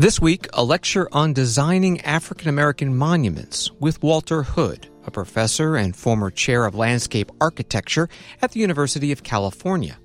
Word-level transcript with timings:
This 0.00 0.18
week, 0.18 0.48
a 0.54 0.64
lecture 0.64 1.10
on 1.12 1.34
designing 1.34 2.00
African 2.00 2.48
American 2.48 2.96
monuments 2.96 3.70
with 3.80 4.02
Walter 4.02 4.42
Hood, 4.42 4.88
a 5.04 5.10
professor 5.10 5.76
and 5.76 5.94
former 5.94 6.30
chair 6.30 6.64
of 6.64 6.74
landscape 6.74 7.30
architecture 7.38 8.08
at 8.40 8.52
the 8.52 8.60
University 8.60 9.12
of 9.12 9.22
California. 9.22 9.98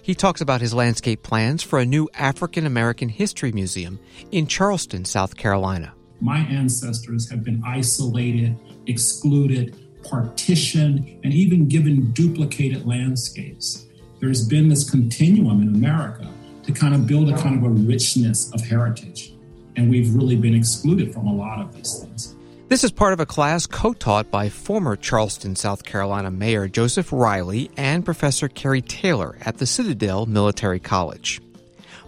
He 0.00 0.14
talks 0.14 0.40
about 0.40 0.62
his 0.62 0.72
landscape 0.72 1.22
plans 1.22 1.62
for 1.62 1.78
a 1.78 1.84
new 1.84 2.08
African 2.14 2.64
American 2.64 3.10
History 3.10 3.52
Museum 3.52 4.00
in 4.32 4.46
Charleston, 4.46 5.04
South 5.04 5.36
Carolina. 5.36 5.92
My 6.22 6.38
ancestors 6.38 7.28
have 7.28 7.44
been 7.44 7.62
isolated, 7.66 8.56
excluded, 8.86 9.76
partitioned, 10.08 11.20
and 11.22 11.34
even 11.34 11.68
given 11.68 12.12
duplicated 12.12 12.86
landscapes. 12.86 13.88
There's 14.20 14.48
been 14.48 14.70
this 14.70 14.88
continuum 14.88 15.60
in 15.60 15.68
America 15.68 16.30
to 16.62 16.72
kind 16.72 16.94
of 16.94 17.06
build 17.06 17.28
a 17.28 17.36
kind 17.36 17.58
of 17.58 17.64
a 17.64 17.68
richness 17.68 18.50
of 18.54 18.62
heritage. 18.62 19.33
And 19.76 19.90
we've 19.90 20.14
really 20.14 20.36
been 20.36 20.54
excluded 20.54 21.12
from 21.12 21.26
a 21.26 21.34
lot 21.34 21.60
of 21.60 21.74
these 21.74 21.98
things. 21.98 22.34
This 22.68 22.82
is 22.82 22.92
part 22.92 23.12
of 23.12 23.20
a 23.20 23.26
class 23.26 23.66
co 23.66 23.92
taught 23.92 24.30
by 24.30 24.48
former 24.48 24.96
Charleston, 24.96 25.54
South 25.54 25.84
Carolina 25.84 26.30
Mayor 26.30 26.66
Joseph 26.66 27.12
Riley 27.12 27.70
and 27.76 28.04
Professor 28.04 28.48
Kerry 28.48 28.80
Taylor 28.80 29.36
at 29.42 29.58
the 29.58 29.66
Citadel 29.66 30.26
Military 30.26 30.80
College. 30.80 31.40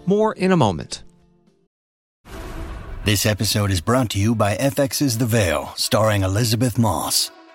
More 0.07 0.33
in 0.33 0.53
a 0.53 0.57
moment. 0.57 1.03
This 3.05 3.27
episode 3.27 3.71
is 3.71 3.81
brought 3.81 4.11
to 4.11 4.19
you 4.19 4.35
by 4.35 4.57
FX's 4.57 5.19
The 5.19 5.27
Veil, 5.27 5.73
starring 5.77 6.23
Elisabeth 6.23 6.79
Moss. 6.79 7.31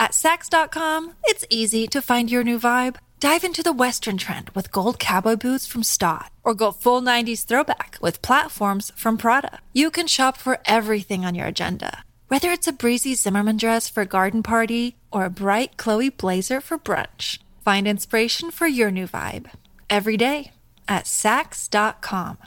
At 0.00 0.12
Saks.com, 0.12 1.12
it's 1.24 1.44
easy 1.50 1.86
to 1.88 2.00
find 2.00 2.30
your 2.30 2.42
new 2.42 2.58
vibe. 2.58 2.96
Dive 3.20 3.44
into 3.44 3.62
the 3.62 3.74
Western 3.74 4.16
trend 4.16 4.48
with 4.54 4.72
gold 4.72 4.98
cowboy 4.98 5.36
boots 5.36 5.66
from 5.66 5.82
Staud, 5.82 6.30
or 6.42 6.54
go 6.54 6.72
full 6.72 7.02
90s 7.02 7.44
throwback 7.44 7.98
with 8.00 8.22
platforms 8.22 8.90
from 8.96 9.18
Prada. 9.18 9.58
You 9.74 9.90
can 9.90 10.06
shop 10.06 10.38
for 10.38 10.58
everything 10.64 11.26
on 11.26 11.34
your 11.34 11.46
agenda, 11.48 12.02
whether 12.28 12.50
it's 12.50 12.66
a 12.66 12.72
breezy 12.72 13.14
Zimmermann 13.14 13.58
dress 13.58 13.90
for 13.90 14.00
a 14.00 14.06
garden 14.06 14.42
party 14.42 14.96
or 15.12 15.26
a 15.26 15.30
bright 15.30 15.76
Chloe 15.76 16.08
blazer 16.08 16.62
for 16.62 16.78
brunch. 16.78 17.38
Find 17.62 17.86
inspiration 17.86 18.50
for 18.50 18.66
your 18.66 18.90
new 18.90 19.06
vibe 19.06 19.50
every 19.90 20.16
day 20.16 20.52
at 20.88 21.04
Saks.com. 21.04 22.38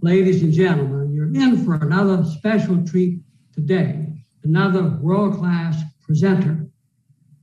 Ladies 0.00 0.42
and 0.42 0.52
gentlemen, 0.52 1.14
you're 1.14 1.32
in 1.32 1.64
for 1.64 1.74
another 1.74 2.24
special 2.24 2.84
treat 2.84 3.20
today 3.54 4.15
another 4.46 4.96
world 5.02 5.36
class 5.38 5.82
presenter, 6.02 6.68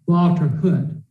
Walter 0.08 0.48
Hood. 0.48 1.04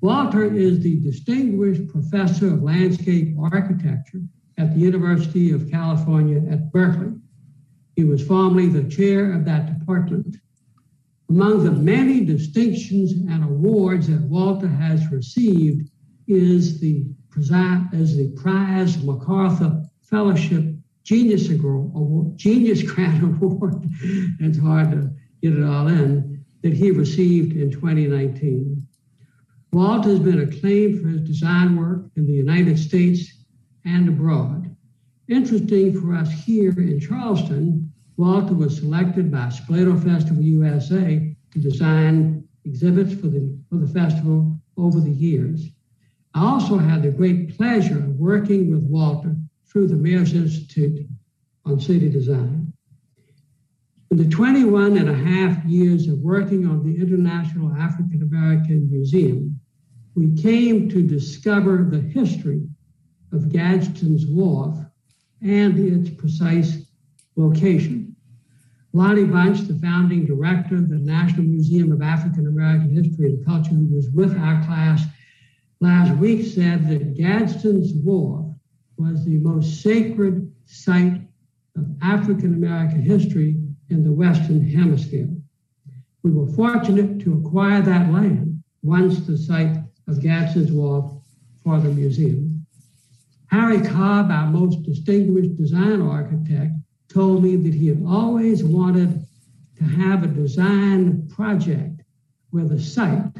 Walter 0.00 0.44
is 0.44 0.80
the 0.80 1.00
Distinguished 1.00 1.88
Professor 1.88 2.54
of 2.54 2.62
Landscape 2.62 3.34
Architecture 3.36 4.22
at 4.58 4.74
the 4.74 4.80
University 4.80 5.50
of 5.50 5.68
California 5.70 6.40
at 6.52 6.70
Berkeley. 6.70 7.14
He 7.96 8.04
was 8.04 8.24
formerly 8.24 8.68
the 8.68 8.88
chair 8.88 9.32
of 9.32 9.44
that 9.46 9.76
department. 9.76 10.36
Among 11.28 11.64
the 11.64 11.72
many 11.72 12.24
distinctions 12.24 13.10
and 13.12 13.42
awards 13.42 14.06
that 14.06 14.22
Walter 14.22 14.68
has 14.68 15.10
received 15.10 15.90
is 16.28 16.78
the, 16.78 17.06
is 17.92 18.16
the 18.16 18.32
Prize 18.36 19.02
MacArthur 19.02 19.82
Fellowship 20.00 20.77
Genius 21.08 21.48
Award, 21.48 22.36
Genius 22.36 22.82
Grant 22.82 23.22
Award. 23.42 23.82
it's 24.40 24.58
hard 24.58 24.90
to 24.90 25.10
get 25.40 25.56
it 25.56 25.64
all 25.64 25.88
in 25.88 26.44
that 26.62 26.74
he 26.74 26.90
received 26.90 27.56
in 27.56 27.70
2019. 27.70 28.86
Walt 29.72 30.04
has 30.04 30.18
been 30.18 30.42
acclaimed 30.42 31.00
for 31.00 31.08
his 31.08 31.22
design 31.22 31.76
work 31.76 32.10
in 32.16 32.26
the 32.26 32.34
United 32.34 32.78
States 32.78 33.46
and 33.86 34.06
abroad. 34.06 34.76
Interesting 35.28 35.98
for 35.98 36.12
us 36.12 36.30
here 36.30 36.78
in 36.78 37.00
Charleston, 37.00 37.90
Walter 38.18 38.52
was 38.52 38.76
selected 38.76 39.32
by 39.32 39.46
Spoleto 39.46 39.96
Festival 40.04 40.42
USA 40.42 41.34
to 41.52 41.58
design 41.58 42.46
exhibits 42.66 43.14
for 43.14 43.28
the, 43.28 43.58
for 43.70 43.76
the 43.76 43.88
festival 43.88 44.60
over 44.76 45.00
the 45.00 45.10
years. 45.10 45.70
I 46.34 46.44
also 46.44 46.76
had 46.76 47.02
the 47.02 47.10
great 47.10 47.56
pleasure 47.56 47.96
of 47.96 48.16
working 48.16 48.70
with 48.70 48.82
Walter 48.82 49.34
through 49.70 49.88
the 49.88 49.96
Mayor's 49.96 50.34
Institute 50.34 51.06
on 51.64 51.78
City 51.78 52.08
Design. 52.08 52.72
In 54.10 54.16
the 54.16 54.28
21 54.28 54.96
and 54.96 55.10
a 55.10 55.14
half 55.14 55.62
years 55.66 56.08
of 56.08 56.18
working 56.20 56.66
on 56.66 56.82
the 56.82 56.98
International 56.98 57.74
African 57.74 58.22
American 58.22 58.90
Museum, 58.90 59.60
we 60.14 60.34
came 60.40 60.88
to 60.88 61.02
discover 61.02 61.86
the 61.90 62.00
history 62.00 62.66
of 63.32 63.50
Gadsden's 63.50 64.26
Wharf 64.26 64.78
and 65.42 65.78
its 65.78 66.10
precise 66.16 66.90
location. 67.36 68.16
Lonnie 68.94 69.24
Bunch, 69.24 69.60
the 69.60 69.78
founding 69.78 70.24
director 70.24 70.76
of 70.76 70.88
the 70.88 70.96
National 70.96 71.42
Museum 71.42 71.92
of 71.92 72.00
African 72.00 72.46
American 72.46 72.90
History 72.90 73.26
and 73.26 73.44
Culture, 73.44 73.74
who 73.74 73.94
was 73.94 74.08
with 74.10 74.36
our 74.38 74.64
class 74.64 75.04
last 75.80 76.16
week, 76.16 76.46
said 76.46 76.88
that 76.88 77.14
Gadsden's 77.14 77.92
Wharf 77.92 78.47
was 78.98 79.24
the 79.24 79.38
most 79.38 79.80
sacred 79.82 80.52
site 80.66 81.22
of 81.76 81.86
African 82.02 82.54
American 82.54 83.00
history 83.00 83.56
in 83.90 84.02
the 84.02 84.12
Western 84.12 84.68
Hemisphere. 84.68 85.28
We 86.22 86.32
were 86.32 86.48
fortunate 86.48 87.20
to 87.20 87.38
acquire 87.38 87.80
that 87.82 88.12
land 88.12 88.62
once 88.82 89.20
the 89.20 89.38
site 89.38 89.76
of 90.08 90.20
Gadsden's 90.20 90.72
Wharf 90.72 91.12
for 91.62 91.78
the 91.78 91.90
museum. 91.90 92.66
Harry 93.46 93.80
Cobb, 93.80 94.30
our 94.30 94.50
most 94.50 94.82
distinguished 94.82 95.56
design 95.56 96.02
architect, 96.02 96.72
told 97.08 97.42
me 97.42 97.56
that 97.56 97.72
he 97.72 97.86
had 97.86 98.04
always 98.06 98.64
wanted 98.64 99.24
to 99.76 99.84
have 99.84 100.22
a 100.22 100.26
design 100.26 101.28
project 101.28 102.02
where 102.50 102.66
the 102.66 102.80
site 102.80 103.32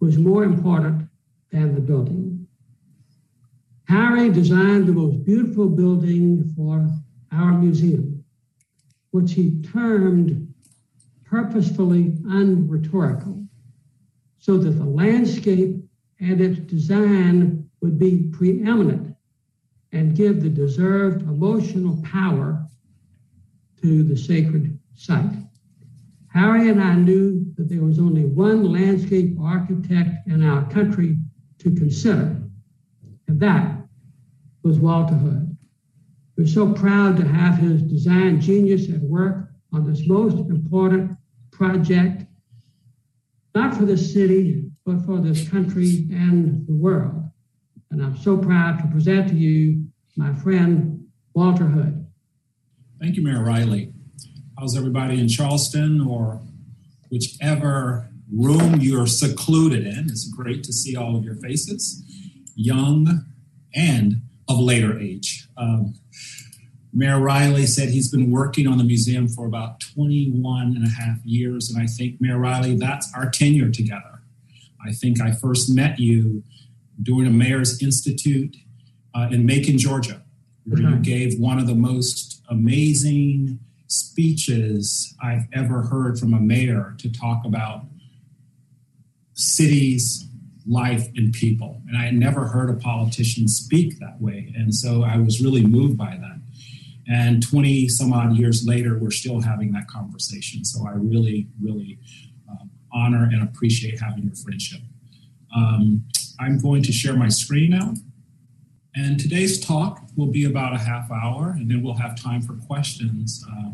was 0.00 0.16
more 0.16 0.44
important 0.44 1.08
than 1.50 1.74
the 1.74 1.80
building. 1.80 2.41
Harry 3.88 4.30
designed 4.30 4.86
the 4.86 4.92
most 4.92 5.24
beautiful 5.24 5.68
building 5.68 6.52
for 6.56 6.88
our 7.32 7.52
museum, 7.58 8.24
which 9.10 9.32
he 9.32 9.60
termed 9.62 10.52
purposefully 11.24 12.16
unrhetorical, 12.28 13.46
so 14.38 14.58
that 14.58 14.72
the 14.72 14.84
landscape 14.84 15.82
and 16.20 16.40
its 16.40 16.58
design 16.60 17.68
would 17.80 17.98
be 17.98 18.28
preeminent 18.32 19.14
and 19.92 20.16
give 20.16 20.42
the 20.42 20.48
deserved 20.48 21.22
emotional 21.22 22.00
power 22.02 22.66
to 23.80 24.02
the 24.02 24.16
sacred 24.16 24.78
site. 24.94 25.36
Harry 26.28 26.70
and 26.70 26.80
I 26.82 26.94
knew 26.94 27.52
that 27.56 27.68
there 27.68 27.82
was 27.82 27.98
only 27.98 28.24
one 28.24 28.64
landscape 28.64 29.38
architect 29.40 30.26
in 30.26 30.42
our 30.42 30.68
country 30.70 31.18
to 31.58 31.70
consider, 31.70 32.41
and 33.32 33.40
that 33.40 33.78
was 34.62 34.78
Walter 34.78 35.14
Hood. 35.14 35.56
We're 36.36 36.46
so 36.46 36.70
proud 36.74 37.16
to 37.16 37.24
have 37.26 37.56
his 37.56 37.80
design 37.80 38.42
genius 38.42 38.90
at 38.90 39.00
work 39.00 39.48
on 39.72 39.90
this 39.90 40.06
most 40.06 40.36
important 40.50 41.16
project, 41.50 42.26
not 43.54 43.74
for 43.74 43.86
this 43.86 44.12
city, 44.12 44.70
but 44.84 45.00
for 45.06 45.18
this 45.18 45.48
country 45.48 46.06
and 46.10 46.66
the 46.66 46.74
world. 46.74 47.22
And 47.90 48.02
I'm 48.02 48.18
so 48.18 48.36
proud 48.36 48.80
to 48.80 48.86
present 48.88 49.30
to 49.30 49.34
you 49.34 49.86
my 50.16 50.34
friend, 50.34 51.06
Walter 51.32 51.64
Hood. 51.64 52.06
Thank 53.00 53.16
you, 53.16 53.22
Mayor 53.22 53.42
Riley. 53.42 53.94
How's 54.58 54.76
everybody 54.76 55.18
in 55.18 55.28
Charleston 55.28 56.02
or 56.02 56.42
whichever 57.10 58.10
room 58.30 58.80
you're 58.80 59.06
secluded 59.06 59.86
in? 59.86 60.10
It's 60.10 60.28
great 60.28 60.62
to 60.64 60.72
see 60.72 60.96
all 60.96 61.16
of 61.16 61.24
your 61.24 61.36
faces, 61.36 62.04
young 62.54 63.24
and 63.74 64.22
of 64.48 64.58
later 64.58 64.98
age. 64.98 65.48
Um, 65.56 65.94
Mayor 66.92 67.20
Riley 67.20 67.66
said 67.66 67.88
he's 67.88 68.10
been 68.10 68.30
working 68.30 68.66
on 68.66 68.76
the 68.76 68.84
museum 68.84 69.26
for 69.26 69.46
about 69.46 69.80
21 69.80 70.76
and 70.76 70.86
a 70.86 70.90
half 70.90 71.24
years. 71.24 71.70
And 71.70 71.82
I 71.82 71.86
think, 71.86 72.20
Mayor 72.20 72.38
Riley, 72.38 72.76
that's 72.76 73.10
our 73.14 73.30
tenure 73.30 73.70
together. 73.70 74.20
I 74.84 74.92
think 74.92 75.20
I 75.20 75.32
first 75.32 75.74
met 75.74 75.98
you 75.98 76.42
during 77.02 77.26
a 77.26 77.30
Mayor's 77.30 77.82
Institute 77.82 78.56
uh, 79.14 79.28
in 79.30 79.46
Macon, 79.46 79.78
Georgia, 79.78 80.22
where 80.64 80.82
you 80.82 80.96
gave 80.96 81.38
one 81.38 81.58
of 81.58 81.66
the 81.66 81.74
most 81.74 82.42
amazing 82.48 83.58
speeches 83.86 85.14
I've 85.22 85.46
ever 85.52 85.82
heard 85.82 86.18
from 86.18 86.34
a 86.34 86.40
mayor 86.40 86.94
to 86.98 87.10
talk 87.10 87.44
about 87.44 87.84
cities, 89.34 90.26
life, 90.66 91.08
and 91.16 91.32
people. 91.32 91.82
And 91.88 91.96
I 91.96 92.04
had 92.04 92.14
never 92.14 92.46
heard 92.46 92.70
a 92.70 92.74
politician 92.74 93.48
speak 93.48 93.98
that 93.98 94.20
way. 94.20 94.52
And 94.56 94.74
so 94.74 95.02
I 95.02 95.16
was 95.16 95.40
really 95.40 95.64
moved 95.64 95.96
by 95.96 96.16
that. 96.20 96.40
And 97.08 97.42
20 97.42 97.88
some 97.88 98.12
odd 98.12 98.36
years 98.36 98.66
later, 98.66 98.98
we're 98.98 99.10
still 99.10 99.40
having 99.40 99.72
that 99.72 99.88
conversation. 99.88 100.64
So 100.64 100.86
I 100.86 100.92
really, 100.92 101.48
really 101.60 101.98
uh, 102.50 102.64
honor 102.92 103.24
and 103.24 103.42
appreciate 103.42 104.00
having 104.00 104.24
your 104.24 104.36
friendship. 104.36 104.80
Um, 105.54 106.04
I'm 106.38 106.58
going 106.58 106.82
to 106.84 106.92
share 106.92 107.14
my 107.14 107.28
screen 107.28 107.70
now. 107.70 107.94
And 108.94 109.18
today's 109.18 109.58
talk 109.58 110.02
will 110.16 110.26
be 110.26 110.44
about 110.44 110.74
a 110.74 110.78
half 110.78 111.10
hour, 111.10 111.50
and 111.50 111.70
then 111.70 111.82
we'll 111.82 111.94
have 111.94 112.20
time 112.20 112.42
for 112.42 112.54
questions. 112.54 113.42
Uh, 113.50 113.70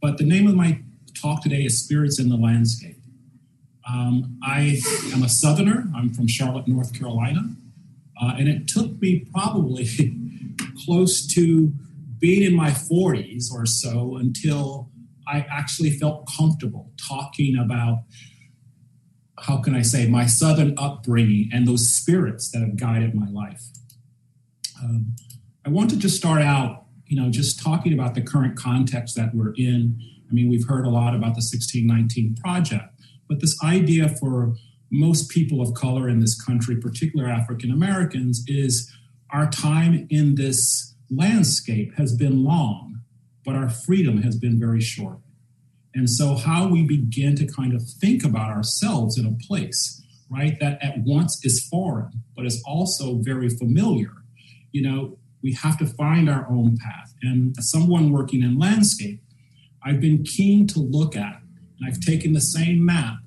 but 0.00 0.18
the 0.18 0.24
name 0.24 0.46
of 0.46 0.54
my 0.54 0.82
talk 1.14 1.42
today 1.42 1.62
is 1.62 1.82
Spirits 1.82 2.20
in 2.20 2.28
the 2.28 2.36
Landscape. 2.36 2.95
Um, 3.88 4.38
I 4.42 4.80
am 5.12 5.22
a 5.22 5.28
Southerner. 5.28 5.84
I'm 5.94 6.12
from 6.12 6.26
Charlotte, 6.26 6.66
North 6.66 6.98
Carolina. 6.98 7.56
Uh, 8.20 8.34
and 8.38 8.48
it 8.48 8.66
took 8.66 9.00
me 9.00 9.26
probably 9.32 9.86
close 10.84 11.26
to 11.34 11.72
being 12.18 12.42
in 12.42 12.54
my 12.54 12.70
40s 12.70 13.52
or 13.52 13.66
so 13.66 14.16
until 14.16 14.90
I 15.28 15.46
actually 15.50 15.90
felt 15.90 16.28
comfortable 16.36 16.92
talking 16.96 17.56
about 17.58 18.04
how 19.38 19.58
can 19.58 19.74
I 19.74 19.82
say 19.82 20.08
my 20.08 20.26
Southern 20.26 20.74
upbringing 20.78 21.50
and 21.52 21.68
those 21.68 21.88
spirits 21.88 22.50
that 22.50 22.60
have 22.60 22.76
guided 22.76 23.14
my 23.14 23.28
life. 23.28 23.64
Um, 24.82 25.14
I 25.64 25.68
want 25.68 25.90
to 25.90 25.96
just 25.96 26.16
start 26.16 26.42
out, 26.42 26.84
you 27.06 27.20
know, 27.20 27.30
just 27.30 27.60
talking 27.60 27.92
about 27.92 28.14
the 28.14 28.22
current 28.22 28.56
context 28.56 29.14
that 29.16 29.34
we're 29.34 29.52
in. 29.54 30.00
I 30.28 30.32
mean, 30.32 30.48
we've 30.48 30.66
heard 30.66 30.86
a 30.86 30.90
lot 30.90 31.14
about 31.14 31.34
the 31.34 31.44
1619 31.44 32.36
Project, 32.36 32.95
but 33.28 33.40
this 33.40 33.56
idea 33.62 34.08
for 34.08 34.54
most 34.90 35.30
people 35.30 35.60
of 35.60 35.74
color 35.74 36.08
in 36.08 36.20
this 36.20 36.40
country, 36.40 36.76
particularly 36.76 37.30
African 37.30 37.70
Americans, 37.70 38.44
is 38.46 38.92
our 39.30 39.50
time 39.50 40.06
in 40.10 40.36
this 40.36 40.94
landscape 41.10 41.94
has 41.96 42.14
been 42.14 42.44
long, 42.44 43.00
but 43.44 43.54
our 43.54 43.68
freedom 43.68 44.22
has 44.22 44.36
been 44.36 44.58
very 44.58 44.80
short. 44.80 45.18
And 45.94 46.08
so, 46.10 46.34
how 46.34 46.68
we 46.68 46.82
begin 46.82 47.36
to 47.36 47.46
kind 47.46 47.72
of 47.74 47.82
think 47.82 48.22
about 48.22 48.50
ourselves 48.50 49.18
in 49.18 49.26
a 49.26 49.46
place, 49.46 50.02
right, 50.30 50.58
that 50.60 50.82
at 50.82 50.98
once 50.98 51.44
is 51.44 51.66
foreign, 51.68 52.22
but 52.36 52.44
is 52.44 52.62
also 52.66 53.16
very 53.16 53.48
familiar, 53.48 54.12
you 54.72 54.82
know, 54.82 55.16
we 55.42 55.54
have 55.54 55.78
to 55.78 55.86
find 55.86 56.28
our 56.28 56.46
own 56.50 56.76
path. 56.76 57.14
And 57.22 57.54
as 57.58 57.70
someone 57.70 58.10
working 58.10 58.42
in 58.42 58.58
landscape, 58.58 59.22
I've 59.82 60.00
been 60.00 60.22
keen 60.24 60.66
to 60.68 60.80
look 60.80 61.16
at, 61.16 61.40
and 61.78 61.88
I've 61.88 62.00
taken 62.00 62.32
the 62.32 62.40
same 62.40 62.84
map 62.84 63.18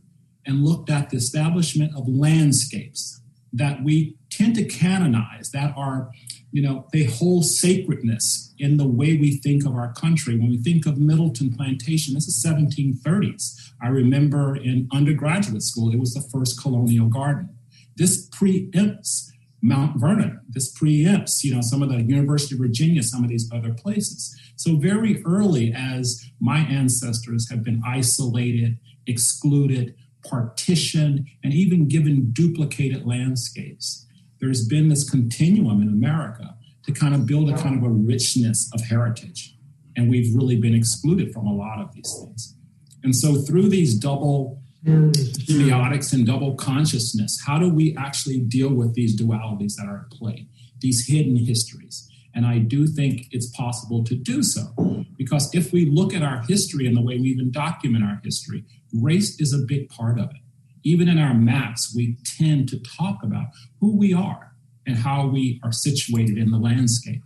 and 0.46 0.66
looked 0.66 0.90
at 0.90 1.10
the 1.10 1.18
establishment 1.18 1.96
of 1.96 2.08
landscapes 2.08 3.22
that 3.54 3.84
we 3.84 4.16
tend 4.30 4.56
to 4.56 4.64
canonize, 4.64 5.52
that 5.52 5.74
are 5.76 6.12
you 6.52 6.62
know, 6.62 6.88
they 6.92 7.04
hold 7.04 7.46
sacredness 7.46 8.54
in 8.58 8.78
the 8.78 8.88
way 8.88 9.18
we 9.18 9.38
think 9.38 9.66
of 9.66 9.76
our 9.76 9.94
country. 9.94 10.38
When 10.38 10.50
we 10.50 10.58
think 10.58 10.86
of 10.86 10.98
Middleton 10.98 11.54
Plantation, 11.54 12.16
this 12.16 12.28
is 12.28 12.44
1730s. 12.44 13.72
I 13.82 13.88
remember 13.88 14.56
in 14.56 14.90
undergraduate 14.92 15.62
school, 15.62 15.94
it 15.94 16.00
was 16.00 16.14
the 16.14 16.22
first 16.22 16.62
colonial 16.62 17.08
garden. 17.08 17.50
This 17.96 18.28
preempts 18.30 19.30
Mount 19.62 20.00
Vernon. 20.00 20.40
This 20.50 20.74
preempts, 20.74 21.44
you 21.44 21.54
know, 21.54 21.62
some 21.62 21.82
of 21.82 21.90
the 21.90 22.02
University 22.02 22.56
of 22.56 22.62
Virginia, 22.62 23.04
some 23.04 23.24
of 23.24 23.30
these 23.30 23.50
other 23.52 23.74
places. 23.74 24.36
So 24.56 24.78
very 24.78 25.24
early, 25.26 25.74
as 25.74 26.30
my 26.40 26.60
ancestors 26.60 27.50
have 27.50 27.64
been 27.64 27.82
isolated, 27.86 28.78
excluded, 29.08 29.96
partitioned, 30.24 31.28
and 31.44 31.54
even 31.54 31.88
given 31.88 32.32
duplicated 32.32 33.06
landscapes 33.06 34.06
there's 34.40 34.66
been 34.66 34.90
this 34.90 35.10
continuum 35.10 35.82
in 35.82 35.90
America 35.90 36.56
to 36.86 36.92
kind 36.92 37.14
of 37.14 37.26
build 37.26 37.50
a 37.50 37.58
kind 37.58 37.78
of 37.78 37.84
a 37.84 37.90
richness 37.90 38.70
of 38.74 38.82
heritage. 38.82 39.56
And 39.96 40.10
we've 40.10 40.34
really 40.34 40.56
been 40.56 40.74
excluded 40.74 41.34
from 41.34 41.46
a 41.46 41.54
lot 41.54 41.80
of 41.80 41.94
these 41.94 42.16
things. 42.20 42.56
And 43.04 43.16
so 43.16 43.36
through 43.36 43.70
these 43.70 43.96
double 43.96 44.62
semiotics 44.86 46.14
and 46.14 46.26
double 46.26 46.56
consciousness, 46.56 47.42
how 47.46 47.60
do 47.60 47.70
we 47.70 47.96
actually 47.98 48.40
deal 48.40 48.74
with 48.74 48.94
these 48.94 49.20
dualities 49.20 49.76
that 49.76 49.88
are 49.88 50.08
at 50.10 50.18
play, 50.18 50.48
these 50.80 51.08
hidden 51.08 51.36
histories? 51.36 52.08
And 52.34 52.46
I 52.46 52.60
do 52.60 52.88
think 52.88 53.28
it's 53.32 53.48
possible 53.48 54.04
to 54.06 54.16
do 54.16 54.44
so 54.44 55.06
because 55.18 55.54
if 55.54 55.74
we 55.74 55.86
look 55.86 56.14
at 56.14 56.22
our 56.22 56.44
history 56.48 56.88
and 56.88 56.96
the 56.96 57.02
way 57.02 57.18
we 57.18 57.30
even 57.30 57.52
document 57.52 58.04
our 58.04 58.22
history, 58.24 58.64
race 58.94 59.40
is 59.40 59.54
a 59.54 59.66
big 59.66 59.90
part 59.90 60.20
of 60.20 60.30
it 60.30 60.42
even 60.84 61.10
in 61.10 61.20
our 61.20 61.34
maps, 61.34 61.94
we 61.96 62.18
tend 62.24 62.70
to 62.70 62.80
talk 62.80 63.24
about 63.24 63.48
who 63.80 63.98
we 63.98 64.14
are 64.14 64.54
and 64.86 64.98
how 64.98 65.28
we 65.28 65.60
are 65.64 65.72
situated 65.72 66.38
in 66.38 66.52
the 66.52 66.58
landscape. 66.58 67.22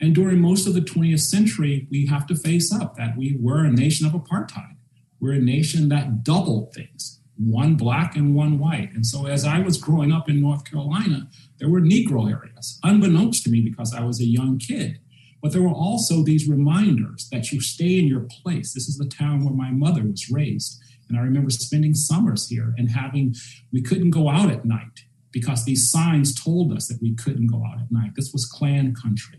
And 0.00 0.14
during 0.14 0.40
most 0.40 0.66
of 0.66 0.74
the 0.74 0.80
20th 0.80 1.20
century, 1.20 1.86
we 1.90 2.06
have 2.06 2.26
to 2.26 2.36
face 2.36 2.72
up 2.72 2.96
that 2.96 3.16
we 3.16 3.36
were 3.40 3.64
a 3.64 3.70
nation 3.70 4.06
of 4.06 4.12
apartheid. 4.12 4.76
We're 5.22 5.34
a 5.34 5.38
nation 5.38 5.88
that 5.90 6.24
doubled 6.24 6.74
things, 6.74 7.20
one 7.36 7.76
black 7.76 8.16
and 8.16 8.34
one 8.34 8.58
white. 8.58 8.90
And 8.92 9.06
so 9.06 9.26
as 9.28 9.44
I 9.44 9.60
was 9.60 9.78
growing 9.78 10.10
up 10.10 10.28
in 10.28 10.40
North 10.40 10.64
Carolina, 10.64 11.28
there 11.58 11.68
were 11.68 11.80
Negro 11.80 12.28
areas, 12.28 12.80
unbeknownst 12.82 13.44
to 13.44 13.50
me 13.50 13.60
because 13.60 13.94
I 13.94 14.02
was 14.02 14.20
a 14.20 14.24
young 14.24 14.58
kid. 14.58 14.98
But 15.40 15.52
there 15.52 15.62
were 15.62 15.68
also 15.68 16.24
these 16.24 16.48
reminders 16.48 17.28
that 17.30 17.52
you 17.52 17.60
stay 17.60 18.00
in 18.00 18.08
your 18.08 18.26
place. 18.42 18.74
This 18.74 18.88
is 18.88 18.98
the 18.98 19.08
town 19.08 19.44
where 19.44 19.54
my 19.54 19.70
mother 19.70 20.02
was 20.02 20.28
raised. 20.28 20.82
And 21.08 21.16
I 21.16 21.22
remember 21.22 21.50
spending 21.50 21.94
summers 21.94 22.48
here 22.48 22.74
and 22.76 22.90
having, 22.90 23.36
we 23.72 23.80
couldn't 23.80 24.10
go 24.10 24.28
out 24.28 24.50
at 24.50 24.64
night 24.64 25.04
because 25.30 25.64
these 25.64 25.88
signs 25.88 26.34
told 26.34 26.72
us 26.72 26.88
that 26.88 27.00
we 27.00 27.14
couldn't 27.14 27.46
go 27.46 27.64
out 27.64 27.80
at 27.80 27.92
night. 27.92 28.16
This 28.16 28.32
was 28.32 28.44
Klan 28.44 28.92
country. 29.00 29.38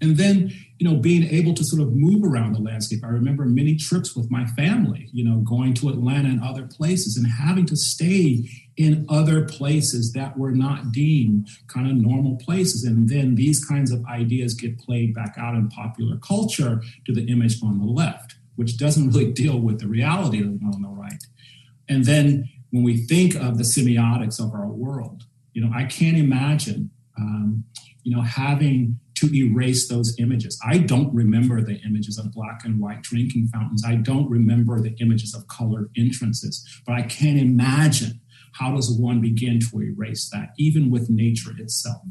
And 0.00 0.16
then, 0.16 0.52
you 0.78 0.88
know, 0.88 0.96
being 0.96 1.24
able 1.24 1.52
to 1.54 1.64
sort 1.64 1.82
of 1.82 1.92
move 1.92 2.24
around 2.24 2.54
the 2.54 2.60
landscape. 2.60 3.04
I 3.04 3.08
remember 3.08 3.44
many 3.44 3.76
trips 3.76 4.16
with 4.16 4.30
my 4.30 4.46
family, 4.46 5.08
you 5.12 5.24
know, 5.24 5.38
going 5.38 5.74
to 5.74 5.90
Atlanta 5.90 6.28
and 6.28 6.42
other 6.42 6.66
places 6.66 7.16
and 7.16 7.26
having 7.26 7.66
to 7.66 7.76
stay 7.76 8.48
in 8.78 9.04
other 9.10 9.44
places 9.44 10.12
that 10.14 10.38
were 10.38 10.52
not 10.52 10.90
deemed 10.90 11.48
kind 11.66 11.90
of 11.90 11.96
normal 11.96 12.36
places. 12.36 12.84
And 12.84 13.08
then 13.08 13.34
these 13.34 13.62
kinds 13.62 13.92
of 13.92 14.04
ideas 14.06 14.54
get 14.54 14.78
played 14.78 15.14
back 15.14 15.34
out 15.36 15.54
in 15.54 15.68
popular 15.68 16.16
culture 16.16 16.82
to 17.04 17.12
the 17.12 17.26
image 17.26 17.62
on 17.62 17.78
the 17.78 17.86
left 17.86 18.36
which 18.60 18.76
doesn't 18.76 19.08
really 19.08 19.32
deal 19.42 19.58
with 19.58 19.80
the 19.80 19.88
reality 19.88 20.42
on 20.42 20.82
the 20.82 20.88
right. 20.88 21.24
And 21.88 22.04
then 22.04 22.50
when 22.70 22.82
we 22.82 22.98
think 22.98 23.34
of 23.34 23.56
the 23.56 23.64
semiotics 23.64 24.38
of 24.38 24.52
our 24.52 24.68
world, 24.68 25.24
you 25.54 25.62
know, 25.64 25.72
I 25.74 25.84
can't 25.84 26.18
imagine, 26.18 26.90
um, 27.18 27.64
you 28.02 28.14
know, 28.14 28.20
having 28.20 29.00
to 29.20 29.34
erase 29.34 29.88
those 29.88 30.18
images. 30.18 30.58
I 30.66 30.78
don't 30.78 31.14
remember 31.14 31.60
the 31.60 31.80
images 31.86 32.18
of 32.18 32.32
black 32.32 32.64
and 32.64 32.80
white 32.80 33.02
drinking 33.02 33.48
fountains. 33.48 33.84
I 33.86 33.96
don't 33.96 34.30
remember 34.30 34.80
the 34.80 34.96
images 35.00 35.34
of 35.34 35.46
colored 35.46 35.90
entrances, 35.96 36.66
but 36.86 36.94
I 36.94 37.02
can't 37.02 37.38
imagine 37.38 38.20
how 38.52 38.74
does 38.74 38.90
one 38.90 39.20
begin 39.20 39.60
to 39.60 39.82
erase 39.82 40.28
that, 40.30 40.50
even 40.58 40.90
with 40.90 41.10
nature 41.10 41.52
itself 41.58 42.02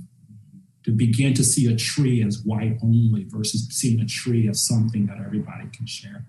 to 0.86 0.92
begin 0.92 1.34
to 1.34 1.44
see 1.44 1.72
a 1.72 1.75
tree 1.75 2.24
as 2.24 2.42
white 2.46 2.78
only 2.82 3.25
versus 3.25 3.68
seeing 3.72 4.00
a 4.00 4.06
tree 4.06 4.48
as 4.48 4.62
something 4.62 5.08
that 5.08 5.18
everybody 5.18 5.68
can 5.74 5.86
share. 5.86 6.25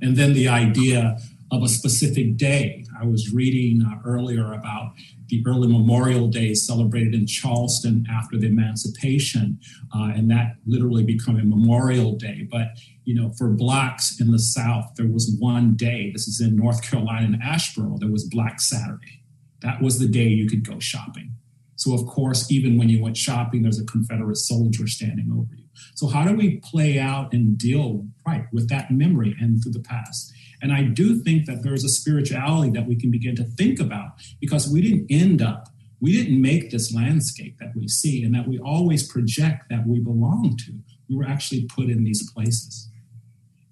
And 0.00 0.16
then 0.16 0.32
the 0.32 0.48
idea 0.48 1.18
of 1.52 1.62
a 1.62 1.68
specific 1.68 2.36
day. 2.38 2.84
I 2.98 3.04
was 3.04 3.32
reading 3.32 3.82
uh, 3.82 3.98
earlier 4.06 4.54
about 4.54 4.94
the 5.32 5.42
early 5.46 5.66
Memorial 5.66 6.28
Day 6.28 6.52
celebrated 6.52 7.14
in 7.14 7.26
Charleston 7.26 8.06
after 8.12 8.36
the 8.38 8.48
emancipation, 8.48 9.58
uh, 9.96 10.12
and 10.14 10.30
that 10.30 10.56
literally 10.66 11.02
became 11.02 11.40
a 11.40 11.44
Memorial 11.44 12.12
Day. 12.12 12.46
But 12.50 12.68
you 13.04 13.14
know, 13.14 13.30
for 13.38 13.48
blacks 13.48 14.20
in 14.20 14.30
the 14.30 14.38
South, 14.38 14.92
there 14.96 15.08
was 15.08 15.34
one 15.38 15.74
day. 15.74 16.10
This 16.12 16.28
is 16.28 16.42
in 16.42 16.54
North 16.54 16.82
Carolina 16.82 17.26
in 17.26 17.40
Asheboro. 17.40 17.98
There 17.98 18.10
was 18.10 18.24
Black 18.24 18.60
Saturday. 18.60 19.22
That 19.62 19.80
was 19.80 19.98
the 19.98 20.06
day 20.06 20.28
you 20.28 20.48
could 20.48 20.68
go 20.68 20.78
shopping. 20.78 21.32
So 21.76 21.94
of 21.94 22.06
course, 22.06 22.50
even 22.52 22.76
when 22.76 22.90
you 22.90 23.02
went 23.02 23.16
shopping, 23.16 23.62
there's 23.62 23.80
a 23.80 23.86
Confederate 23.86 24.36
soldier 24.36 24.86
standing 24.86 25.30
over 25.32 25.54
you. 25.56 25.64
So, 25.94 26.08
how 26.08 26.26
do 26.26 26.36
we 26.36 26.58
play 26.58 26.98
out 26.98 27.32
and 27.32 27.56
deal 27.56 28.06
right 28.26 28.44
with 28.52 28.68
that 28.68 28.90
memory 28.90 29.34
and 29.40 29.62
through 29.62 29.72
the 29.72 29.80
past? 29.80 30.32
And 30.62 30.72
I 30.72 30.84
do 30.84 31.18
think 31.18 31.46
that 31.46 31.62
there's 31.62 31.84
a 31.84 31.88
spirituality 31.88 32.70
that 32.70 32.86
we 32.86 32.96
can 32.96 33.10
begin 33.10 33.34
to 33.36 33.44
think 33.44 33.80
about 33.80 34.12
because 34.40 34.70
we 34.72 34.80
didn't 34.80 35.06
end 35.10 35.42
up, 35.42 35.68
we 36.00 36.12
didn't 36.12 36.40
make 36.40 36.70
this 36.70 36.94
landscape 36.94 37.58
that 37.58 37.72
we 37.76 37.88
see 37.88 38.22
and 38.22 38.34
that 38.34 38.46
we 38.48 38.58
always 38.60 39.06
project 39.06 39.64
that 39.70 39.86
we 39.86 39.98
belong 39.98 40.56
to. 40.66 40.72
We 41.10 41.16
were 41.16 41.24
actually 41.24 41.64
put 41.64 41.90
in 41.90 42.04
these 42.04 42.30
places. 42.32 42.88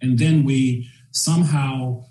And 0.03 0.19
then 0.19 0.45
we 0.45 0.89
somehow 1.13 2.05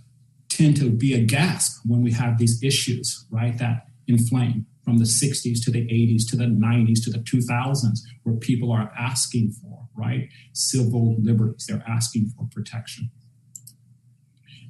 tend 0.48 0.78
to 0.78 0.90
be 0.90 1.14
a 1.14 1.24
gasp 1.24 1.82
when 1.86 2.02
we 2.02 2.12
have 2.14 2.38
these 2.38 2.64
issues, 2.64 3.26
right, 3.30 3.58
that 3.58 3.88
inflame 4.08 4.66
from 4.84 4.98
the 4.98 5.06
60s 5.06 5.64
to 5.64 5.72
the 5.72 5.82
80s 5.82 6.28
to 6.30 6.36
the 6.36 6.46
90s 6.46 7.04
to 7.04 7.12
the 7.12 7.20
2000s, 7.20 8.00
where 8.24 8.36
people 8.38 8.72
are 8.72 8.92
asking 8.98 9.52
for, 9.52 9.88
right? 9.96 10.30
Civil 10.54 11.16
liberties, 11.22 11.66
they're 11.68 11.84
asking 11.88 12.32
for 12.36 12.48
protection. 12.52 13.12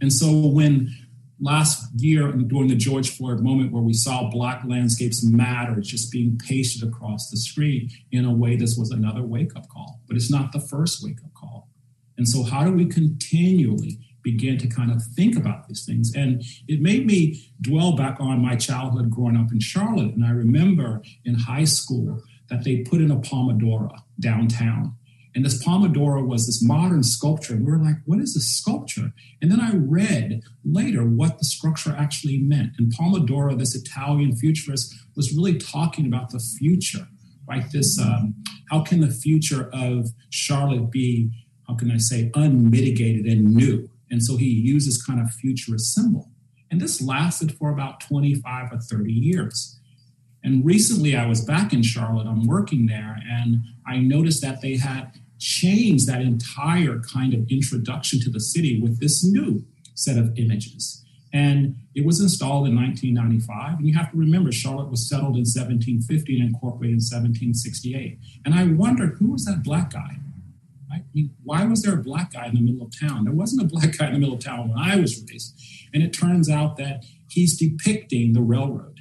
And 0.02 0.12
so 0.12 0.48
when 0.48 0.90
last 1.40 1.88
year 1.96 2.32
during 2.32 2.68
the 2.68 2.76
George 2.76 3.16
Floyd 3.16 3.40
moment 3.40 3.72
where 3.72 3.82
we 3.82 3.94
saw 3.94 4.30
Black 4.30 4.64
landscapes 4.66 5.24
matter 5.24 5.80
just 5.80 6.12
being 6.12 6.38
pasted 6.38 6.88
across 6.88 7.30
the 7.30 7.38
screen, 7.38 7.90
in 8.12 8.26
a 8.26 8.34
way, 8.34 8.56
this 8.56 8.78
was 8.78 8.92
another 8.92 9.24
wake 9.24 9.56
up 9.56 9.68
call, 9.70 10.02
but 10.08 10.16
it's 10.16 10.32
not 10.32 10.52
the 10.52 10.60
first 10.60 11.04
wake 11.04 11.20
up 11.24 11.34
call. 11.34 11.70
And 12.18 12.28
so, 12.28 12.44
how 12.44 12.66
do 12.66 12.74
we 12.74 12.86
continually 12.86 14.00
begin 14.22 14.58
to 14.58 14.68
kind 14.68 14.92
of 14.92 15.02
think 15.04 15.36
about 15.36 15.68
these 15.68 15.86
things. 15.86 16.14
And 16.16 16.44
it 16.68 16.82
made 16.82 17.06
me 17.06 17.52
dwell 17.62 17.96
back 17.96 18.18
on 18.20 18.42
my 18.42 18.56
childhood 18.56 19.10
growing 19.10 19.38
up 19.38 19.52
in 19.52 19.60
Charlotte. 19.60 20.14
And 20.16 20.26
I 20.26 20.32
remember 20.32 21.02
in 21.26 21.36
high 21.36 21.64
school 21.64 22.22
that 22.50 22.64
they 22.64 22.78
put 22.78 23.02
in 23.02 23.12
a 23.12 23.18
Pomodoro 23.18 23.92
downtown. 24.20 24.96
And 25.36 25.46
this 25.46 25.64
Pomodoro 25.64 26.26
was 26.26 26.48
this 26.48 26.64
modern 26.64 27.04
sculpture. 27.04 27.54
And 27.54 27.66
we 27.66 27.72
were 27.72 27.78
like, 27.78 27.98
what 28.06 28.20
is 28.20 28.34
this 28.34 28.50
sculpture? 28.50 29.12
And 29.42 29.52
then 29.52 29.62
I 29.62 29.74
read 29.74 30.42
later 30.66 31.04
what 31.04 31.38
the 31.38 31.46
structure 31.46 31.96
actually 31.98 32.40
meant. 32.40 32.74
And 32.80 32.92
Pomodoro, 32.94 33.58
this 33.58 33.76
Italian 33.76 34.36
futurist, 34.36 34.94
was 35.16 35.36
really 35.36 35.58
talking 35.58 36.08
about 36.08 36.32
the 36.32 36.40
future, 36.40 37.08
right? 37.48 37.64
This, 37.72 38.00
um, 38.00 38.36
how 38.70 38.82
can 38.82 39.02
the 39.02 39.12
future 39.12 39.70
of 39.72 40.10
Charlotte 40.30 40.90
be, 40.90 41.30
how 41.68 41.76
can 41.76 41.92
I 41.92 41.98
say, 41.98 42.32
unmitigated 42.34 43.26
and 43.26 43.54
new? 43.54 43.90
And 44.10 44.24
so 44.24 44.38
he 44.38 44.48
uses 44.48 45.02
kind 45.02 45.20
of 45.20 45.30
futurist 45.32 45.94
symbol. 45.94 46.32
And 46.72 46.82
this 46.82 47.02
lasted 47.02 47.54
for 47.58 47.72
about 47.72 48.00
25 48.00 48.72
or 48.72 48.80
30 48.80 49.12
years. 49.12 49.79
And 50.44 50.66
recently 50.66 51.16
I 51.16 51.26
was 51.26 51.44
back 51.44 51.74
in 51.74 51.84
Charlotte, 51.84 52.28
I'm 52.28 52.48
working 52.48 52.86
there, 52.86 53.18
and 53.30 53.62
I 53.86 53.98
noticed 53.98 54.42
that 54.42 54.62
they 54.62 54.78
had 54.78 55.12
changed 55.38 56.08
that 56.08 56.22
entire 56.22 57.00
kind 57.00 57.34
of 57.34 57.50
introduction 57.50 58.20
to 58.22 58.30
the 58.30 58.40
city 58.40 58.82
with 58.82 59.00
this 59.00 59.24
new 59.24 59.66
set 59.96 60.18
of 60.18 60.38
images. 60.38 61.04
And 61.32 61.76
it 61.94 62.06
was 62.06 62.22
installed 62.22 62.68
in 62.68 62.76
1995. 62.76 63.80
And 63.80 63.88
you 63.88 63.94
have 63.96 64.12
to 64.12 64.18
remember, 64.18 64.52
Charlotte 64.52 64.90
was 64.90 65.08
settled 65.08 65.36
in 65.36 65.46
1750 65.46 66.40
and 66.40 66.50
incorporated 66.50 66.94
in 66.94 67.04
1768. 67.04 68.18
And 68.46 68.56
I 68.56 68.66
wondered 68.66 69.18
who 69.20 69.32
was 69.32 69.46
that 69.46 69.64
black 69.64 69.92
guy? 69.92 70.18
I 70.92 71.04
mean, 71.14 71.36
why 71.44 71.66
was 71.66 71.84
there 71.84 71.94
a 71.94 72.02
black 72.02 72.34
guy 72.34 72.48
in 72.48 72.56
the 72.56 72.62
middle 72.62 72.86
of 72.86 73.00
town? 73.00 73.26
There 73.26 73.34
wasn't 73.34 73.62
a 73.62 73.66
black 73.66 73.98
guy 73.98 74.08
in 74.08 74.14
the 74.14 74.20
middle 74.20 74.36
of 74.36 74.44
town 74.44 74.70
when 74.70 74.80
I 74.80 74.96
was 74.96 75.24
raised. 75.30 75.54
And 75.94 76.02
it 76.02 76.14
turns 76.14 76.50
out 76.50 76.78
that 76.78 77.06
he's 77.30 77.58
depicting 77.58 78.34
the 78.34 78.42
railroad. 78.42 78.99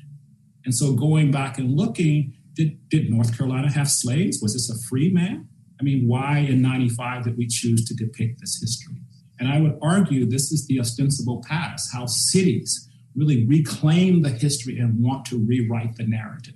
And 0.65 0.75
so 0.75 0.95
going 0.95 1.31
back 1.31 1.59
and 1.59 1.77
looking, 1.77 2.35
did, 2.55 2.89
did 2.89 3.11
North 3.11 3.37
Carolina 3.37 3.71
have 3.71 3.89
slaves? 3.89 4.41
Was 4.43 4.55
this 4.55 4.71
a 4.71 4.89
free 4.89 5.11
man? 5.11 5.49
I 5.81 5.85
mean, 5.85 6.09
why 6.09 6.39
in 6.39 6.61
95 6.61 7.25
did 7.25 7.39
we 7.39 7.47
choose 7.47 7.85
to 7.87 7.95
depict 7.95 8.41
this 8.41 8.61
history? 8.61 8.97
And 9.39 9.49
I 9.49 9.61
would 9.61 9.79
argue 9.81 10.27
this 10.27 10.51
is 10.51 10.67
the 10.67 10.81
ostensible 10.81 11.43
past, 11.47 11.91
how 11.93 12.07
cities 12.07 12.89
really 13.15 13.47
reclaim 13.47 14.23
the 14.23 14.31
history 14.31 14.79
and 14.79 15.01
want 15.03 15.25
to 15.27 15.39
rewrite 15.39 15.97
the 15.97 16.07
narrative. 16.07 16.55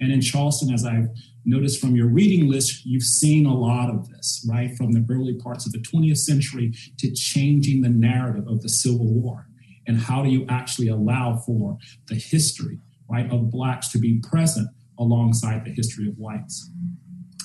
And 0.00 0.12
in 0.12 0.20
Charleston, 0.20 0.72
as 0.72 0.84
I've 0.84 1.08
noticed 1.44 1.80
from 1.80 1.96
your 1.96 2.08
reading 2.08 2.48
list, 2.48 2.84
you've 2.84 3.02
seen 3.02 3.46
a 3.46 3.54
lot 3.54 3.90
of 3.90 4.08
this, 4.10 4.46
right? 4.48 4.76
From 4.76 4.92
the 4.92 5.04
early 5.10 5.34
parts 5.34 5.66
of 5.66 5.72
the 5.72 5.78
20th 5.78 6.18
century 6.18 6.72
to 6.98 7.10
changing 7.12 7.82
the 7.82 7.88
narrative 7.88 8.46
of 8.46 8.62
the 8.62 8.68
Civil 8.68 9.06
War. 9.06 9.46
And 9.86 9.98
how 9.98 10.22
do 10.22 10.28
you 10.28 10.44
actually 10.48 10.88
allow 10.88 11.36
for 11.36 11.78
the 12.08 12.14
history, 12.14 12.78
right, 13.08 13.30
of 13.30 13.50
Blacks 13.50 13.88
to 13.92 13.98
be 13.98 14.20
present 14.20 14.68
alongside 14.98 15.64
the 15.64 15.72
history 15.72 16.08
of 16.08 16.14
whites? 16.16 16.70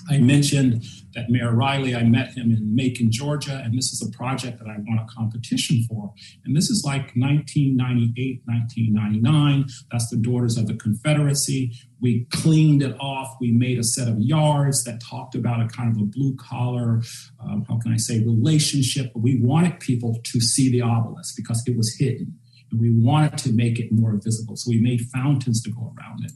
I 0.09 0.17
mentioned 0.17 0.83
that 1.15 1.29
Mayor 1.29 1.53
Riley, 1.53 1.95
I 1.95 2.03
met 2.03 2.33
him 2.33 2.51
in 2.51 2.75
Macon, 2.75 3.09
Georgia, 3.09 3.61
and 3.63 3.77
this 3.77 3.93
is 3.93 4.01
a 4.01 4.11
project 4.15 4.59
that 4.59 4.67
I 4.67 4.75
won 4.85 4.99
a 4.99 5.07
competition 5.13 5.83
for. 5.87 6.13
And 6.43 6.55
this 6.55 6.69
is 6.69 6.83
like 6.85 7.13
1998, 7.15 8.41
1999. 8.45 9.65
That's 9.91 10.09
the 10.09 10.17
Daughters 10.17 10.57
of 10.57 10.67
the 10.67 10.73
Confederacy. 10.73 11.73
We 12.01 12.25
cleaned 12.31 12.83
it 12.83 12.95
off. 12.99 13.37
We 13.39 13.51
made 13.51 13.79
a 13.79 13.83
set 13.83 14.09
of 14.09 14.19
yards 14.19 14.83
that 14.83 15.01
talked 15.01 15.35
about 15.35 15.61
a 15.61 15.67
kind 15.67 15.95
of 15.95 16.01
a 16.01 16.05
blue 16.05 16.35
collar, 16.35 17.01
um, 17.39 17.65
how 17.69 17.79
can 17.79 17.93
I 17.93 17.97
say, 17.97 18.19
relationship. 18.19 19.11
But 19.13 19.21
we 19.21 19.39
wanted 19.41 19.79
people 19.79 20.19
to 20.21 20.41
see 20.41 20.69
the 20.69 20.81
obelisk 20.81 21.35
because 21.37 21.63
it 21.65 21.77
was 21.77 21.95
hidden. 21.97 22.39
And 22.73 22.81
we 22.81 22.91
wanted 22.91 23.37
to 23.39 23.53
make 23.53 23.79
it 23.79 23.91
more 23.91 24.19
visible. 24.21 24.55
So 24.55 24.69
we 24.69 24.81
made 24.81 25.01
fountains 25.01 25.61
to 25.63 25.69
go 25.69 25.93
around 25.97 26.25
it. 26.25 26.33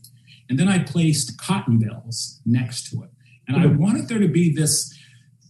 And 0.49 0.57
then 0.57 0.69
I 0.69 0.79
placed 0.79 1.37
cotton 1.37 1.79
bales 1.79 2.39
next 2.45 2.89
to 2.91 3.03
it. 3.03 3.09
And 3.47 3.57
I 3.57 3.65
mm-hmm. 3.65 3.81
wanted 3.81 4.07
there 4.07 4.19
to 4.19 4.27
be 4.27 4.53
this, 4.53 4.97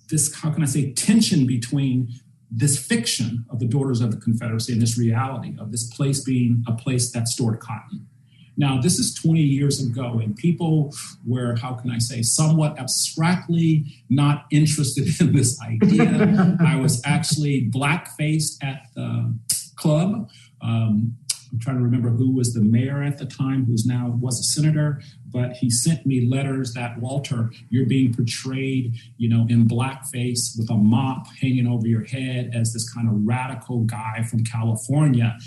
this, 0.09 0.33
how 0.33 0.49
can 0.49 0.63
I 0.63 0.65
say, 0.65 0.93
tension 0.93 1.45
between 1.45 2.09
this 2.49 2.83
fiction 2.83 3.45
of 3.49 3.59
the 3.59 3.65
Daughters 3.65 3.99
of 3.99 4.11
the 4.11 4.17
Confederacy 4.17 4.71
and 4.71 4.81
this 4.81 4.97
reality 4.97 5.55
of 5.59 5.71
this 5.71 5.93
place 5.93 6.23
being 6.23 6.63
a 6.67 6.71
place 6.71 7.11
that 7.11 7.27
stored 7.27 7.59
cotton. 7.59 8.07
Now, 8.59 8.81
this 8.81 8.97
is 8.97 9.13
20 9.13 9.39
years 9.39 9.79
ago, 9.85 10.19
and 10.19 10.35
people 10.35 10.91
were, 11.25 11.55
how 11.55 11.73
can 11.73 11.91
I 11.91 11.99
say, 11.99 12.23
somewhat 12.23 12.79
abstractly 12.79 13.85
not 14.09 14.45
interested 14.49 15.07
in 15.21 15.35
this 15.35 15.61
idea. 15.61 16.57
I 16.65 16.75
was 16.77 17.01
actually 17.05 17.65
black 17.65 18.17
faced 18.17 18.63
at 18.63 18.87
the 18.95 19.37
club. 19.75 20.29
Um, 20.61 21.17
I'm 21.51 21.59
trying 21.59 21.77
to 21.77 21.83
remember 21.83 22.09
who 22.09 22.33
was 22.33 22.53
the 22.53 22.61
mayor 22.61 23.01
at 23.01 23.17
the 23.17 23.25
time, 23.25 23.65
who's 23.65 23.85
now 23.85 24.17
was 24.19 24.39
a 24.39 24.43
senator, 24.43 25.01
but 25.31 25.53
he 25.53 25.69
sent 25.69 26.05
me 26.05 26.27
letters 26.29 26.73
that 26.73 26.99
Walter, 26.99 27.51
you're 27.69 27.85
being 27.85 28.13
portrayed, 28.13 28.95
you 29.17 29.29
know, 29.29 29.45
in 29.49 29.67
blackface 29.67 30.57
with 30.57 30.69
a 30.69 30.75
mop 30.75 31.27
hanging 31.41 31.67
over 31.67 31.87
your 31.87 32.03
head 32.03 32.51
as 32.53 32.73
this 32.73 32.91
kind 32.91 33.07
of 33.07 33.15
radical 33.25 33.81
guy 33.85 34.23
from 34.23 34.43
California 34.43 35.37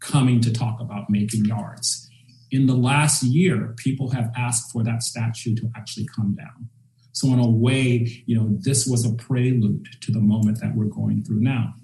coming 0.00 0.40
to 0.40 0.52
talk 0.52 0.80
about 0.80 1.10
making 1.10 1.44
yards. 1.44 2.08
In 2.50 2.66
the 2.66 2.74
last 2.74 3.22
year, 3.22 3.74
people 3.76 4.10
have 4.10 4.32
asked 4.36 4.72
for 4.72 4.82
that 4.82 5.02
statue 5.02 5.54
to 5.56 5.70
actually 5.76 6.08
come 6.16 6.34
down. 6.34 6.68
So 7.12 7.28
in 7.28 7.38
a 7.38 7.48
way, 7.48 8.22
you 8.26 8.36
know, 8.36 8.48
this 8.60 8.86
was 8.86 9.04
a 9.04 9.12
prelude 9.14 9.86
to 10.00 10.10
the 10.10 10.20
moment 10.20 10.60
that 10.60 10.74
we're 10.74 10.86
going 10.86 11.22
through 11.22 11.40
now. 11.40 11.74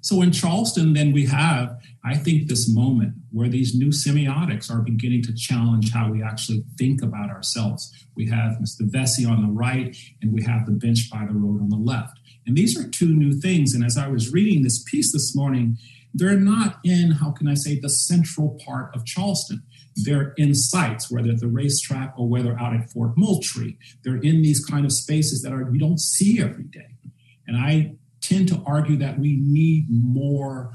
So 0.00 0.22
in 0.22 0.32
Charleston, 0.32 0.92
then 0.92 1.12
we 1.12 1.26
have, 1.26 1.78
I 2.04 2.14
think, 2.14 2.48
this 2.48 2.72
moment 2.72 3.14
where 3.32 3.48
these 3.48 3.74
new 3.74 3.88
semiotics 3.88 4.70
are 4.70 4.80
beginning 4.80 5.22
to 5.22 5.34
challenge 5.34 5.92
how 5.92 6.10
we 6.10 6.22
actually 6.22 6.64
think 6.78 7.02
about 7.02 7.30
ourselves. 7.30 8.06
We 8.16 8.26
have 8.28 8.58
Mr. 8.58 8.82
Vesey 8.82 9.24
on 9.24 9.42
the 9.42 9.52
right, 9.52 9.96
and 10.22 10.32
we 10.32 10.42
have 10.44 10.66
the 10.66 10.72
bench 10.72 11.10
by 11.10 11.26
the 11.26 11.34
road 11.34 11.60
on 11.60 11.68
the 11.68 11.76
left. 11.76 12.18
And 12.46 12.56
these 12.56 12.78
are 12.78 12.88
two 12.88 13.08
new 13.08 13.32
things. 13.32 13.74
And 13.74 13.84
as 13.84 13.98
I 13.98 14.08
was 14.08 14.32
reading 14.32 14.62
this 14.62 14.82
piece 14.84 15.12
this 15.12 15.34
morning, 15.36 15.76
they're 16.14 16.38
not 16.38 16.78
in, 16.84 17.10
how 17.10 17.32
can 17.32 17.48
I 17.48 17.54
say, 17.54 17.78
the 17.78 17.90
central 17.90 18.58
part 18.64 18.94
of 18.94 19.04
Charleston. 19.04 19.62
They're 19.94 20.32
in 20.36 20.54
sites, 20.54 21.10
whether 21.10 21.30
at 21.30 21.40
the 21.40 21.48
racetrack 21.48 22.14
or 22.16 22.28
whether 22.28 22.58
out 22.58 22.74
at 22.74 22.90
Fort 22.90 23.12
Moultrie. 23.16 23.78
They're 24.04 24.16
in 24.16 24.42
these 24.42 24.64
kind 24.64 24.86
of 24.86 24.92
spaces 24.92 25.42
that 25.42 25.52
are 25.52 25.68
you 25.70 25.78
don't 25.78 26.00
see 26.00 26.40
every 26.40 26.64
day. 26.64 26.96
And 27.46 27.56
I 27.56 27.96
tend 28.28 28.48
to 28.48 28.62
argue 28.66 28.96
that 28.96 29.18
we 29.18 29.38
need 29.40 29.86
more 29.88 30.72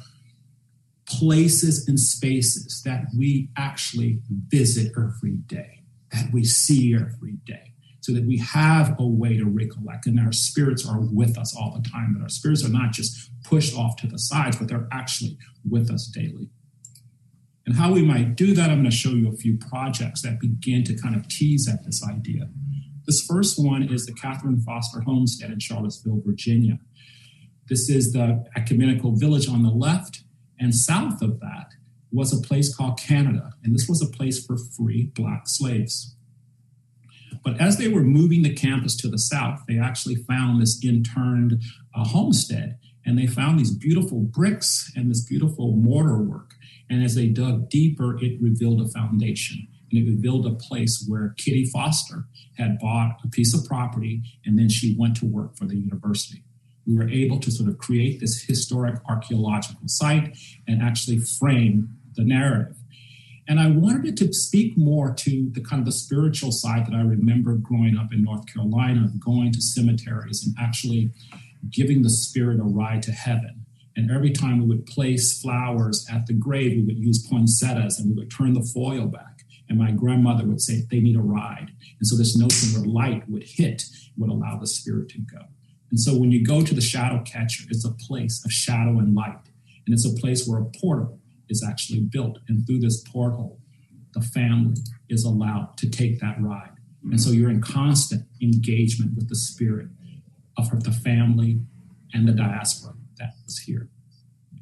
places 1.07 1.87
and 1.87 1.99
spaces 1.99 2.81
that 2.83 3.05
we 3.17 3.49
actually 3.57 4.19
visit 4.47 4.91
every 4.97 5.37
day, 5.45 5.83
that 6.11 6.31
we 6.33 6.43
see 6.43 6.95
every 6.95 7.33
day, 7.45 7.73
so 8.01 8.11
that 8.13 8.25
we 8.25 8.37
have 8.37 8.95
a 8.99 9.05
way 9.05 9.37
to 9.37 9.45
recollect 9.45 10.07
and 10.07 10.19
our 10.19 10.31
spirits 10.31 10.87
are 10.87 10.99
with 10.99 11.37
us 11.37 11.55
all 11.55 11.79
the 11.79 11.87
time, 11.87 12.15
that 12.17 12.23
our 12.23 12.29
spirits 12.29 12.65
are 12.65 12.69
not 12.69 12.91
just 12.91 13.29
pushed 13.43 13.77
off 13.77 13.95
to 13.97 14.07
the 14.07 14.17
sides, 14.17 14.57
but 14.57 14.67
they're 14.67 14.87
actually 14.91 15.37
with 15.69 15.91
us 15.91 16.07
daily. 16.07 16.49
And 17.65 17.75
how 17.75 17.93
we 17.93 18.03
might 18.03 18.35
do 18.35 18.53
that, 18.55 18.69
I'm 18.69 18.79
going 18.79 18.89
to 18.89 18.95
show 18.95 19.11
you 19.11 19.29
a 19.29 19.37
few 19.37 19.57
projects 19.57 20.21
that 20.23 20.39
begin 20.39 20.83
to 20.85 20.95
kind 20.95 21.15
of 21.15 21.27
tease 21.29 21.69
at 21.69 21.85
this 21.85 22.03
idea. 22.03 22.49
This 23.05 23.25
first 23.25 23.57
one 23.57 23.83
is 23.83 24.05
the 24.05 24.13
Catherine 24.13 24.59
Foster 24.61 25.01
Homestead 25.01 25.51
in 25.51 25.59
Charlottesville, 25.59 26.21
Virginia. 26.25 26.79
This 27.69 27.89
is 27.89 28.11
the 28.11 28.43
academical 28.55 29.15
village 29.15 29.47
on 29.47 29.63
the 29.63 29.69
left, 29.69 30.23
and 30.59 30.75
south 30.75 31.21
of 31.21 31.39
that 31.39 31.71
was 32.11 32.33
a 32.33 32.45
place 32.45 32.75
called 32.75 32.99
Canada, 32.99 33.53
and 33.63 33.73
this 33.73 33.87
was 33.87 34.01
a 34.01 34.17
place 34.17 34.45
for 34.45 34.57
free 34.57 35.11
black 35.15 35.43
slaves. 35.47 36.15
But 37.43 37.59
as 37.59 37.77
they 37.77 37.87
were 37.87 38.03
moving 38.03 38.43
the 38.43 38.53
campus 38.53 38.95
to 38.97 39.07
the 39.07 39.17
south, 39.17 39.61
they 39.67 39.79
actually 39.79 40.15
found 40.15 40.61
this 40.61 40.83
interned 40.83 41.61
uh, 41.95 42.05
homestead, 42.05 42.77
and 43.05 43.17
they 43.17 43.27
found 43.27 43.59
these 43.59 43.75
beautiful 43.75 44.19
bricks 44.19 44.91
and 44.95 45.09
this 45.09 45.25
beautiful 45.25 45.75
mortar 45.75 46.21
work. 46.21 46.51
And 46.89 47.03
as 47.03 47.15
they 47.15 47.27
dug 47.27 47.69
deeper, 47.69 48.17
it 48.21 48.41
revealed 48.41 48.81
a 48.81 48.87
foundation 48.87 49.67
and 49.91 50.07
it 50.07 50.09
revealed 50.09 50.45
a 50.45 50.55
place 50.55 51.05
where 51.07 51.33
Kitty 51.37 51.65
Foster 51.65 52.25
had 52.57 52.77
bought 52.79 53.17
a 53.23 53.27
piece 53.27 53.53
of 53.53 53.65
property 53.65 54.21
and 54.45 54.57
then 54.57 54.69
she 54.69 54.95
went 54.97 55.15
to 55.17 55.25
work 55.25 55.57
for 55.57 55.65
the 55.65 55.75
university 55.75 56.43
we 56.85 56.95
were 56.95 57.09
able 57.09 57.39
to 57.39 57.51
sort 57.51 57.69
of 57.69 57.77
create 57.77 58.19
this 58.19 58.43
historic 58.43 58.95
archaeological 59.07 59.87
site 59.87 60.37
and 60.67 60.81
actually 60.81 61.19
frame 61.19 61.97
the 62.15 62.23
narrative. 62.23 62.75
And 63.47 63.59
I 63.59 63.67
wanted 63.67 64.05
it 64.05 64.17
to 64.17 64.33
speak 64.33 64.77
more 64.77 65.13
to 65.13 65.49
the 65.51 65.61
kind 65.61 65.81
of 65.81 65.85
the 65.85 65.91
spiritual 65.91 66.51
side 66.51 66.85
that 66.85 66.95
I 66.95 67.01
remember 67.01 67.55
growing 67.55 67.97
up 67.97 68.13
in 68.13 68.23
North 68.23 68.45
Carolina, 68.45 69.11
going 69.19 69.51
to 69.51 69.61
cemeteries 69.61 70.45
and 70.45 70.55
actually 70.59 71.11
giving 71.69 72.03
the 72.03 72.09
spirit 72.09 72.59
a 72.59 72.63
ride 72.63 73.03
to 73.03 73.11
heaven. 73.11 73.65
And 73.95 74.09
every 74.09 74.31
time 74.31 74.59
we 74.59 74.65
would 74.65 74.85
place 74.85 75.39
flowers 75.41 76.07
at 76.11 76.25
the 76.25 76.33
grave, 76.33 76.71
we 76.71 76.81
would 76.83 76.97
use 76.97 77.27
poinsettias 77.27 77.99
and 77.99 78.09
we 78.09 78.15
would 78.15 78.31
turn 78.31 78.53
the 78.53 78.67
foil 78.73 79.07
back. 79.07 79.41
And 79.69 79.77
my 79.77 79.91
grandmother 79.91 80.45
would 80.45 80.61
say, 80.61 80.83
they 80.89 80.99
need 80.99 81.15
a 81.15 81.21
ride. 81.21 81.71
And 81.99 82.07
so 82.07 82.15
this 82.17 82.37
notion 82.37 82.79
where 82.79 82.89
light 82.89 83.29
would 83.29 83.43
hit 83.43 83.83
would 84.17 84.29
allow 84.29 84.57
the 84.57 84.67
spirit 84.67 85.09
to 85.09 85.19
go. 85.19 85.45
And 85.93 85.99
so 85.99 86.17
when 86.17 86.31
you 86.31 86.43
go 86.43 86.63
to 86.63 86.73
the 86.73 86.81
shadow 86.81 87.21
catcher, 87.23 87.65
it's 87.69 87.85
a 87.85 87.91
place 87.91 88.43
of 88.43 88.51
shadow 88.51 88.97
and 88.97 89.13
light. 89.13 89.37
And 89.85 89.93
it's 89.93 90.07
a 90.07 90.19
place 90.19 90.47
where 90.47 90.59
a 90.59 90.65
portal 90.65 91.19
is 91.49 91.63
actually 91.63 91.99
built. 91.99 92.39
And 92.47 92.65
through 92.65 92.79
this 92.79 93.03
portal, 93.03 93.59
the 94.15 94.21
family 94.21 94.73
is 95.07 95.23
allowed 95.23 95.77
to 95.77 95.87
take 95.87 96.19
that 96.19 96.41
ride. 96.41 96.71
And 97.03 97.21
so 97.21 97.29
you're 97.29 97.51
in 97.51 97.61
constant 97.61 98.25
engagement 98.41 99.15
with 99.15 99.29
the 99.29 99.35
spirit 99.35 99.89
of 100.57 100.83
the 100.83 100.91
family 100.91 101.61
and 102.11 102.27
the 102.27 102.31
diaspora 102.31 102.93
that 103.19 103.35
was 103.45 103.59
here. 103.59 103.87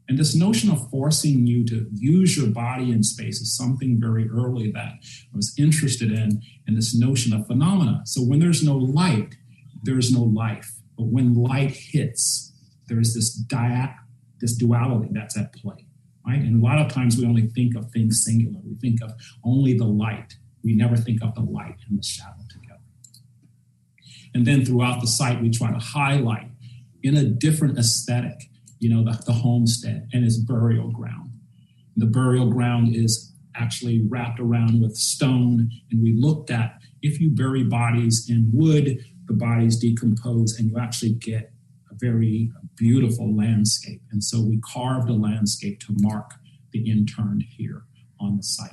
And 0.10 0.20
this 0.20 0.36
notion 0.36 0.70
of 0.70 0.90
forcing 0.90 1.48
you 1.48 1.64
to 1.68 1.88
use 1.94 2.36
your 2.36 2.48
body 2.48 2.92
in 2.92 3.04
space 3.04 3.40
is 3.40 3.56
something 3.56 4.02
very 4.02 4.30
early 4.30 4.70
that 4.74 4.96
I 4.96 5.34
was 5.34 5.56
interested 5.58 6.12
in, 6.12 6.42
in 6.68 6.76
this 6.76 6.94
notion 6.94 7.32
of 7.32 7.48
phenomena. 7.48 8.02
So 8.04 8.20
when 8.20 8.40
there's 8.40 8.66
no 8.66 8.76
light, 8.76 9.38
there's 9.82 10.12
no 10.12 10.24
life. 10.24 10.81
But 11.02 11.08
when 11.08 11.34
light 11.34 11.72
hits, 11.72 12.54
there's 12.88 13.16
this 13.16 13.34
dia- 13.34 13.96
this 14.40 14.56
duality 14.56 15.10
that's 15.12 15.36
at 15.36 15.52
play, 15.52 15.88
right? 16.28 16.40
And 16.40 16.62
a 16.62 16.64
lot 16.64 16.78
of 16.78 16.94
times 16.94 17.18
we 17.18 17.26
only 17.26 17.48
think 17.48 17.76
of 17.76 17.90
things 17.90 18.24
singular. 18.24 18.60
We 18.64 18.76
think 18.76 19.02
of 19.02 19.14
only 19.44 19.76
the 19.76 19.88
light. 19.88 20.38
We 20.64 20.76
never 20.76 20.96
think 20.96 21.24
of 21.24 21.34
the 21.34 21.42
light 21.42 21.78
and 21.90 21.98
the 21.98 22.04
shadow 22.04 22.44
together. 22.52 22.82
And 24.36 24.46
then 24.46 24.64
throughout 24.64 25.02
the 25.02 25.08
site, 25.08 25.42
we 25.42 25.50
try 25.50 25.72
to 25.72 25.80
highlight 25.80 26.52
in 27.02 27.18
a 27.18 27.24
different 27.24 27.80
aesthetic, 27.80 28.52
you 28.78 28.94
know, 28.94 29.04
the, 29.04 29.20
the 29.26 29.34
homestead 29.34 30.08
and 30.14 30.24
its 30.24 30.38
burial 30.38 30.92
ground. 30.92 31.32
The 31.98 32.06
burial 32.06 32.52
ground 32.52 32.96
is 32.96 33.34
actually 33.56 34.06
wrapped 34.08 34.40
around 34.40 34.80
with 34.84 34.96
stone, 34.96 35.72
and 35.90 36.04
we 36.04 36.14
looked 36.14 36.52
at 36.52 36.80
if 37.02 37.20
you 37.20 37.32
bury 37.32 37.64
bodies 37.64 38.30
in 38.30 38.52
wood, 38.54 39.04
the 39.32 39.38
bodies 39.38 39.78
decompose, 39.78 40.58
and 40.58 40.70
you 40.70 40.78
actually 40.78 41.14
get 41.14 41.52
a 41.90 41.96
very 41.96 42.52
beautiful 42.76 43.34
landscape. 43.36 44.02
And 44.12 44.24
so 44.24 44.42
we 44.42 44.60
carved 44.60 45.10
a 45.10 45.14
landscape 45.14 45.80
to 45.82 45.96
mark 46.00 46.32
the 46.74 46.90
interned 46.90 47.44
here 47.58 47.84
on 48.20 48.38
the 48.38 48.44
site. 48.44 48.72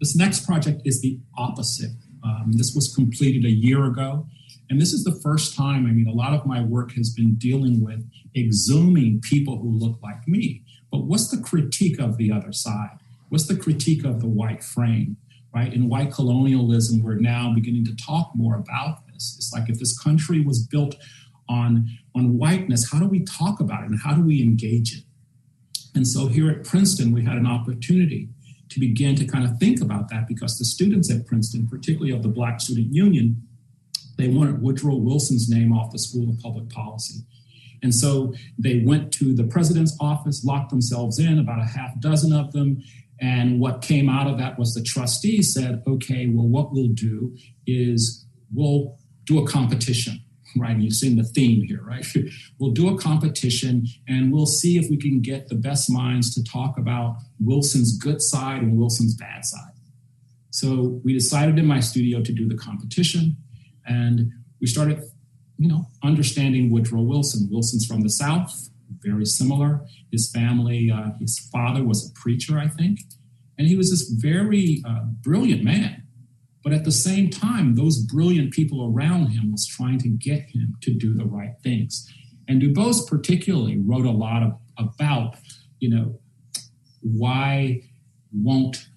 This 0.00 0.16
next 0.16 0.46
project 0.46 0.82
is 0.84 1.00
the 1.02 1.20
opposite. 1.36 1.92
Um, 2.24 2.52
this 2.52 2.74
was 2.74 2.94
completed 2.94 3.44
a 3.44 3.50
year 3.50 3.84
ago. 3.84 4.26
And 4.70 4.80
this 4.80 4.92
is 4.92 5.04
the 5.04 5.20
first 5.22 5.54
time, 5.54 5.86
I 5.86 5.90
mean, 5.90 6.08
a 6.08 6.12
lot 6.12 6.32
of 6.32 6.46
my 6.46 6.62
work 6.62 6.92
has 6.92 7.10
been 7.10 7.34
dealing 7.34 7.84
with 7.84 8.08
exhuming 8.34 9.20
people 9.20 9.58
who 9.58 9.70
look 9.70 9.98
like 10.02 10.26
me. 10.26 10.62
But 10.90 11.04
what's 11.04 11.28
the 11.30 11.42
critique 11.42 12.00
of 12.00 12.16
the 12.16 12.32
other 12.32 12.52
side? 12.52 12.98
What's 13.28 13.46
the 13.46 13.56
critique 13.56 14.04
of 14.04 14.20
the 14.20 14.28
white 14.28 14.64
frame? 14.64 15.18
Right? 15.54 15.72
In 15.72 15.88
white 15.88 16.12
colonialism, 16.12 17.02
we're 17.02 17.16
now 17.16 17.52
beginning 17.54 17.84
to 17.86 17.96
talk 17.96 18.32
more 18.34 18.56
about 18.56 19.06
this. 19.08 19.34
It's 19.36 19.52
like 19.52 19.68
if 19.68 19.78
this 19.78 19.98
country 19.98 20.40
was 20.40 20.66
built 20.66 20.96
on, 21.48 21.88
on 22.14 22.38
whiteness, 22.38 22.90
how 22.90 22.98
do 22.98 23.06
we 23.06 23.22
talk 23.24 23.60
about 23.60 23.82
it 23.82 23.90
and 23.90 24.00
how 24.02 24.14
do 24.14 24.22
we 24.22 24.42
engage 24.42 24.96
it? 24.96 25.04
And 25.94 26.08
so 26.08 26.28
here 26.28 26.50
at 26.50 26.64
Princeton, 26.64 27.12
we 27.12 27.22
had 27.22 27.36
an 27.36 27.46
opportunity 27.46 28.30
to 28.70 28.80
begin 28.80 29.14
to 29.16 29.26
kind 29.26 29.44
of 29.44 29.58
think 29.58 29.82
about 29.82 30.08
that 30.08 30.26
because 30.26 30.58
the 30.58 30.64
students 30.64 31.10
at 31.10 31.26
Princeton, 31.26 31.68
particularly 31.68 32.12
of 32.12 32.22
the 32.22 32.28
Black 32.28 32.60
Student 32.60 32.94
Union, 32.94 33.42
they 34.16 34.28
wanted 34.28 34.62
Woodrow 34.62 34.94
Wilson's 34.96 35.50
name 35.50 35.72
off 35.72 35.92
the 35.92 35.98
School 35.98 36.30
of 36.30 36.38
Public 36.38 36.70
Policy. 36.70 37.20
And 37.82 37.94
so 37.94 38.32
they 38.58 38.82
went 38.86 39.12
to 39.14 39.34
the 39.34 39.44
president's 39.44 39.96
office, 40.00 40.44
locked 40.44 40.70
themselves 40.70 41.18
in, 41.18 41.38
about 41.38 41.60
a 41.60 41.64
half 41.64 41.98
dozen 42.00 42.32
of 42.32 42.52
them. 42.52 42.82
And 43.22 43.60
what 43.60 43.82
came 43.82 44.08
out 44.08 44.26
of 44.26 44.36
that 44.38 44.58
was 44.58 44.74
the 44.74 44.82
trustees 44.82 45.54
said, 45.54 45.82
okay, 45.86 46.26
well, 46.26 46.48
what 46.48 46.72
we'll 46.72 46.88
do 46.88 47.34
is 47.66 48.26
we'll 48.52 48.98
do 49.24 49.42
a 49.42 49.46
competition 49.46 50.20
right? 50.56 50.78
You've 50.78 50.94
seen 50.94 51.16
the 51.16 51.24
theme 51.24 51.62
here, 51.62 51.82
right? 51.82 52.06
we'll 52.58 52.72
do 52.72 52.94
a 52.94 52.98
competition 52.98 53.86
and 54.08 54.32
we'll 54.32 54.46
see 54.46 54.78
if 54.78 54.90
we 54.90 54.96
can 54.96 55.20
get 55.20 55.48
the 55.48 55.54
best 55.54 55.90
minds 55.90 56.34
to 56.34 56.44
talk 56.44 56.78
about 56.78 57.16
Wilson's 57.40 57.96
good 57.96 58.20
side 58.20 58.62
and 58.62 58.76
Wilson's 58.76 59.14
bad 59.14 59.44
side. 59.44 59.72
So 60.50 61.00
we 61.04 61.14
decided 61.14 61.58
in 61.58 61.66
my 61.66 61.80
studio 61.80 62.22
to 62.22 62.32
do 62.32 62.46
the 62.46 62.56
competition 62.56 63.36
and 63.86 64.30
we 64.60 64.66
started, 64.66 65.02
you 65.58 65.68
know, 65.68 65.86
understanding 66.02 66.70
Woodrow 66.70 67.02
Wilson. 67.02 67.48
Wilson's 67.50 67.86
from 67.86 68.02
the 68.02 68.10
South, 68.10 68.68
very 69.00 69.26
similar. 69.26 69.84
His 70.10 70.30
family, 70.30 70.90
uh, 70.90 71.10
his 71.20 71.38
father 71.52 71.84
was 71.84 72.08
a 72.08 72.12
preacher, 72.20 72.58
I 72.58 72.68
think. 72.68 73.00
And 73.58 73.68
he 73.68 73.76
was 73.76 73.90
this 73.90 74.08
very 74.10 74.82
uh, 74.86 75.04
brilliant 75.22 75.62
man 75.62 76.02
but 76.62 76.72
at 76.72 76.84
the 76.84 76.92
same 76.92 77.28
time, 77.28 77.74
those 77.74 77.98
brilliant 77.98 78.52
people 78.52 78.92
around 78.92 79.28
him 79.28 79.50
was 79.50 79.66
trying 79.66 79.98
to 79.98 80.08
get 80.08 80.42
him 80.50 80.76
to 80.82 80.94
do 80.94 81.14
the 81.14 81.24
right 81.24 81.54
things. 81.62 82.08
And 82.48 82.60
Du 82.60 82.72
Bois 82.72 83.04
particularly 83.08 83.78
wrote 83.78 84.06
a 84.06 84.10
lot 84.10 84.42
of, 84.42 84.52
about, 84.78 85.36
you 85.80 85.90
know, 85.90 86.18
why 87.00 87.82
won't 88.32 88.88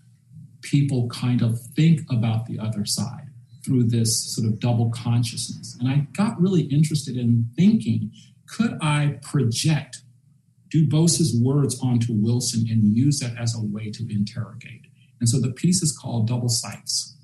people 0.62 1.10
kind 1.10 1.42
of 1.42 1.60
think 1.76 2.02
about 2.12 2.46
the 2.46 2.60
other 2.60 2.86
side 2.86 3.28
through 3.64 3.84
this 3.84 4.34
sort 4.34 4.48
of 4.48 4.60
double 4.60 4.92
consciousness? 4.92 5.76
And 5.80 5.90
I 5.90 6.08
got 6.14 6.40
really 6.40 6.64
interested 6.64 7.18
in 7.18 7.50
thinking, 7.56 8.12
could 8.48 8.78
I 8.82 9.20
project 9.22 10.02
Du 10.70 10.88
Bois's 10.88 11.40
words 11.40 11.80
onto 11.82 12.14
Wilson 12.14 12.66
and 12.70 12.96
use 12.96 13.20
that 13.20 13.38
as 13.38 13.56
a 13.56 13.64
way 13.64 13.92
to 13.92 14.08
interrogate? 14.10 14.88
And 15.20 15.30
so 15.30 15.40
the 15.40 15.52
piece 15.52 15.82
is 15.82 15.98
called 15.98 16.28
Double 16.28 16.50
Sights. 16.50 17.16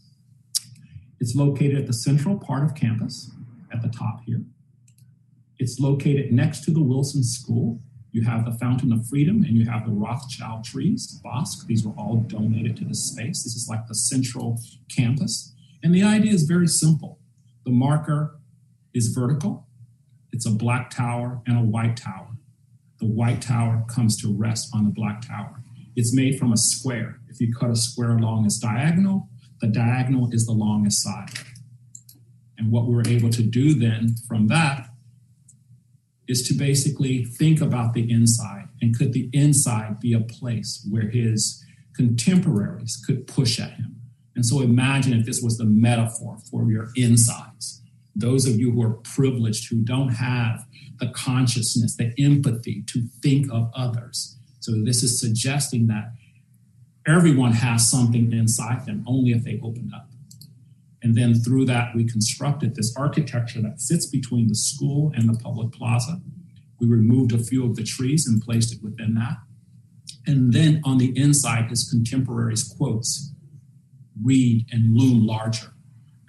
It's 1.19 1.35
located 1.35 1.77
at 1.77 1.87
the 1.87 1.93
central 1.93 2.37
part 2.37 2.63
of 2.63 2.75
campus 2.75 3.31
at 3.71 3.81
the 3.81 3.89
top 3.89 4.21
here. 4.25 4.43
It's 5.59 5.79
located 5.79 6.31
next 6.31 6.63
to 6.65 6.71
the 6.71 6.81
Wilson 6.81 7.23
School. 7.23 7.79
You 8.11 8.23
have 8.23 8.45
the 8.45 8.57
Fountain 8.57 8.91
of 8.91 9.05
Freedom 9.07 9.43
and 9.43 9.55
you 9.55 9.69
have 9.69 9.85
the 9.85 9.91
Rothschild 9.91 10.63
trees, 10.63 11.19
Bosque. 11.23 11.67
These 11.67 11.85
were 11.85 11.93
all 11.93 12.17
donated 12.17 12.75
to 12.77 12.85
the 12.85 12.95
space. 12.95 13.43
This 13.43 13.55
is 13.55 13.67
like 13.69 13.87
the 13.87 13.95
central 13.95 14.59
campus. 14.93 15.53
And 15.83 15.93
the 15.93 16.03
idea 16.03 16.33
is 16.33 16.43
very 16.43 16.67
simple. 16.67 17.19
The 17.65 17.71
marker 17.71 18.39
is 18.93 19.09
vertical. 19.09 19.67
It's 20.41 20.47
a 20.47 20.57
black 20.57 20.89
tower 20.89 21.39
and 21.45 21.55
a 21.55 21.61
white 21.61 21.97
tower. 21.97 22.29
The 22.99 23.05
white 23.05 23.43
tower 23.43 23.85
comes 23.87 24.19
to 24.23 24.35
rest 24.35 24.69
on 24.73 24.85
the 24.85 24.89
black 24.89 25.21
tower. 25.21 25.61
It's 25.95 26.15
made 26.15 26.39
from 26.39 26.51
a 26.51 26.57
square. 26.57 27.19
If 27.29 27.39
you 27.39 27.53
cut 27.53 27.69
a 27.69 27.75
square 27.75 28.17
along 28.17 28.47
its 28.47 28.57
diagonal, 28.57 29.29
the 29.59 29.67
diagonal 29.67 30.31
is 30.31 30.47
the 30.47 30.53
longest 30.53 31.03
side. 31.03 31.29
And 32.57 32.71
what 32.71 32.87
we 32.87 32.95
were 32.95 33.07
able 33.07 33.29
to 33.29 33.43
do 33.43 33.75
then 33.75 34.15
from 34.27 34.47
that 34.47 34.87
is 36.27 36.41
to 36.47 36.55
basically 36.55 37.23
think 37.23 37.61
about 37.61 37.93
the 37.93 38.09
inside 38.09 38.69
and 38.81 38.97
could 38.97 39.13
the 39.13 39.29
inside 39.33 39.99
be 39.99 40.13
a 40.13 40.21
place 40.21 40.83
where 40.89 41.11
his 41.11 41.63
contemporaries 41.95 42.99
could 43.05 43.27
push 43.27 43.59
at 43.59 43.73
him. 43.73 43.97
And 44.35 44.43
so 44.43 44.61
imagine 44.61 45.13
if 45.13 45.23
this 45.23 45.43
was 45.43 45.59
the 45.59 45.65
metaphor 45.65 46.39
for 46.49 46.67
your 46.71 46.89
insides. 46.95 47.80
Those 48.15 48.45
of 48.45 48.59
you 48.59 48.71
who 48.71 48.83
are 48.83 48.93
privileged, 49.15 49.69
who 49.69 49.77
don't 49.77 50.09
have 50.09 50.65
the 50.99 51.09
consciousness, 51.09 51.95
the 51.95 52.13
empathy 52.19 52.83
to 52.87 53.07
think 53.21 53.51
of 53.51 53.71
others. 53.75 54.37
So 54.59 54.73
this 54.83 55.01
is 55.01 55.19
suggesting 55.19 55.87
that 55.87 56.13
everyone 57.07 57.53
has 57.53 57.89
something 57.89 58.31
inside 58.31 58.85
them, 58.85 59.03
only 59.07 59.31
if 59.31 59.43
they 59.43 59.59
open 59.63 59.91
up. 59.95 60.09
And 61.01 61.15
then 61.15 61.33
through 61.33 61.65
that, 61.65 61.95
we 61.95 62.05
constructed 62.05 62.75
this 62.75 62.95
architecture 62.95 63.61
that 63.61 63.81
sits 63.81 64.05
between 64.05 64.47
the 64.47 64.55
school 64.55 65.11
and 65.15 65.27
the 65.27 65.39
public 65.39 65.71
plaza. 65.71 66.21
We 66.79 66.87
removed 66.87 67.33
a 67.33 67.39
few 67.39 67.65
of 67.65 67.75
the 67.75 67.83
trees 67.83 68.27
and 68.27 68.41
placed 68.41 68.73
it 68.73 68.83
within 68.83 69.15
that. 69.15 69.37
And 70.27 70.53
then 70.53 70.81
on 70.83 70.99
the 70.99 71.17
inside, 71.17 71.69
his 71.69 71.89
contemporaries' 71.89 72.63
quotes 72.63 73.33
read 74.21 74.67
and 74.71 74.95
loom 74.95 75.25
larger. 75.25 75.73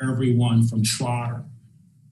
Everyone 0.01 0.67
from 0.67 0.83
Trotter 0.83 1.45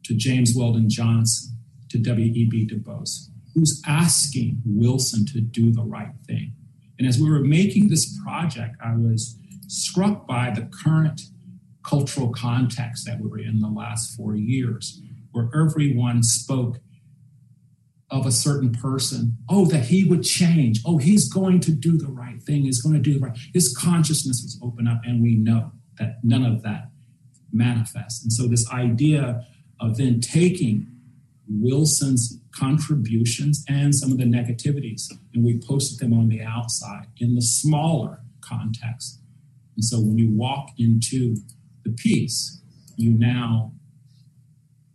to 0.04 0.14
James 0.14 0.54
Weldon 0.56 0.88
Johnson 0.88 1.56
to 1.90 1.98
W.E.B. 1.98 2.66
Du 2.66 2.78
Bois, 2.78 3.28
who's 3.54 3.82
asking 3.86 4.62
Wilson 4.64 5.26
to 5.26 5.40
do 5.40 5.72
the 5.72 5.82
right 5.82 6.14
thing 6.26 6.52
and 7.00 7.08
as 7.08 7.18
we 7.18 7.30
were 7.30 7.40
making 7.40 7.88
this 7.88 8.14
project, 8.22 8.76
I 8.84 8.94
was 8.94 9.38
struck 9.68 10.26
by 10.26 10.50
the 10.50 10.68
current 10.84 11.22
cultural 11.82 12.28
context 12.28 13.06
that 13.06 13.18
we 13.18 13.26
were 13.26 13.38
in 13.38 13.60
the 13.60 13.70
last 13.70 14.14
four 14.14 14.36
years, 14.36 15.00
where 15.32 15.48
everyone 15.54 16.22
spoke 16.22 16.76
of 18.10 18.26
a 18.26 18.30
certain 18.30 18.72
person, 18.72 19.38
oh, 19.48 19.64
that 19.64 19.86
he 19.86 20.04
would 20.04 20.24
change. 20.24 20.80
Oh, 20.84 20.98
he's 20.98 21.32
going 21.32 21.60
to 21.60 21.72
do 21.72 21.96
the 21.96 22.08
right 22.08 22.42
thing. 22.42 22.64
He's 22.64 22.82
going 22.82 22.96
to 22.96 23.00
do 23.00 23.14
the 23.14 23.20
right. 23.20 23.38
His 23.54 23.74
consciousness 23.74 24.42
was 24.42 24.60
open 24.62 24.86
up, 24.86 25.00
and 25.02 25.22
we 25.22 25.36
know 25.36 25.72
that 25.98 26.18
none 26.22 26.44
of 26.44 26.62
that 26.64 26.90
manifests. 27.50 28.22
And 28.22 28.30
so 28.30 28.46
this 28.46 28.70
idea 28.70 29.46
of 29.80 29.96
then 29.96 30.20
taking 30.20 30.86
Wilson's 31.48 32.38
contributions 32.54 33.64
and 33.68 33.94
some 33.94 34.12
of 34.12 34.18
the 34.18 34.24
negativities, 34.24 35.10
and 35.34 35.44
we 35.44 35.60
posted 35.60 35.98
them 35.98 36.12
on 36.16 36.28
the 36.28 36.42
outside 36.42 37.06
in 37.18 37.34
the 37.34 37.42
smaller 37.42 38.20
context. 38.40 39.20
And 39.76 39.84
so 39.84 39.98
when 39.98 40.18
you 40.18 40.30
walk 40.30 40.70
into 40.78 41.36
the 41.84 41.90
piece, 41.90 42.60
you 42.96 43.10
now 43.12 43.72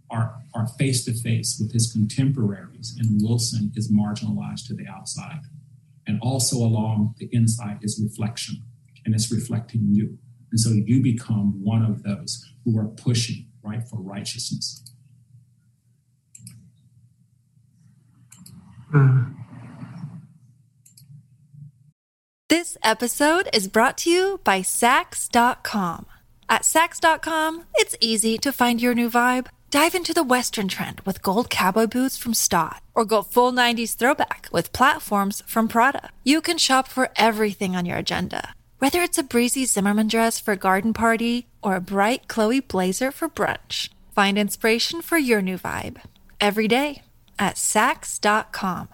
are 0.09 0.35
are 0.53 0.67
face 0.79 1.03
to 1.03 1.13
face 1.13 1.57
with 1.59 1.73
his 1.73 1.91
contemporaries, 1.91 2.95
and 2.97 3.21
Wilson 3.21 3.73
is 3.75 3.91
marginalized 3.91 4.67
to 4.67 4.73
the 4.73 4.87
outside. 4.87 5.41
And 6.07 6.17
also 6.21 6.57
along 6.57 7.15
the 7.17 7.27
inside 7.33 7.79
is 7.81 7.99
reflection, 8.01 8.63
and 9.05 9.13
it's 9.13 9.31
reflecting 9.31 9.89
you. 9.91 10.17
And 10.51 10.59
so 10.59 10.69
you 10.69 11.01
become 11.01 11.61
one 11.61 11.83
of 11.83 12.03
those 12.03 12.53
who 12.63 12.79
are 12.79 12.85
pushing 12.85 13.47
right 13.65 13.83
for 13.87 13.99
righteousness. 13.99 14.83
Uh. 18.93 19.25
This 22.47 22.77
episode 22.83 23.49
is 23.51 23.67
brought 23.67 23.97
to 23.99 24.09
you 24.11 24.39
by 24.43 24.59
Saks.com. 24.61 26.05
At 26.47 26.61
Saks.com, 26.61 27.63
it's 27.73 27.95
easy 27.99 28.37
to 28.37 28.53
find 28.53 28.79
your 28.79 28.93
new 28.93 29.09
vibe. 29.09 29.47
Dive 29.71 29.95
into 29.95 30.13
the 30.13 30.23
Western 30.23 30.67
trend 30.67 31.01
with 31.01 31.23
gold 31.23 31.49
cowboy 31.49 31.87
boots 31.87 32.17
from 32.17 32.33
Staud, 32.33 32.79
or 32.93 33.03
go 33.03 33.23
full 33.23 33.51
90s 33.51 33.95
throwback 33.95 34.47
with 34.51 34.71
platforms 34.71 35.41
from 35.47 35.67
Prada. 35.67 36.11
You 36.23 36.39
can 36.39 36.57
shop 36.59 36.87
for 36.87 37.09
everything 37.15 37.75
on 37.75 37.85
your 37.85 37.97
agenda, 37.97 38.53
whether 38.85 39.01
it's 39.01 39.17
a 39.17 39.23
breezy 39.23 39.65
Zimmermann 39.65 40.07
dress 40.07 40.39
for 40.39 40.51
a 40.51 40.55
garden 40.55 40.93
party 40.93 41.47
or 41.63 41.75
a 41.75 41.81
bright 41.81 42.27
Chloe 42.27 42.59
blazer 42.59 43.11
for 43.11 43.27
brunch. 43.27 43.89
Find 44.13 44.37
inspiration 44.37 45.01
for 45.01 45.17
your 45.17 45.41
new 45.41 45.57
vibe 45.57 45.97
every 46.39 46.67
day 46.67 47.01
at 47.39 47.55
Saks.com. 47.55 48.89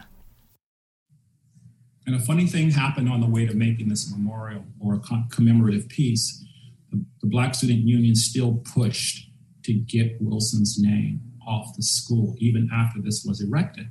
And 2.07 2.15
a 2.15 2.21
funny 2.21 2.47
thing 2.47 2.71
happened 2.71 3.09
on 3.09 3.19
the 3.19 3.27
way 3.27 3.45
to 3.45 3.53
making 3.53 3.89
this 3.89 4.09
memorial 4.09 4.63
or 4.79 4.93
a 4.93 5.01
commemorative 5.29 5.89
piece. 5.89 6.41
The, 6.89 7.03
the 7.19 7.27
Black 7.27 7.53
Student 7.53 7.85
Union 7.85 8.15
still 8.15 8.63
pushed 8.73 9.29
to 9.63 9.73
get 9.73 10.21
Wilson's 10.21 10.77
name 10.79 11.19
off 11.45 11.75
the 11.75 11.83
school, 11.83 12.35
even 12.37 12.69
after 12.73 13.01
this 13.01 13.25
was 13.27 13.41
erected. 13.41 13.89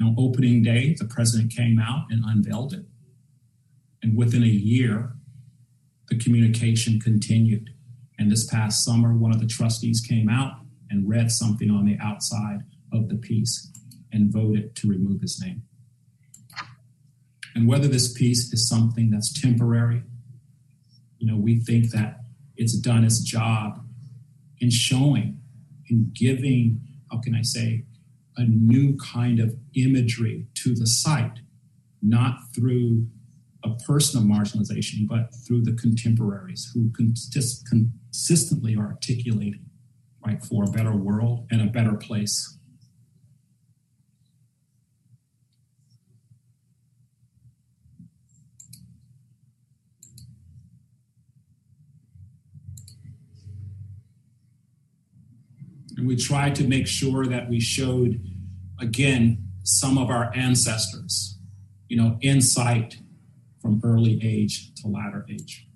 On 0.00 0.16
opening 0.18 0.64
day, 0.64 0.96
the 0.98 1.04
president 1.04 1.54
came 1.54 1.78
out 1.78 2.06
and 2.10 2.24
unveiled 2.26 2.72
it. 2.72 2.84
And 4.04 4.18
within 4.18 4.42
a 4.42 4.46
year, 4.46 5.14
the 6.10 6.18
communication 6.18 7.00
continued. 7.00 7.70
And 8.18 8.30
this 8.30 8.46
past 8.46 8.84
summer, 8.84 9.16
one 9.16 9.32
of 9.32 9.40
the 9.40 9.46
trustees 9.46 10.04
came 10.06 10.28
out 10.28 10.52
and 10.90 11.08
read 11.08 11.30
something 11.30 11.70
on 11.70 11.86
the 11.86 11.96
outside 12.02 12.58
of 12.92 13.08
the 13.08 13.14
piece 13.14 13.72
and 14.12 14.30
voted 14.30 14.76
to 14.76 14.88
remove 14.88 15.22
his 15.22 15.40
name. 15.42 15.62
And 17.54 17.66
whether 17.66 17.88
this 17.88 18.12
piece 18.12 18.52
is 18.52 18.68
something 18.68 19.08
that's 19.08 19.40
temporary, 19.40 20.02
you 21.18 21.26
know, 21.26 21.38
we 21.38 21.60
think 21.60 21.90
that 21.92 22.20
it's 22.56 22.76
done 22.76 23.04
its 23.04 23.20
job 23.20 23.86
in 24.58 24.68
showing, 24.68 25.40
in 25.88 26.10
giving, 26.12 26.82
how 27.10 27.20
can 27.20 27.34
I 27.34 27.42
say, 27.42 27.86
a 28.36 28.44
new 28.44 28.98
kind 28.98 29.40
of 29.40 29.56
imagery 29.74 30.46
to 30.56 30.74
the 30.74 30.86
site, 30.86 31.38
not 32.02 32.36
through 32.54 33.06
a 33.64 33.74
personal 33.86 34.26
marginalization, 34.26 35.08
but 35.08 35.30
through 35.46 35.62
the 35.62 35.72
contemporaries 35.72 36.70
who 36.74 36.90
consist- 36.90 37.66
consistently 37.66 38.76
are 38.76 38.86
articulating, 38.86 39.64
right, 40.24 40.42
for 40.44 40.64
a 40.64 40.70
better 40.70 40.94
world 40.94 41.46
and 41.50 41.62
a 41.62 41.66
better 41.66 41.94
place. 41.94 42.58
And 55.96 56.08
we 56.08 56.16
tried 56.16 56.54
to 56.56 56.66
make 56.66 56.86
sure 56.86 57.24
that 57.26 57.48
we 57.48 57.60
showed, 57.60 58.20
again, 58.80 59.48
some 59.62 59.96
of 59.96 60.10
our 60.10 60.34
ancestors, 60.34 61.38
you 61.88 61.96
know, 61.96 62.18
insight 62.20 62.98
from 63.64 63.80
early 63.82 64.20
age 64.22 64.74
to 64.74 64.88
latter 64.88 65.24
age. 65.30 65.66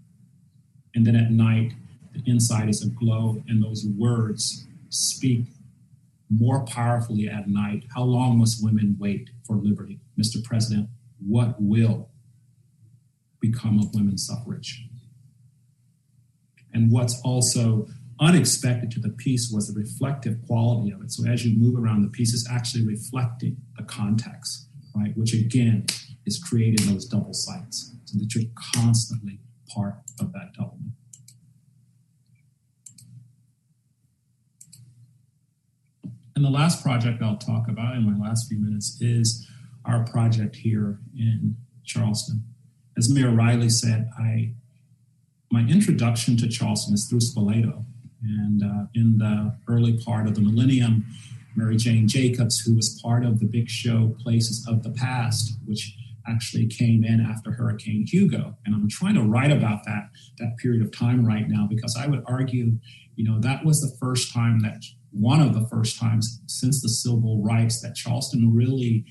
And 0.94 1.07
then 1.07 1.16
at 1.16 1.31
night, 1.31 1.72
the 2.12 2.22
inside 2.31 2.68
is 2.68 2.85
a 2.85 2.90
glow, 2.90 3.42
and 3.48 3.64
those 3.64 3.87
words 3.96 4.66
speak 4.90 5.46
more 6.29 6.66
powerfully 6.66 7.31
at 7.31 7.48
night. 7.48 7.85
How 7.94 8.03
long 8.03 8.38
must 8.38 8.62
women 8.62 8.96
wait 9.01 9.31
for 9.46 9.57
liberty? 9.57 10.01
Mr. 10.20 10.44
President, 10.44 10.90
what 11.27 11.57
will 11.59 12.11
become 13.40 13.79
of 13.79 13.94
women's 13.94 14.27
suffrage? 14.27 14.87
And 16.74 16.92
what's 16.92 17.18
also 17.22 17.88
unexpected 18.20 18.90
to 18.90 19.01
the 19.01 19.09
piece 19.09 19.51
was 19.51 19.72
the 19.72 19.81
reflective 19.81 20.37
quality 20.46 20.90
of 20.90 21.01
it. 21.01 21.11
So 21.11 21.27
as 21.27 21.46
you 21.46 21.59
move 21.59 21.83
around, 21.83 22.03
the 22.03 22.09
piece 22.09 22.35
is 22.35 22.46
actually 22.51 22.85
reflecting 22.85 23.57
the 23.79 23.85
context, 23.85 24.66
right? 24.94 25.16
Which 25.16 25.33
again 25.33 25.87
is 26.29 26.38
creating 26.38 26.93
those 26.93 27.07
double 27.07 27.33
sights 27.33 27.95
so 28.05 28.19
that 28.19 28.35
you're 28.35 28.45
constantly 28.75 29.41
part 29.69 29.95
of 30.21 30.33
that 30.33 30.53
doubling. 30.57 30.93
And 36.37 36.45
the 36.45 36.51
last 36.51 36.85
project 36.85 37.21
I'll 37.21 37.37
talk 37.37 37.67
about 37.69 37.97
in 37.97 38.05
my 38.05 38.17
last 38.17 38.49
few 38.49 38.61
minutes 38.61 39.01
is 39.01 39.49
our 39.85 40.05
project 40.05 40.55
here 40.55 41.01
in 41.19 41.57
Charleston. 41.85 42.45
As 42.97 43.12
Mayor 43.12 43.31
Riley 43.31 43.71
said, 43.71 44.09
I 44.17 44.53
my 45.51 45.62
introduction 45.62 46.37
to 46.37 46.47
Charleston 46.49 46.95
is 46.95 47.09
through 47.09 47.21
Spoleto. 47.21 47.85
And 48.23 48.62
uh, 48.62 48.85
in 48.95 49.19
the 49.19 49.57
early 49.67 49.99
part 50.05 50.27
of 50.27 50.35
the 50.35 50.43
millennium, 50.43 51.07
Mary 51.57 51.77
Jane 51.77 52.07
Jacobs, 52.07 52.61
who 52.61 52.77
was 52.77 53.01
part 53.03 53.25
of 53.25 53.41
the 53.41 53.47
big 53.47 53.69
show 53.69 54.14
Places 54.23 54.64
of 54.69 54.83
the 54.83 54.91
Past, 54.91 55.57
which 55.67 55.97
actually 56.29 56.67
came 56.67 57.05
in 57.05 57.21
after 57.21 57.53
Hurricane 57.53 58.05
Hugo. 58.07 58.57
And 58.64 58.75
I'm 58.75 58.88
trying 58.88 59.14
to 59.14 59.23
write 59.23 59.51
about 59.51 59.85
that, 59.87 60.11
that 60.38 60.57
period 60.59 60.83
of 60.83 60.97
time 60.97 61.25
right 61.25 61.49
now 61.49 61.67
because 61.69 61.97
I 61.97 62.07
would 62.07 62.23
argue, 62.27 62.79
you 63.17 63.25
know, 63.25 63.41
that 63.41 63.64
was 63.64 63.81
the 63.81 63.97
first 63.99 64.33
time 64.33 64.61
that 64.61 64.83
one 65.11 65.41
of 65.41 65.55
the 65.55 65.67
first 65.69 65.99
times 65.99 66.41
since 66.47 66.83
the 66.83 66.88
civil 66.88 67.43
rights 67.43 67.81
that 67.81 67.95
Charleston 67.95 68.55
really 68.55 69.05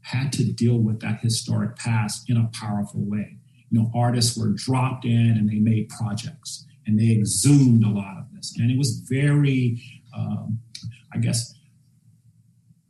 had 0.00 0.32
to 0.32 0.44
deal 0.44 0.78
with 0.78 1.00
that 1.00 1.20
historic 1.20 1.76
past 1.76 2.28
in 2.28 2.36
a 2.36 2.50
powerful 2.52 3.00
way. 3.00 3.38
You 3.70 3.80
know, 3.80 3.90
artists 3.94 4.36
were 4.36 4.50
dropped 4.50 5.04
in 5.04 5.30
and 5.30 5.48
they 5.48 5.58
made 5.58 5.88
projects 5.88 6.66
and 6.86 6.98
they 6.98 7.12
exhumed 7.12 7.84
a 7.84 7.88
lot 7.88 8.18
of 8.18 8.24
this. 8.34 8.54
And 8.58 8.70
it 8.70 8.78
was 8.78 9.02
very, 9.08 9.82
um, 10.16 10.60
I 11.14 11.18
guess, 11.18 11.54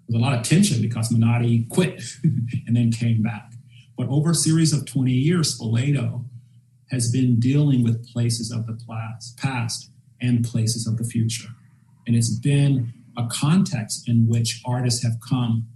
with 0.07 0.17
a 0.17 0.19
lot 0.19 0.37
of 0.37 0.43
tension 0.43 0.83
because 0.83 1.11
Menotti 1.11 1.69
quit 1.69 2.03
and 2.67 2.77
then 2.77 2.91
came 2.91 3.23
back. 3.23 3.54
But 3.97 4.09
over 4.09 4.31
a 4.31 4.35
series 4.35 4.73
of 4.73 4.87
20 4.87 5.13
years, 5.13 5.59
Spoleto 5.59 6.25
has 6.91 7.11
been 7.11 7.39
dealing 7.39 7.83
with 7.83 8.07
places 8.13 8.51
of 8.51 8.67
the 8.67 8.79
past 9.37 9.91
and 10.21 10.45
places 10.45 10.87
of 10.87 10.97
the 10.97 11.05
future. 11.05 11.49
And 12.07 12.17
it's 12.17 12.31
been 12.31 12.93
a 13.17 13.27
context 13.31 14.09
in 14.09 14.27
which 14.27 14.61
artists 14.67 15.03
have 15.03 15.19
come 15.27 15.69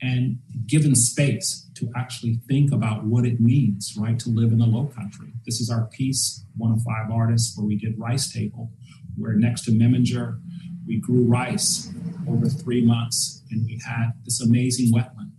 and 0.00 0.38
given 0.66 0.94
space 0.94 1.66
to 1.74 1.90
actually 1.96 2.40
think 2.48 2.72
about 2.72 3.04
what 3.04 3.24
it 3.24 3.40
means, 3.40 3.94
right, 3.98 4.18
to 4.18 4.30
live 4.30 4.52
in 4.52 4.58
the 4.58 4.66
low 4.66 4.86
country. 4.86 5.28
This 5.44 5.60
is 5.60 5.70
our 5.70 5.86
piece, 5.86 6.44
one 6.56 6.72
of 6.72 6.82
five 6.82 7.10
artists, 7.10 7.56
where 7.56 7.66
we 7.66 7.76
did 7.76 7.98
Rice 7.98 8.32
Table, 8.32 8.70
where 9.16 9.32
next 9.32 9.64
to 9.64 9.70
Memminger, 9.70 10.40
we 10.86 11.00
grew 11.00 11.22
rice 11.22 11.90
over 12.28 12.46
three 12.46 12.84
months, 12.84 13.42
and 13.50 13.64
we 13.64 13.80
had 13.86 14.12
this 14.24 14.40
amazing 14.40 14.92
wetland 14.92 15.32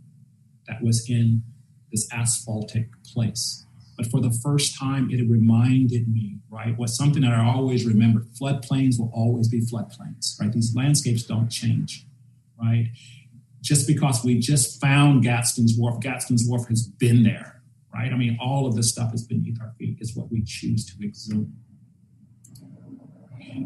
that 0.67 0.81
was 0.81 1.09
in 1.09 1.43
this 1.91 2.12
asphaltic 2.13 2.89
place. 3.13 3.65
But 3.97 4.08
for 4.12 4.21
the 4.21 4.32
first 4.43 4.78
time, 4.78 5.10
it 5.10 5.28
reminded 5.28 6.08
me, 6.08 6.38
right, 6.50 6.78
was 6.78 6.95
something 6.95 7.23
that 7.23 7.34
I 7.34 7.43
always 7.43 7.86
remember. 7.86 8.26
Floodplains 8.39 9.00
will 9.00 9.12
always 9.13 9.47
be 9.47 9.62
floodplains, 9.62 10.39
right? 10.39 10.52
These 10.52 10.76
landscapes 10.76 11.23
don't 11.23 11.50
change, 11.50 12.06
right? 12.62 12.89
Just 13.62 13.88
because 13.88 14.23
we 14.23 14.38
just 14.38 14.80
found 14.80 15.23
Gadsden's 15.23 15.76
Wharf, 15.78 16.00
Gadsden's 16.00 16.47
Wharf 16.47 16.67
has 16.67 16.88
been 16.88 17.23
there, 17.23 17.63
right? 17.91 18.13
I 18.13 18.15
mean, 18.15 18.38
all 18.39 18.67
of 18.67 18.76
this 18.76 18.89
stuff 18.89 19.13
is 19.15 19.23
beneath 19.23 19.60
our 19.60 19.73
feet, 19.80 19.97
is 20.00 20.15
what 20.15 20.32
we 20.32 20.43
choose 20.43 20.86
to 20.86 21.04
exhume. 21.04 21.56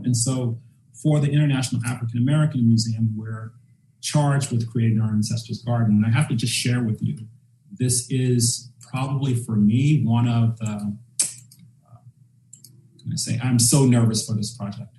And 0.03 0.15
so 0.15 0.59
for 0.93 1.19
the 1.19 1.29
International 1.29 1.81
African 1.85 2.19
American 2.19 2.65
Museum, 2.67 3.13
we're 3.17 3.51
charged 3.99 4.49
with 4.51 4.71
creating 4.71 5.01
our 5.01 5.09
ancestors' 5.09 5.61
garden. 5.61 5.95
And 5.95 6.05
I 6.05 6.17
have 6.17 6.29
to 6.29 6.35
just 6.35 6.53
share 6.53 6.81
with 6.81 7.01
you, 7.01 7.27
this 7.71 8.07
is 8.09 8.71
probably 8.81 9.35
for 9.35 9.55
me 9.55 10.03
one 10.03 10.27
of 10.27 10.57
the, 10.59 10.95
uh, 11.89 11.97
I 13.11 13.15
say, 13.15 13.39
I'm 13.41 13.59
so 13.59 13.85
nervous 13.85 14.25
for 14.25 14.33
this 14.33 14.55
project 14.55 14.95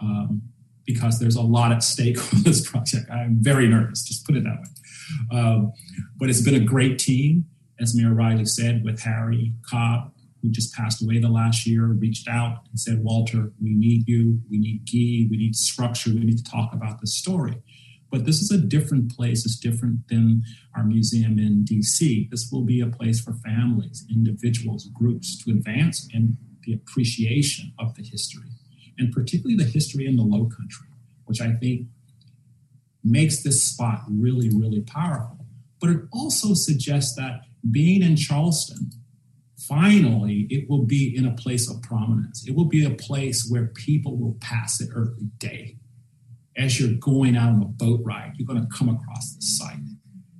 um, 0.00 0.42
because 0.86 1.18
there's 1.18 1.36
a 1.36 1.42
lot 1.42 1.72
at 1.72 1.82
stake 1.82 2.18
on 2.34 2.42
this 2.42 2.68
project. 2.68 3.10
I'm 3.10 3.36
very 3.40 3.68
nervous, 3.68 4.04
just 4.04 4.26
put 4.26 4.36
it 4.36 4.44
that 4.44 4.58
way. 4.60 5.38
Um, 5.38 5.72
but 6.18 6.28
it's 6.28 6.42
been 6.42 6.54
a 6.54 6.64
great 6.64 6.98
team, 6.98 7.46
as 7.80 7.94
Mayor 7.94 8.14
Riley 8.14 8.44
said, 8.44 8.84
with 8.84 9.00
Harry 9.02 9.54
Cobb, 9.68 10.12
who 10.42 10.50
just 10.50 10.74
passed 10.74 11.02
away 11.02 11.18
the 11.18 11.28
last 11.28 11.66
year, 11.66 11.86
reached 11.86 12.28
out 12.28 12.60
and 12.70 12.78
said, 12.78 13.02
Walter, 13.02 13.52
we 13.62 13.74
need 13.74 14.06
you, 14.06 14.40
we 14.50 14.58
need 14.58 14.84
Guy, 14.84 15.28
we 15.30 15.36
need 15.36 15.56
structure, 15.56 16.10
we 16.10 16.20
need 16.20 16.38
to 16.38 16.50
talk 16.50 16.72
about 16.72 17.00
the 17.00 17.06
story. 17.06 17.56
But 18.10 18.24
this 18.24 18.40
is 18.40 18.50
a 18.50 18.58
different 18.58 19.14
place. 19.14 19.44
It's 19.44 19.58
different 19.58 20.08
than 20.08 20.42
our 20.74 20.84
museum 20.84 21.38
in 21.38 21.64
DC. 21.64 22.30
This 22.30 22.48
will 22.50 22.62
be 22.62 22.80
a 22.80 22.86
place 22.86 23.20
for 23.20 23.34
families, 23.34 24.06
individuals, 24.10 24.88
groups 24.94 25.42
to 25.44 25.50
advance 25.50 26.08
in 26.12 26.36
the 26.62 26.72
appreciation 26.72 27.72
of 27.78 27.94
the 27.94 28.02
history, 28.02 28.48
and 28.98 29.12
particularly 29.12 29.56
the 29.56 29.70
history 29.70 30.06
in 30.06 30.16
the 30.16 30.22
Low 30.22 30.46
Country, 30.46 30.88
which 31.26 31.40
I 31.40 31.52
think 31.52 31.86
makes 33.04 33.42
this 33.42 33.62
spot 33.62 34.02
really, 34.10 34.50
really 34.50 34.80
powerful. 34.80 35.46
But 35.80 35.90
it 35.90 36.00
also 36.12 36.54
suggests 36.54 37.14
that 37.16 37.42
being 37.70 38.02
in 38.02 38.16
Charleston, 38.16 38.90
finally, 39.56 40.46
it 40.50 40.68
will 40.68 40.84
be 40.84 41.14
in 41.14 41.26
a 41.26 41.34
place 41.34 41.70
of 41.70 41.82
prominence. 41.82 42.46
It 42.46 42.54
will 42.54 42.68
be 42.68 42.84
a 42.84 42.90
place 42.90 43.46
where 43.48 43.66
people 43.66 44.16
will 44.16 44.36
pass 44.40 44.80
it 44.80 44.90
every 44.94 45.28
day 45.38 45.76
as 46.58 46.80
you're 46.80 46.98
going 46.98 47.36
out 47.36 47.50
on 47.50 47.62
a 47.62 47.66
boat 47.66 48.00
ride, 48.02 48.32
you're 48.36 48.46
going 48.46 48.60
to 48.60 48.76
come 48.76 48.88
across 48.88 49.34
the 49.34 49.42
site. 49.42 49.76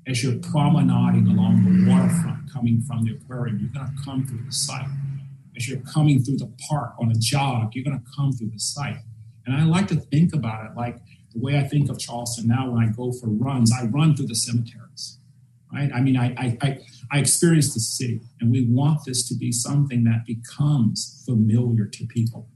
As 0.07 0.22
you're 0.22 0.38
promenading 0.40 1.28
along 1.28 1.64
the 1.64 1.90
waterfront, 1.90 2.52
coming 2.52 2.81
from 2.81 3.04
the 3.04 3.12
aquarium, 3.12 3.59
you're 3.61 3.70
going 3.70 3.87
to 3.87 4.04
come 4.04 4.26
through 4.26 4.42
the 4.44 4.52
site. 4.52 4.88
As 5.57 5.68
you're 5.68 5.81
coming 5.81 6.22
through 6.22 6.38
the 6.38 6.52
park 6.68 6.94
on 6.98 7.11
a 7.11 7.14
jog, 7.14 7.74
you're 7.74 7.85
going 7.85 7.98
to 7.98 8.04
come 8.16 8.33
through 8.33 8.50
the 8.50 8.59
site. 8.59 8.96
And 9.46 9.54
I 9.54 9.64
like 9.64 9.87
to 9.88 9.96
think 9.96 10.35
about 10.35 10.66
it 10.66 10.76
like 10.76 10.98
the 11.33 11.40
way 11.40 11.57
I 11.57 11.62
think 11.62 11.88
of 11.88 11.98
Charleston 11.98 12.48
now 12.48 12.70
when 12.70 12.83
I 12.83 12.90
go 12.90 13.12
for 13.12 13.28
runs, 13.28 13.72
I 13.72 13.85
run 13.87 14.16
through 14.16 14.26
the 14.26 14.35
cemeteries. 14.35 15.18
Right? 15.72 15.90
I 15.94 16.00
mean, 16.00 16.16
I, 16.16 16.35
I, 16.37 16.59
I, 16.62 16.78
I 17.12 17.18
experience 17.18 17.74
the 17.74 17.81
city, 17.81 18.20
and 18.40 18.50
we 18.50 18.66
want 18.68 19.04
this 19.07 19.28
to 19.28 19.35
be 19.37 19.52
something 19.52 20.04
that 20.04 20.24
becomes 20.26 21.22
familiar 21.26 21.85
to 21.85 22.07
people 22.07 22.48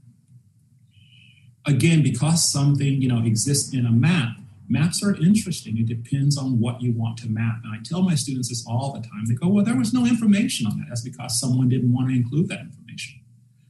again, 1.65 2.03
because 2.03 2.51
something 2.51 3.01
you 3.01 3.07
know 3.07 3.23
exists 3.23 3.73
in 3.73 3.85
a 3.85 3.91
map, 3.91 4.37
maps 4.69 5.03
are 5.03 5.15
interesting. 5.15 5.77
It 5.77 5.87
depends 5.87 6.37
on 6.37 6.59
what 6.59 6.81
you 6.81 6.93
want 6.93 7.17
to 7.19 7.29
map. 7.29 7.59
And 7.63 7.73
I 7.73 7.79
tell 7.83 8.01
my 8.01 8.15
students 8.15 8.49
this 8.49 8.65
all 8.67 8.93
the 8.93 9.01
time. 9.01 9.25
They 9.27 9.35
go, 9.35 9.47
"Well, 9.47 9.65
there 9.65 9.77
was 9.77 9.93
no 9.93 10.05
information 10.05 10.67
on 10.67 10.77
that. 10.79 10.87
That's 10.89 11.01
because 11.01 11.39
someone 11.39 11.69
didn't 11.69 11.93
want 11.93 12.09
to 12.09 12.15
include 12.15 12.49
that 12.49 12.61
information." 12.61 13.19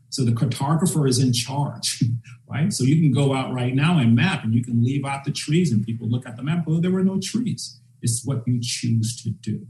So 0.10 0.24
the 0.24 0.32
cartographer 0.32 1.10
is 1.10 1.18
in 1.18 1.34
charge, 1.34 2.04
right? 2.48 2.72
So 2.72 2.84
you 2.84 2.98
can 2.98 3.12
go 3.12 3.34
out 3.34 3.52
right 3.52 3.74
now 3.74 3.98
and 3.98 4.16
map, 4.16 4.44
and 4.44 4.54
you 4.54 4.64
can 4.64 4.84
leave 4.84 5.06
out 5.06 5.24
the 5.24 5.32
trees, 5.32 5.72
and 5.72 5.84
people 5.84 6.08
look 6.08 6.28
at 6.28 6.38
the 6.38 6.44
map. 6.44 6.66
Oh, 6.68 6.80
there 6.80 6.92
were 6.92 7.04
no 7.04 7.20
trees. 7.20 7.80
It's 8.02 8.24
what 8.26 8.44
you 8.46 8.60
choose 8.62 9.22
to 9.24 9.30
do. 9.30 9.66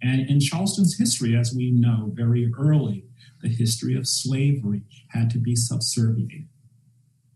And 0.00 0.28
in 0.28 0.40
Charleston's 0.40 0.98
history, 0.98 1.36
as 1.36 1.54
we 1.54 1.70
know 1.70 2.10
very 2.14 2.50
early, 2.58 3.04
the 3.40 3.48
history 3.48 3.96
of 3.96 4.08
slavery 4.08 4.82
had 5.08 5.30
to 5.30 5.38
be 5.38 5.54
subserviated 5.54 6.46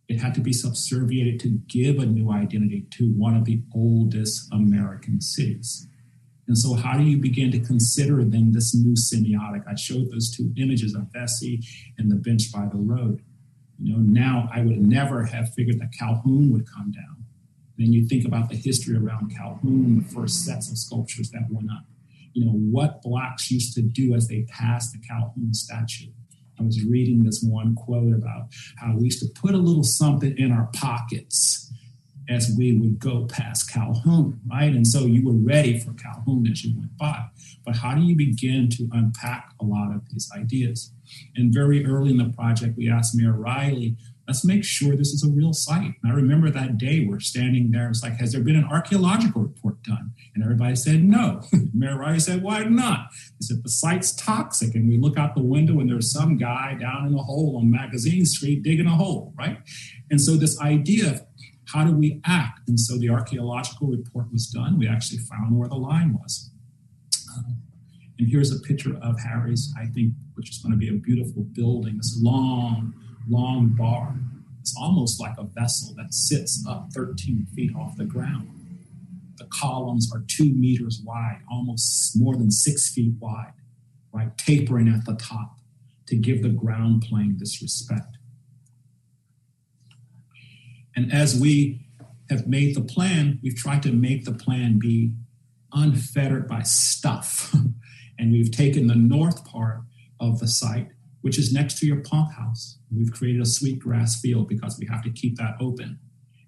it 0.08 0.20
had 0.20 0.34
to 0.34 0.40
be 0.40 0.52
subserviated 0.52 1.40
to 1.40 1.48
give 1.66 1.98
a 1.98 2.06
new 2.06 2.30
identity 2.30 2.86
to 2.92 3.12
one 3.12 3.36
of 3.36 3.44
the 3.44 3.62
oldest 3.74 4.48
American 4.52 5.20
cities. 5.20 5.88
And 6.46 6.56
so, 6.56 6.74
how 6.74 6.96
do 6.96 7.02
you 7.02 7.18
begin 7.18 7.50
to 7.52 7.58
consider 7.58 8.22
then 8.22 8.52
this 8.52 8.74
new 8.74 8.94
semiotic? 8.94 9.64
I 9.68 9.74
showed 9.74 10.10
those 10.12 10.30
two 10.30 10.52
images 10.56 10.94
of 10.94 11.08
Vesey 11.12 11.60
and 11.98 12.10
the 12.10 12.16
bench 12.16 12.52
by 12.52 12.66
the 12.66 12.78
road. 12.78 13.22
You 13.82 13.94
know, 13.94 13.98
now 13.98 14.48
I 14.54 14.62
would 14.62 14.78
never 14.78 15.24
have 15.24 15.52
figured 15.54 15.80
that 15.80 15.92
Calhoun 15.98 16.52
would 16.52 16.70
come 16.70 16.92
down. 16.92 17.24
Then 17.76 17.92
you 17.92 18.06
think 18.06 18.24
about 18.24 18.48
the 18.48 18.56
history 18.56 18.96
around 18.96 19.36
Calhoun, 19.36 19.98
the 19.98 20.14
first 20.14 20.44
sets 20.44 20.70
of 20.70 20.78
sculptures 20.78 21.30
that 21.30 21.46
went 21.50 21.70
up. 21.70 21.84
You 22.32 22.46
know, 22.46 22.52
what 22.52 23.02
blacks 23.02 23.50
used 23.50 23.74
to 23.74 23.82
do 23.82 24.14
as 24.14 24.28
they 24.28 24.46
passed 24.48 24.92
the 24.92 25.00
Calhoun 25.06 25.52
statue 25.52 26.12
I 26.58 26.62
was 26.62 26.82
reading 26.84 27.24
this 27.24 27.42
one 27.42 27.74
quote 27.74 28.14
about 28.14 28.48
how 28.76 28.94
we 28.96 29.04
used 29.04 29.20
to 29.20 29.40
put 29.40 29.54
a 29.54 29.58
little 29.58 29.84
something 29.84 30.36
in 30.38 30.52
our 30.52 30.68
pockets 30.74 31.72
as 32.28 32.52
we 32.56 32.76
would 32.76 32.98
go 32.98 33.26
past 33.26 33.72
Calhoun, 33.72 34.40
right? 34.50 34.72
And 34.72 34.86
so 34.86 35.00
you 35.00 35.24
were 35.24 35.32
ready 35.32 35.78
for 35.78 35.92
Calhoun 35.92 36.46
as 36.50 36.64
you 36.64 36.76
went 36.76 36.96
by. 36.96 37.26
But 37.64 37.76
how 37.76 37.94
do 37.94 38.02
you 38.02 38.16
begin 38.16 38.68
to 38.70 38.88
unpack 38.92 39.52
a 39.60 39.64
lot 39.64 39.94
of 39.94 40.02
these 40.10 40.30
ideas? 40.36 40.92
And 41.36 41.54
very 41.54 41.86
early 41.86 42.10
in 42.10 42.16
the 42.16 42.32
project, 42.36 42.76
we 42.76 42.90
asked 42.90 43.14
Mayor 43.14 43.32
Riley 43.32 43.96
let's 44.26 44.44
make 44.44 44.64
sure 44.64 44.96
this 44.96 45.12
is 45.12 45.22
a 45.22 45.30
real 45.30 45.52
site. 45.52 45.94
And 46.02 46.12
I 46.12 46.14
remember 46.14 46.50
that 46.50 46.78
day 46.78 47.06
we're 47.08 47.20
standing 47.20 47.70
there. 47.70 47.88
It's 47.88 48.02
like, 48.02 48.14
has 48.14 48.32
there 48.32 48.42
been 48.42 48.56
an 48.56 48.64
archaeological 48.64 49.42
report 49.42 49.82
done? 49.84 50.12
And 50.34 50.42
everybody 50.42 50.74
said 50.74 51.04
no. 51.04 51.42
Mayor 51.74 51.98
Riley 51.98 52.18
said, 52.18 52.42
why 52.42 52.64
not? 52.64 53.08
He 53.38 53.46
said, 53.46 53.62
the 53.62 53.68
site's 53.68 54.12
toxic. 54.12 54.74
And 54.74 54.88
we 54.88 54.98
look 54.98 55.16
out 55.16 55.34
the 55.34 55.42
window 55.42 55.78
and 55.80 55.88
there's 55.88 56.12
some 56.12 56.36
guy 56.36 56.74
down 56.74 57.06
in 57.06 57.14
a 57.14 57.22
hole 57.22 57.56
on 57.58 57.70
Magazine 57.70 58.26
Street 58.26 58.62
digging 58.62 58.86
a 58.86 58.96
hole, 58.96 59.32
right? 59.38 59.58
And 60.10 60.20
so 60.20 60.36
this 60.36 60.60
idea 60.60 61.10
of 61.12 61.22
how 61.66 61.84
do 61.84 61.92
we 61.92 62.20
act? 62.24 62.68
And 62.68 62.78
so 62.78 62.98
the 62.98 63.10
archaeological 63.10 63.88
report 63.88 64.32
was 64.32 64.46
done. 64.46 64.78
We 64.78 64.88
actually 64.88 65.18
found 65.18 65.56
where 65.56 65.68
the 65.68 65.76
line 65.76 66.14
was. 66.20 66.50
Um, 67.36 67.58
and 68.18 68.28
here's 68.28 68.54
a 68.54 68.60
picture 68.60 68.96
of 69.02 69.20
Harry's, 69.20 69.72
I 69.78 69.86
think, 69.86 70.14
which 70.34 70.50
is 70.50 70.58
going 70.58 70.72
to 70.72 70.78
be 70.78 70.88
a 70.88 70.94
beautiful 70.94 71.42
building, 71.42 71.96
this 71.96 72.18
long, 72.20 72.94
long 73.28 73.74
bar. 73.76 74.16
It's 74.60 74.74
almost 74.78 75.20
like 75.20 75.34
a 75.38 75.44
vessel 75.44 75.94
that 75.96 76.12
sits 76.12 76.64
up 76.68 76.88
13 76.92 77.46
feet 77.54 77.74
off 77.76 77.96
the 77.96 78.04
ground. 78.04 78.50
The 79.36 79.46
columns 79.46 80.10
are 80.12 80.24
two 80.26 80.52
meters 80.52 81.02
wide, 81.04 81.40
almost 81.50 82.18
more 82.18 82.36
than 82.36 82.50
six 82.50 82.90
feet 82.90 83.14
wide, 83.20 83.52
right? 84.12 84.36
Tapering 84.38 84.88
at 84.88 85.04
the 85.04 85.14
top 85.14 85.58
to 86.06 86.16
give 86.16 86.42
the 86.42 86.48
ground 86.48 87.02
plane 87.02 87.36
this 87.38 87.60
respect. 87.62 88.16
And 90.94 91.12
as 91.12 91.38
we 91.38 91.86
have 92.30 92.46
made 92.46 92.74
the 92.74 92.80
plan, 92.80 93.38
we've 93.42 93.56
tried 93.56 93.82
to 93.82 93.92
make 93.92 94.24
the 94.24 94.32
plan 94.32 94.78
be 94.78 95.12
unfettered 95.72 96.48
by 96.48 96.62
stuff. 96.62 97.54
and 98.18 98.32
we've 98.32 98.50
taken 98.50 98.86
the 98.86 98.94
north 98.94 99.44
part 99.44 99.82
of 100.18 100.40
the 100.40 100.48
site 100.48 100.88
which 101.26 101.40
is 101.40 101.52
next 101.52 101.76
to 101.80 101.86
your 101.86 101.96
pump 102.02 102.30
house. 102.30 102.78
We've 102.88 103.10
created 103.10 103.42
a 103.42 103.46
sweet 103.46 103.80
grass 103.80 104.20
field 104.20 104.46
because 104.46 104.78
we 104.78 104.86
have 104.86 105.02
to 105.02 105.10
keep 105.10 105.36
that 105.38 105.56
open. 105.60 105.98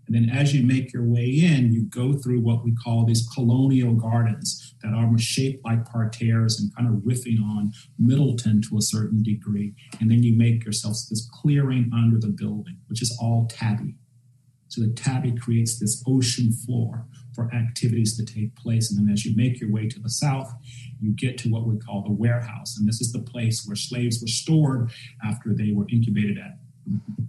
And 0.06 0.14
then 0.14 0.30
as 0.30 0.54
you 0.54 0.64
make 0.64 0.92
your 0.92 1.02
way 1.02 1.24
in, 1.24 1.72
you 1.72 1.86
go 1.86 2.12
through 2.12 2.42
what 2.42 2.64
we 2.64 2.76
call 2.76 3.04
these 3.04 3.28
colonial 3.34 3.94
gardens 3.94 4.76
that 4.84 4.94
are 4.94 5.18
shaped 5.18 5.64
like 5.64 5.84
parterres 5.84 6.60
and 6.60 6.72
kind 6.76 6.88
of 6.88 7.02
riffing 7.02 7.42
on 7.42 7.72
Middleton 7.98 8.62
to 8.70 8.78
a 8.78 8.80
certain 8.80 9.20
degree. 9.20 9.74
And 9.98 10.08
then 10.08 10.22
you 10.22 10.38
make 10.38 10.64
yourself 10.64 10.94
this 11.10 11.28
clearing 11.42 11.90
under 11.92 12.20
the 12.20 12.28
building, 12.28 12.78
which 12.86 13.02
is 13.02 13.18
all 13.20 13.48
tabby. 13.50 13.96
So 14.68 14.82
the 14.82 14.92
tabby 14.92 15.32
creates 15.32 15.80
this 15.80 16.04
ocean 16.06 16.52
floor 16.52 17.08
for 17.34 17.52
activities 17.52 18.16
to 18.16 18.24
take 18.24 18.54
place. 18.54 18.92
And 18.92 18.98
then 18.98 19.12
as 19.12 19.24
you 19.24 19.34
make 19.34 19.60
your 19.60 19.72
way 19.72 19.88
to 19.88 19.98
the 19.98 20.10
south, 20.10 20.54
you 21.00 21.12
get 21.12 21.38
to 21.38 21.48
what 21.48 21.66
we 21.66 21.78
call 21.78 22.02
the 22.02 22.12
warehouse. 22.12 22.76
And 22.78 22.86
this 22.86 23.00
is 23.00 23.12
the 23.12 23.20
place 23.20 23.66
where 23.66 23.76
slaves 23.76 24.20
were 24.20 24.28
stored 24.28 24.90
after 25.24 25.54
they 25.54 25.72
were 25.72 25.86
incubated 25.90 26.38
at 26.38 26.58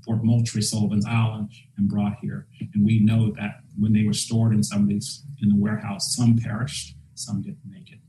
Fort 0.05 0.23
Moultrie, 0.23 0.62
Sullivan's 0.62 1.05
Island, 1.05 1.51
and 1.77 1.88
brought 1.88 2.17
here. 2.21 2.47
And 2.73 2.86
we 2.86 2.99
know 2.99 3.32
that 3.32 3.62
when 3.77 3.93
they 3.93 4.03
were 4.03 4.13
stored 4.13 4.53
in 4.53 4.63
some 4.63 4.84
of 4.84 4.89
these 4.89 5.23
in 5.41 5.49
the 5.49 5.55
warehouse, 5.55 6.15
some 6.15 6.38
perished, 6.38 6.95
some 7.15 7.41
didn't 7.41 7.60
make 7.69 7.91
it. 7.91 7.99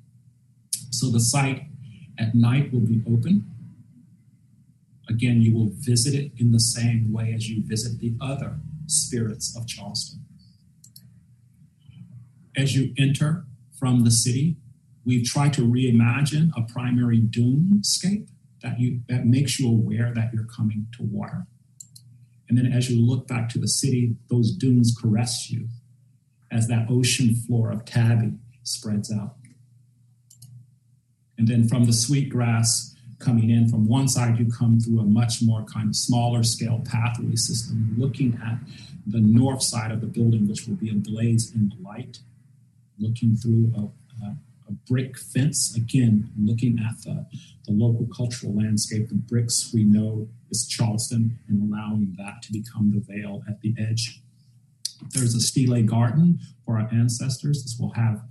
So 0.91 1.11
the 1.11 1.21
site 1.21 1.65
at 2.19 2.35
night 2.35 2.73
will 2.73 2.81
be 2.81 3.03
open. 3.07 3.51
Again, 5.09 5.43
you 5.43 5.55
will 5.55 5.71
visit 5.73 6.15
it 6.15 6.33
in 6.39 6.53
the 6.53 6.61
same 6.61 7.13
way 7.13 7.33
as 7.35 7.49
you 7.49 7.63
visit 7.65 7.99
the 7.99 8.15
other 8.21 8.59
spirits 8.87 9.57
of 9.57 9.67
Charleston. 9.67 10.25
As 12.57 12.77
you 12.77 12.93
enter 12.99 13.45
from 13.79 14.05
the 14.05 14.11
city, 14.11 14.57
we've 15.05 15.27
tried 15.27 15.53
to 15.55 15.63
reimagine 15.63 16.51
a 16.57 16.63
primary 16.63 17.21
dunescape 17.21 18.29
that 18.63 18.79
you 18.79 19.01
that 19.09 19.27
makes 19.27 19.59
you 19.59 19.69
aware 19.69 20.13
that 20.15 20.33
you're 20.33 20.45
coming 20.45 20.87
to 20.97 21.03
water. 21.03 21.47
And 22.49 22.59
then 22.59 22.67
as 22.67 22.91
you 22.91 23.01
look 23.01 23.27
back 23.29 23.49
to 23.51 23.59
the 23.59 23.69
city, 23.69 24.17
those 24.29 24.53
dunes 24.53 24.95
caress 25.01 25.51
you 25.51 25.69
as 26.51 26.67
that 26.67 26.87
ocean 26.91 27.35
floor 27.35 27.71
of 27.71 27.85
tabby 27.85 28.33
spreads 28.65 29.13
out. 29.13 29.37
And 31.39 31.47
then 31.47 31.69
from 31.69 31.85
the 31.85 31.93
sweet 31.93 32.29
grass 32.29 32.95
coming 33.19 33.51
in 33.51 33.69
from 33.69 33.87
one 33.87 34.09
side, 34.09 34.39
you 34.39 34.51
come 34.51 34.81
through 34.81 34.99
a 34.99 35.05
much 35.05 35.43
more 35.43 35.65
kind 35.65 35.89
of 35.89 35.97
smaller 35.97 36.43
scale 36.43 36.83
pathway 36.85 37.37
system, 37.37 37.95
looking 37.97 38.39
at 38.45 38.59
the 39.07 39.21
north 39.21 39.63
side 39.63 39.93
of 39.93 40.01
the 40.01 40.07
building, 40.07 40.49
which 40.49 40.67
will 40.67 40.75
be 40.75 40.91
ablaze 40.91 41.55
in 41.55 41.73
light 41.81 42.19
looking 43.01 43.35
through 43.35 43.73
a, 43.77 43.89
a, 44.71 44.91
brick 44.91 45.19
fence, 45.19 45.75
again, 45.77 46.31
looking 46.39 46.79
at 46.79 47.03
the, 47.03 47.27
the 47.67 47.73
local 47.73 48.07
cultural 48.15 48.57
landscape, 48.57 49.09
the 49.09 49.15
bricks 49.15 49.71
we 49.73 49.85
know 49.85 50.29
is 50.51 50.67
Charleston, 50.67 51.39
and 51.49 51.63
allowing 51.63 52.15
that 52.19 52.43
to 52.43 52.53
become 52.53 52.93
the 52.93 53.01
veil 53.01 53.43
at 53.49 53.61
the 53.61 53.75
edge. 53.79 54.23
There's 55.11 55.35
a 55.35 55.41
stele 55.41 55.83
garden 55.83 56.39
for 56.65 56.79
our 56.79 56.89
ancestors. 56.93 57.63
This 57.63 57.77
will 57.79 57.93
have 57.95 58.23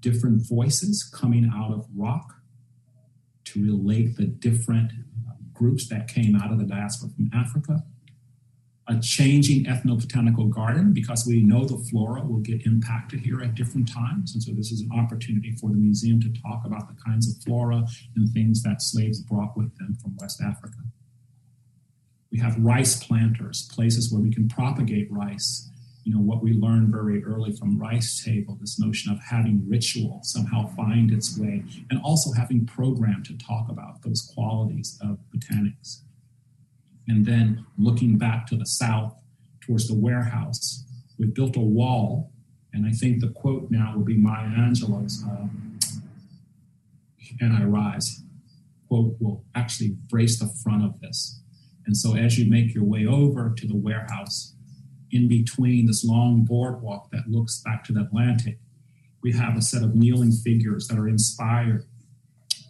different 0.00 0.46
voices 0.48 1.02
coming 1.02 1.50
out 1.54 1.72
of 1.72 1.86
rock 1.96 2.34
to 3.46 3.62
relate 3.62 4.16
the 4.16 4.26
different 4.26 4.92
uh, 5.26 5.32
groups 5.52 5.88
that 5.88 6.08
came 6.08 6.36
out 6.36 6.52
of 6.52 6.58
the 6.58 6.64
diaspora 6.64 7.10
from 7.10 7.30
Africa. 7.34 7.84
A 8.86 9.00
changing 9.00 9.64
ethnobotanical 9.64 10.50
garden 10.50 10.92
because 10.92 11.26
we 11.26 11.42
know 11.42 11.64
the 11.64 11.78
flora 11.90 12.22
will 12.22 12.40
get 12.40 12.66
impacted 12.66 13.20
here 13.20 13.40
at 13.40 13.54
different 13.54 13.90
times. 13.90 14.34
And 14.34 14.42
so 14.42 14.52
this 14.52 14.70
is 14.70 14.82
an 14.82 14.90
opportunity 14.92 15.52
for 15.52 15.70
the 15.70 15.76
museum 15.76 16.20
to 16.20 16.32
talk 16.42 16.64
about 16.66 16.88
the 16.88 17.02
kinds 17.02 17.28
of 17.28 17.42
flora 17.42 17.86
and 18.14 18.30
things 18.32 18.62
that 18.62 18.82
slaves 18.82 19.20
brought 19.20 19.56
with 19.56 19.76
them 19.78 19.96
from 20.02 20.16
West 20.20 20.42
Africa. 20.42 20.76
We 22.30 22.38
have 22.40 22.58
rice 22.58 23.02
planters, 23.02 23.70
places 23.72 24.12
where 24.12 24.20
we 24.20 24.34
can 24.34 24.48
propagate 24.48 25.10
rice 25.10 25.70
you 26.04 26.12
know 26.14 26.20
what 26.20 26.42
we 26.42 26.52
learned 26.52 26.88
very 26.88 27.24
early 27.24 27.52
from 27.52 27.78
rice 27.78 28.22
table 28.22 28.56
this 28.60 28.78
notion 28.78 29.10
of 29.10 29.18
having 29.20 29.66
ritual 29.66 30.20
somehow 30.22 30.66
find 30.76 31.10
its 31.10 31.38
way 31.38 31.64
and 31.90 32.00
also 32.04 32.30
having 32.32 32.66
program 32.66 33.22
to 33.24 33.36
talk 33.38 33.68
about 33.70 34.02
those 34.02 34.30
qualities 34.34 34.98
of 35.02 35.18
botanics 35.34 36.02
and 37.08 37.24
then 37.24 37.64
looking 37.78 38.16
back 38.18 38.46
to 38.46 38.56
the 38.56 38.66
south 38.66 39.14
towards 39.60 39.88
the 39.88 39.94
warehouse 39.94 40.84
we 41.18 41.26
built 41.26 41.56
a 41.56 41.60
wall. 41.60 42.30
And 42.72 42.86
i 42.86 42.90
think 42.90 43.20
the 43.20 43.28
quote 43.28 43.70
now 43.70 43.94
will 43.96 44.04
be 44.04 44.16
maya 44.16 44.48
angelou's 44.48 45.24
uh, 45.24 45.46
and 47.40 47.56
i 47.56 47.64
rise 47.64 48.24
quote 48.94 49.16
will 49.20 49.44
actually 49.54 49.96
brace 50.08 50.38
the 50.38 50.52
front 50.62 50.84
of 50.84 51.00
this. 51.00 51.40
And 51.86 51.96
so 51.96 52.16
as 52.16 52.38
you 52.38 52.50
make 52.50 52.74
your 52.74 52.84
way 52.84 53.06
over 53.06 53.52
to 53.56 53.66
the 53.66 53.76
warehouse 53.76 54.54
in 55.10 55.28
between 55.28 55.86
this 55.86 56.04
long 56.04 56.44
boardwalk 56.44 57.10
that 57.10 57.28
looks 57.28 57.60
back 57.64 57.84
to 57.84 57.92
the 57.92 58.02
Atlantic, 58.02 58.58
we 59.22 59.32
have 59.32 59.56
a 59.56 59.62
set 59.62 59.82
of 59.82 59.94
kneeling 59.94 60.32
figures 60.32 60.88
that 60.88 60.98
are 60.98 61.08
inspired 61.08 61.86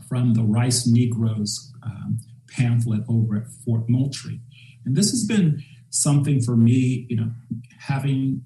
from 0.08 0.34
the 0.34 0.42
Rice 0.42 0.86
Negroes 0.86 1.72
um, 1.82 2.20
pamphlet 2.56 3.02
over 3.08 3.36
at 3.36 3.48
Fort 3.64 3.88
Moultrie. 3.88 4.40
And 4.84 4.96
this 4.96 5.10
has 5.10 5.24
been 5.24 5.62
something 5.90 6.40
for 6.40 6.56
me, 6.56 7.06
you 7.08 7.16
know, 7.16 7.30
having 7.78 8.42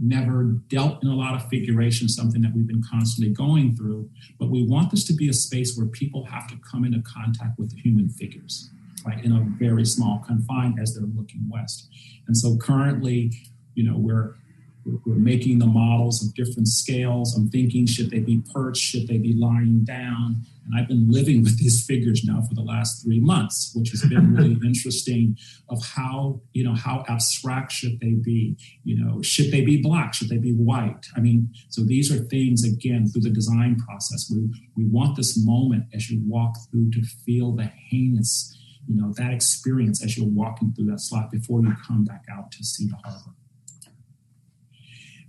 never 0.00 0.44
dealt 0.68 1.02
in 1.02 1.08
a 1.08 1.14
lot 1.14 1.34
of 1.34 1.48
figuration, 1.48 2.08
something 2.08 2.40
that 2.42 2.52
we've 2.54 2.66
been 2.66 2.82
constantly 2.82 3.32
going 3.32 3.76
through. 3.76 4.08
But 4.38 4.50
we 4.50 4.66
want 4.66 4.90
this 4.90 5.04
to 5.04 5.12
be 5.12 5.28
a 5.28 5.32
space 5.32 5.76
where 5.76 5.86
people 5.86 6.24
have 6.26 6.48
to 6.48 6.56
come 6.70 6.84
into 6.84 7.02
contact 7.02 7.58
with 7.58 7.70
the 7.70 7.80
human 7.80 8.08
figures 8.08 8.70
right, 9.06 9.22
in 9.24 9.32
a 9.32 9.40
very 9.58 9.84
small 9.84 10.22
confine 10.26 10.78
as 10.80 10.94
they're 10.94 11.06
looking 11.14 11.48
west. 11.48 11.88
And 12.26 12.36
so 12.36 12.56
currently, 12.56 13.32
you 13.74 13.84
know, 13.84 13.96
we're 13.96 14.36
we're 14.84 15.14
making 15.14 15.58
the 15.58 15.66
models 15.66 16.24
of 16.24 16.34
different 16.34 16.68
scales. 16.68 17.36
I'm 17.36 17.48
thinking, 17.48 17.86
should 17.86 18.10
they 18.10 18.18
be 18.20 18.42
perched? 18.52 18.82
Should 18.82 19.06
they 19.06 19.18
be 19.18 19.34
lying 19.34 19.84
down? 19.84 20.42
And 20.64 20.78
I've 20.78 20.88
been 20.88 21.10
living 21.10 21.42
with 21.42 21.58
these 21.58 21.84
figures 21.84 22.24
now 22.24 22.42
for 22.42 22.54
the 22.54 22.62
last 22.62 23.02
three 23.02 23.20
months, 23.20 23.72
which 23.74 23.90
has 23.90 24.02
been 24.02 24.34
really 24.34 24.58
interesting 24.64 25.36
of 25.68 25.84
how, 25.84 26.40
you 26.52 26.64
know, 26.64 26.74
how 26.74 27.04
abstract 27.08 27.72
should 27.72 28.00
they 28.00 28.12
be? 28.12 28.56
You 28.84 29.04
know, 29.04 29.22
should 29.22 29.50
they 29.50 29.62
be 29.62 29.80
black? 29.80 30.14
Should 30.14 30.28
they 30.28 30.38
be 30.38 30.52
white? 30.52 31.06
I 31.16 31.20
mean, 31.20 31.50
so 31.68 31.82
these 31.82 32.12
are 32.12 32.18
things, 32.24 32.64
again, 32.64 33.08
through 33.08 33.22
the 33.22 33.30
design 33.30 33.76
process. 33.76 34.30
We, 34.32 34.48
we 34.76 34.84
want 34.86 35.16
this 35.16 35.38
moment 35.44 35.84
as 35.94 36.10
you 36.10 36.22
walk 36.26 36.54
through 36.70 36.90
to 36.92 37.02
feel 37.24 37.52
the 37.52 37.70
heinous 37.90 38.58
you 38.88 39.00
know, 39.00 39.12
that 39.16 39.32
experience 39.32 40.02
as 40.02 40.18
you're 40.18 40.26
walking 40.26 40.72
through 40.72 40.86
that 40.86 40.98
slot 40.98 41.30
before 41.30 41.60
you 41.60 41.72
come 41.86 42.04
back 42.04 42.24
out 42.28 42.50
to 42.50 42.64
see 42.64 42.88
the 42.88 42.96
harbor. 42.96 43.30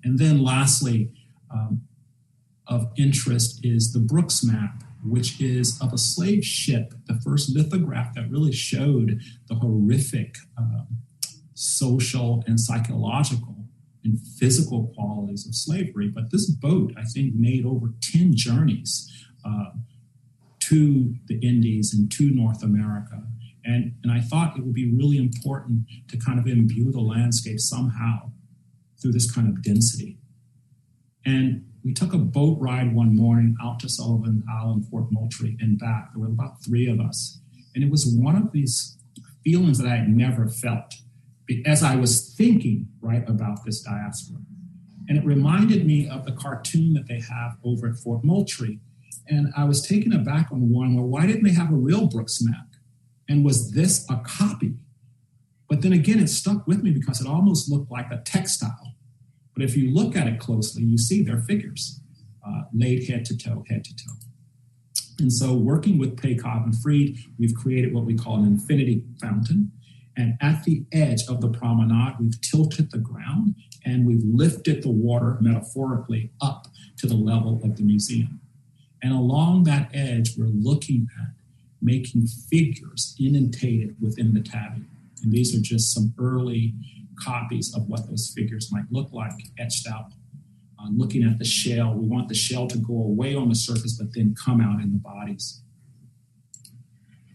And 0.04 0.20
then 0.20 0.44
lastly, 0.44 1.12
um, 1.52 1.82
of 2.68 2.92
interest 2.98 3.60
is 3.63 3.94
the 3.94 4.00
Brooks 4.00 4.44
map, 4.44 4.84
which 5.04 5.42
is 5.42 5.80
of 5.82 5.94
a 5.94 5.98
slave 5.98 6.44
ship, 6.46 6.94
the 7.08 7.20
first 7.24 7.56
lithograph 7.56 8.13
that 8.16 8.30
really 8.30 8.54
showed 8.54 9.20
the 9.48 9.56
horrific 9.56 10.38
um, 10.58 10.88
social 11.54 12.44
and 12.48 12.60
psychological 12.60 13.56
and 14.04 14.20
physical 14.39 14.92
qualities 14.96 15.46
of 15.48 15.56
slavery. 15.56 16.10
But 16.10 16.32
this 16.32 16.50
boat, 16.50 16.94
I 16.98 17.04
think, 17.04 17.36
made 17.36 17.66
over 17.66 17.94
10 18.02 18.36
journeys 18.36 19.10
uh, 19.46 19.72
to 20.62 21.16
the 21.28 21.39
Indies 21.39 21.94
and 21.94 22.12
to 22.13 22.30
North 22.32 22.63
America 22.63 23.24
and, 23.66 23.96
and 24.04 24.12
I 24.12 24.20
thought 24.20 24.58
it 24.58 24.63
would 24.63 24.74
be 24.74 24.92
really 24.92 25.18
important 25.18 25.84
to 26.10 26.18
kind 26.18 26.39
of 26.39 26.48
imbue 26.48 26.92
the 26.92 27.00
landscape 27.00 27.60
somehow 27.60 28.32
through 29.04 29.12
this 29.12 29.30
kind 29.30 29.48
of 29.48 29.62
density. 29.62 30.18
And 31.26 31.66
we 31.84 31.94
took 31.94 32.13
a 32.13 32.18
boat 32.18 32.58
ride 32.60 32.96
one 32.96 33.16
morning 33.16 33.56
out 33.62 33.80
to 33.82 33.89
Sullivan 33.89 34.44
Island, 34.50 34.88
Fort 34.88 35.12
Moultrie, 35.12 35.58
and 35.60 35.78
back. 35.78 36.12
There 36.13 36.22
were 36.22 36.28
about 36.28 36.63
three 36.66 36.88
of 36.88 37.00
us. 37.00 37.39
And 37.76 37.84
it 37.84 37.92
was 37.92 38.08
one 38.08 38.36
of 38.36 38.52
these 38.52 38.98
feelings 39.44 39.78
that 39.78 39.88
I 39.88 39.98
had 39.98 40.10
never 40.10 40.48
felt 40.48 40.96
as 41.66 41.84
I 41.84 41.98
was 41.98 42.34
thinking, 42.36 42.88
right, 43.02 43.28
about 43.28 43.66
this 43.66 43.82
diaspora. 43.82 44.39
And 45.10 45.18
it 45.18 45.26
reminded 45.26 45.86
me 45.86 46.08
of 46.08 46.26
the 46.26 46.32
cartoon 46.32 46.94
that 46.94 47.08
they 47.08 47.20
have 47.20 47.58
over 47.63 47.89
at 47.89 47.98
Fort 47.98 48.24
Moultrie. 48.24 48.80
And 49.28 49.54
I 49.56 49.66
was 49.66 49.86
taken 49.86 50.13
aback 50.13 50.52
on 50.52 50.72
one, 50.72 50.96
where 50.96 51.06
why 51.06 51.28
didn't 51.28 51.44
they 51.44 51.54
have 51.54 51.72
a 51.72 51.76
real 51.76 52.08
Brooks 52.08 52.42
map? 52.42 52.68
And 53.28 53.44
was 53.44 53.72
this 53.72 54.06
a 54.10 54.18
copy? 54.18 54.76
But 55.70 55.82
then 55.82 55.94
again, 55.94 56.20
it 56.20 56.28
stuck 56.28 56.66
with 56.68 56.84
me 56.84 56.92
because 56.92 57.20
it 57.20 57.28
almost 57.28 57.70
looked 57.70 57.92
like 57.92 58.12
a 58.12 58.22
textile. 58.26 58.93
But 59.54 59.63
if 59.63 59.78
you 59.78 59.94
look 59.94 60.16
at 60.16 60.28
it 60.28 60.39
closely, 60.39 60.84
you 60.84 60.98
see 60.98 61.24
their 61.24 61.39
figures 61.39 62.00
uh, 62.46 62.63
laid 62.74 63.08
head 63.08 63.26
to 63.26 63.38
toe, 63.38 63.63
head 63.70 63.84
to 63.86 63.96
toe. 63.96 64.16
And 65.20 65.32
so, 65.32 65.54
working 65.54 65.98
with 65.98 66.18
Pei 66.18 66.36
Cobb 66.36 66.63
and 66.66 66.76
Freed, 66.82 67.18
we've 67.38 67.54
created 67.54 67.94
what 67.94 68.06
we 68.06 68.16
call 68.16 68.38
an 68.38 68.46
infinity 68.46 69.04
fountain. 69.22 69.72
And 70.18 70.38
at 70.42 70.63
the 70.63 70.86
edge 70.92 71.22
of 71.28 71.42
the 71.42 71.50
promenade, 71.50 72.16
we've 72.20 72.39
tilted 72.42 72.92
the 72.92 73.00
ground 73.00 73.56
and 73.86 74.06
we've 74.06 74.24
lifted 74.24 74.84
the 74.84 74.92
water 74.92 75.38
metaphorically 75.42 76.32
up 76.42 76.68
to 76.98 77.08
the 77.08 77.16
level 77.16 77.60
of 77.63 77.78
the 77.78 77.84
museum. 77.84 78.39
And 79.02 79.12
along 79.12 79.63
that 79.66 79.89
edge, 79.94 80.38
we're 80.38 80.48
looking 80.48 81.08
at 81.20 81.32
making 81.82 82.28
figures 82.28 83.16
indentated 83.20 83.96
within 84.00 84.34
the 84.34 84.42
tabby. 84.42 84.84
And 85.22 85.32
these 85.32 85.56
are 85.56 85.62
just 85.62 85.94
some 85.94 86.13
early 86.18 86.74
copies 87.21 87.73
of 87.76 87.88
what 87.88 88.08
those 88.08 88.32
figures 88.36 88.71
might 88.71 88.86
look 88.91 89.12
like 89.12 89.34
etched 89.60 89.88
out. 89.88 90.12
Uh, 90.80 90.88
looking 90.91 91.23
at 91.23 91.38
the 91.39 91.45
shell, 91.45 91.93
we 91.93 92.08
want 92.08 92.28
the 92.28 92.36
shell 92.36 92.67
to 92.67 92.78
go 92.78 92.93
away 92.93 93.36
on 93.36 93.49
the 93.49 93.56
surface, 93.56 93.97
but 93.97 94.13
then 94.13 94.36
come 94.43 94.60
out 94.60 94.82
in 94.82 94.91
the 94.91 94.99
bodies. 94.99 95.62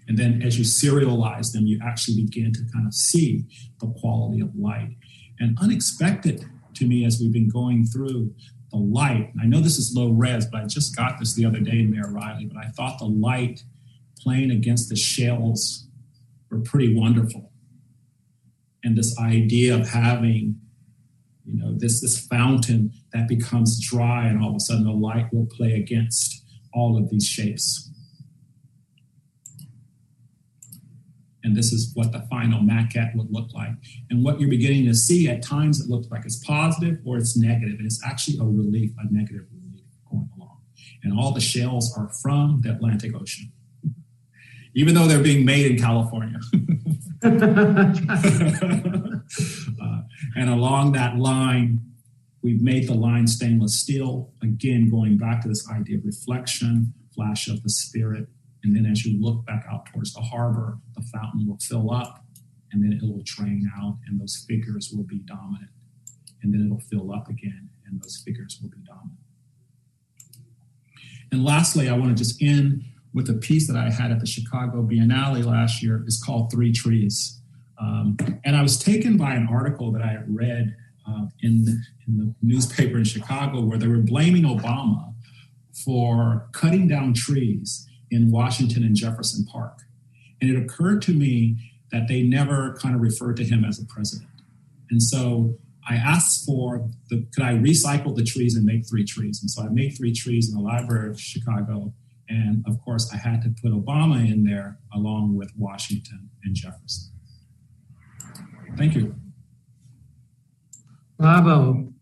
And 0.08 0.16
then 0.18 0.42
as 0.42 0.58
you 0.58 0.64
serialize 0.64 1.52
them, 1.52 1.66
you 1.66 1.78
actually 1.84 2.22
begin 2.22 2.52
to 2.52 2.60
kind 2.72 2.86
of 2.86 2.94
see 2.94 3.44
the 3.80 3.88
quality 4.00 4.40
of 4.40 4.56
light. 4.56 4.96
And 5.38 5.56
unexpected 5.60 6.46
to 6.74 6.86
me 6.86 7.04
as 7.04 7.20
we've 7.20 7.32
been 7.32 7.50
going 7.50 7.84
through 7.84 8.34
the 8.70 8.78
light, 8.78 9.32
I 9.40 9.46
know 9.46 9.60
this 9.60 9.78
is 9.78 9.94
low 9.94 10.10
res, 10.10 10.46
but 10.46 10.62
I 10.62 10.66
just 10.66 10.96
got 10.96 11.18
this 11.18 11.34
the 11.34 11.44
other 11.44 11.60
day 11.60 11.80
in 11.80 11.90
Mayor 11.90 12.10
Riley, 12.10 12.46
but 12.46 12.56
I 12.56 12.68
thought 12.68 12.98
the 12.98 13.04
light 13.04 13.62
playing 14.18 14.50
against 14.50 14.88
the 14.88 14.96
shells 14.96 15.86
were 16.50 16.60
pretty 16.60 16.94
wonderful. 16.94 17.47
And 18.84 18.96
this 18.96 19.18
idea 19.18 19.74
of 19.74 19.88
having, 19.88 20.60
you 21.44 21.58
know, 21.58 21.74
this 21.76 22.00
this 22.00 22.26
fountain 22.26 22.92
that 23.12 23.28
becomes 23.28 23.80
dry 23.80 24.26
and 24.26 24.42
all 24.42 24.50
of 24.50 24.56
a 24.56 24.60
sudden 24.60 24.84
the 24.84 24.92
light 24.92 25.32
will 25.32 25.46
play 25.46 25.72
against 25.74 26.44
all 26.72 26.96
of 26.96 27.10
these 27.10 27.26
shapes. 27.26 27.90
And 31.42 31.56
this 31.56 31.72
is 31.72 31.92
what 31.94 32.12
the 32.12 32.20
final 32.29 32.60
maquette 32.60 33.16
would 33.16 33.31
look 33.31 33.52
like. 33.54 33.70
And 34.10 34.22
what 34.22 34.38
you're 34.38 34.50
beginning 34.50 34.85
to 34.87 34.94
see 34.94 35.29
at 35.29 35.42
times 35.42 35.81
it 35.81 35.88
looks 35.88 36.08
like 36.10 36.24
it's 36.26 36.44
positive 36.44 36.98
or 37.06 37.16
it's. 37.16 37.37
And 37.37 37.81
it's 37.81 38.04
actually 38.04 38.38
a 38.38 38.44
relief, 38.44 38.90
a 38.98 39.12
negative 39.12 39.46
relief 39.50 39.85
going 40.10 40.29
along. 40.37 40.58
And 41.02 41.18
all 41.18 41.33
the 41.33 41.40
shells 41.40 41.96
are 41.96 42.10
from 42.20 42.60
the 42.62 42.72
Atlantic 42.72 43.14
Ocean 43.14 43.50
even 44.79 44.94
though 44.94 45.08
they're 45.08 45.22
being 45.22 45.44
made 45.44 45.66
in 45.66 45.76
California. 45.76 46.38
uh, 47.24 47.24
and 50.37 50.48
along 50.48 50.92
that 50.92 51.16
line, 51.16 51.81
we've 52.42 52.62
made 52.62 52.87
the 52.87 52.94
line 52.94 53.26
stainless 53.26 53.74
steel. 53.74 54.31
Again, 54.40 54.88
going 54.88 55.18
back 55.18 55.42
to 55.42 55.48
this 55.48 55.68
idea 55.68 55.98
of 55.98 56.04
reflection, 56.04 56.94
flash 57.12 57.48
of 57.48 57.64
the 57.64 57.70
spirit. 57.70 58.29
And 58.62 58.76
then 58.76 58.87
as 58.87 59.04
you 59.04 59.20
look 59.20 59.44
back 59.46 59.66
out 59.68 59.87
towards 59.87 60.14
the 60.14 60.20
harbor, 60.20 60.79
the 60.94 61.02
fountain 61.02 61.48
will 61.48 61.58
fill 61.58 61.92
up 61.92 62.24
and 62.70 62.85
then 62.85 62.92
it 62.92 63.02
will 63.02 63.22
drain 63.24 63.68
out, 63.81 63.96
and 64.06 64.20
those 64.20 64.44
figures 64.46 64.92
will 64.94 65.04
be 65.04 65.20
dominant. 65.20 65.70
And 66.42 66.52
then 66.52 66.66
it'll 66.66 66.79
fill 66.79 67.12
up 67.12 67.29
again, 67.29 67.70
and 67.87 68.00
those 68.00 68.22
figures 68.24 68.60
will 68.62 68.68
be 68.68 68.79
dominant. 68.87 69.18
And 71.33 71.44
lastly, 71.44 71.88
I 71.88 71.96
want 71.96 72.16
to 72.16 72.22
just 72.22 72.40
end 72.42 72.85
with 73.15 73.29
a 73.31 73.35
piece 73.35 73.67
that 73.69 73.77
I 73.77 73.90
had 73.90 74.11
at 74.11 74.21
the 74.21 74.27
Chicago 74.27 74.83
Biennale 74.83 75.44
last 75.44 75.83
year. 75.83 76.04
is 76.06 76.23
called 76.23 76.50
Three 76.50 76.73
Trees. 76.73 77.40
Um, 77.81 78.17
and 78.44 78.56
I 78.56 78.63
was 78.63 78.79
taken 78.79 79.17
by 79.17 79.35
an 79.35 79.48
article 79.50 79.92
that 79.92 80.02
I 80.02 80.09
had 80.09 80.25
read 80.35 80.75
uh, 81.09 81.27
in, 81.40 81.65
the, 81.65 81.81
in 82.06 82.19
the 82.19 82.35
newspaper 82.42 82.98
in 82.98 83.04
Chicago 83.04 83.63
where 83.63 83.79
they 83.79 83.87
were 83.87 83.98
blaming 83.98 84.42
Obama 84.42 85.15
for 85.85 86.48
cutting 86.52 86.88
down 86.88 87.15
trees 87.15 87.87
in 88.11 88.31
Washington 88.31 88.83
and 88.83 88.96
Jefferson 88.96 89.46
Park. 89.46 89.79
And 90.40 90.50
it 90.50 90.61
occurred 90.61 91.02
to 91.02 91.13
me 91.13 91.56
that 91.92 92.09
they 92.09 92.23
never 92.23 92.77
kind 92.81 92.94
of 92.94 93.00
referred 93.00 93.37
to 93.37 93.44
him 93.44 93.65
as 93.65 93.81
a 93.81 93.87
president. 93.87 94.29
And 94.90 95.02
so 95.02 95.56
I 95.88 95.94
asked 95.94 96.44
for 96.44 96.88
the 97.09 97.27
could 97.33 97.42
I 97.42 97.54
recycle 97.54 98.15
the 98.15 98.25
trees 98.25 98.56
and 98.56 98.65
make 98.65 98.88
three 98.88 99.04
trees? 99.04 99.40
And 99.40 99.50
so 99.50 99.63
I 99.63 99.69
made 99.69 99.96
three 99.96 100.13
trees 100.13 100.50
in 100.50 100.54
the 100.56 100.63
Library 100.63 101.11
of 101.11 101.21
Chicago. 101.21 101.92
And 102.29 102.64
of 102.66 102.81
course, 102.85 103.10
I 103.12 103.16
had 103.16 103.42
to 103.42 103.54
put 103.62 103.72
Obama 103.72 104.31
in 104.31 104.44
there 104.44 104.79
along 104.94 105.37
with 105.37 105.50
Washington 105.56 106.29
and 106.44 106.54
Jefferson. 106.54 107.12
Thank 108.76 108.94
you. 108.94 109.14
Bravo. 111.18 111.92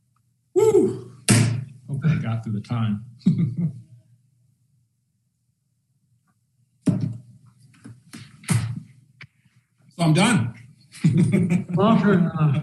Woo! 0.55 1.13
Hope 1.89 2.01
I 2.05 2.17
got 2.17 2.43
through 2.43 2.55
the 2.55 2.61
time. 2.61 3.05
so 6.87 6.99
I'm 10.01 10.13
done. 10.13 10.55
Walter, 11.75 12.33
uh, 12.39 12.61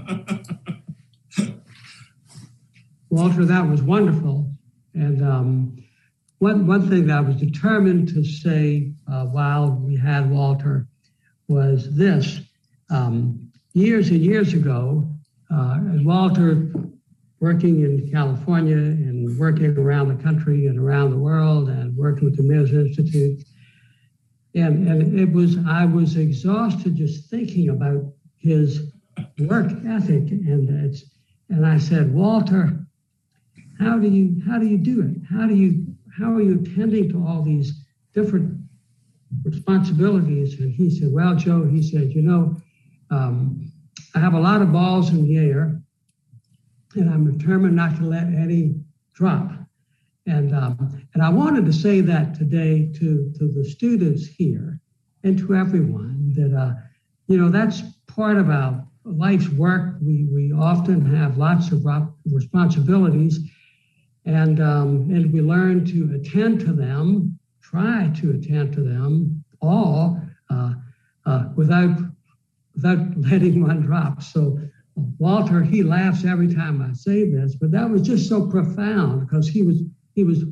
Walter, 3.10 3.46
that 3.46 3.68
was 3.68 3.82
wonderful. 3.82 4.52
And 4.94 5.24
um, 5.24 5.83
one, 6.44 6.68
one 6.68 6.90
thing 6.90 7.08
that 7.08 7.18
I 7.18 7.22
was 7.22 7.38
determined 7.38 8.10
to 8.10 8.24
say 8.26 8.92
uh, 9.10 9.26
while 9.28 9.72
we 9.72 9.96
had 9.96 10.30
Walter 10.30 10.86
was 11.48 11.96
this. 11.96 12.42
Um, 12.90 13.50
years 13.74 14.10
and 14.10 14.20
years 14.20 14.54
ago, 14.54 15.10
uh, 15.50 15.80
Walter 16.04 16.70
working 17.40 17.84
in 17.84 18.12
California 18.12 18.76
and 18.76 19.40
working 19.40 19.78
around 19.78 20.10
the 20.10 20.22
country 20.22 20.68
and 20.68 20.78
around 20.78 21.12
the 21.12 21.18
world 21.18 21.70
and 21.70 21.96
working 21.96 22.26
with 22.26 22.36
the 22.36 22.44
Mayors 22.44 22.74
Institute, 22.74 23.42
and, 24.54 24.88
and 24.88 25.18
it 25.18 25.32
was 25.32 25.58
I 25.66 25.86
was 25.86 26.18
exhausted 26.18 26.98
just 26.98 27.30
thinking 27.30 27.70
about 27.70 28.04
his 28.38 28.92
work 29.40 29.72
ethic 29.88 30.30
and 30.30 30.70
it's 30.86 31.06
and 31.50 31.66
I 31.66 31.78
said, 31.78 32.14
Walter, 32.14 32.86
how 33.80 33.98
do 33.98 34.10
you 34.10 34.42
how 34.46 34.60
do 34.60 34.68
you 34.68 34.78
do 34.78 35.02
it? 35.02 35.22
How 35.30 35.48
do 35.48 35.56
you 35.56 35.83
how 36.18 36.34
are 36.34 36.42
you 36.42 36.62
attending 36.62 37.10
to 37.10 37.26
all 37.26 37.42
these 37.42 37.86
different 38.14 38.60
responsibilities? 39.44 40.60
And 40.60 40.72
he 40.72 40.90
said, 40.90 41.12
Well, 41.12 41.36
Joe, 41.36 41.66
he 41.66 41.82
said, 41.82 42.12
you 42.14 42.22
know, 42.22 42.58
um, 43.10 43.72
I 44.16 44.20
have 44.20 44.34
a 44.34 44.40
lot 44.40 44.62
of 44.62 44.72
balls 44.72 45.10
in 45.10 45.24
the 45.24 45.38
air, 45.38 45.82
and 46.96 47.10
I'm 47.10 47.38
determined 47.38 47.76
not 47.76 47.98
to 47.98 48.04
let 48.04 48.24
any 48.24 48.76
drop. 49.14 49.52
And 50.26 50.56
um, 50.56 51.04
and 51.14 51.22
I 51.22 51.30
wanted 51.30 51.66
to 51.66 51.74
say 51.74 52.00
that 52.02 52.36
today 52.36 52.92
to 52.94 53.34
to 53.38 53.48
the 53.48 53.66
students 53.66 54.26
here 54.26 54.80
and 55.24 55.38
to 55.40 55.56
everyone 55.56 56.34
that 56.36 56.58
uh, 56.58 56.74
you 57.28 57.38
know 57.38 57.50
that's 57.50 57.82
part 58.08 58.38
of 58.38 58.50
our 58.50 58.86
life's 59.04 59.50
work. 59.50 59.96
We 60.02 60.28
we 60.34 60.54
often 60.54 61.06
have 61.14 61.38
lots 61.38 61.72
of 61.72 61.86
responsibilities, 62.26 63.40
and 64.26 64.62
um, 64.62 65.10
and 65.12 65.32
we 65.34 65.42
learn 65.42 65.86
to 65.86 66.16
attend 66.16 66.60
to 66.62 66.74
them, 66.74 67.38
try 67.62 68.12
to 68.22 68.32
attend 68.32 68.74
to 68.74 68.82
them 68.82 69.44
all 69.62 70.20
uh, 70.50 70.74
uh, 71.26 71.46
without 71.56 71.98
without 72.76 73.18
letting 73.18 73.62
one 73.62 73.82
drop. 73.82 74.22
So 74.22 74.60
Walter, 75.18 75.64
he 75.64 75.84
laughs 75.84 76.24
every 76.24 76.54
time 76.54 76.82
I 76.82 76.94
say 76.94 77.30
this, 77.30 77.56
but 77.56 77.72
that 77.72 77.90
was 77.90 78.02
just 78.02 78.30
so 78.30 78.48
profound 78.48 79.28
because 79.28 79.48
he 79.48 79.64
was 79.64 79.82
he 80.14 80.24
was 80.24 80.44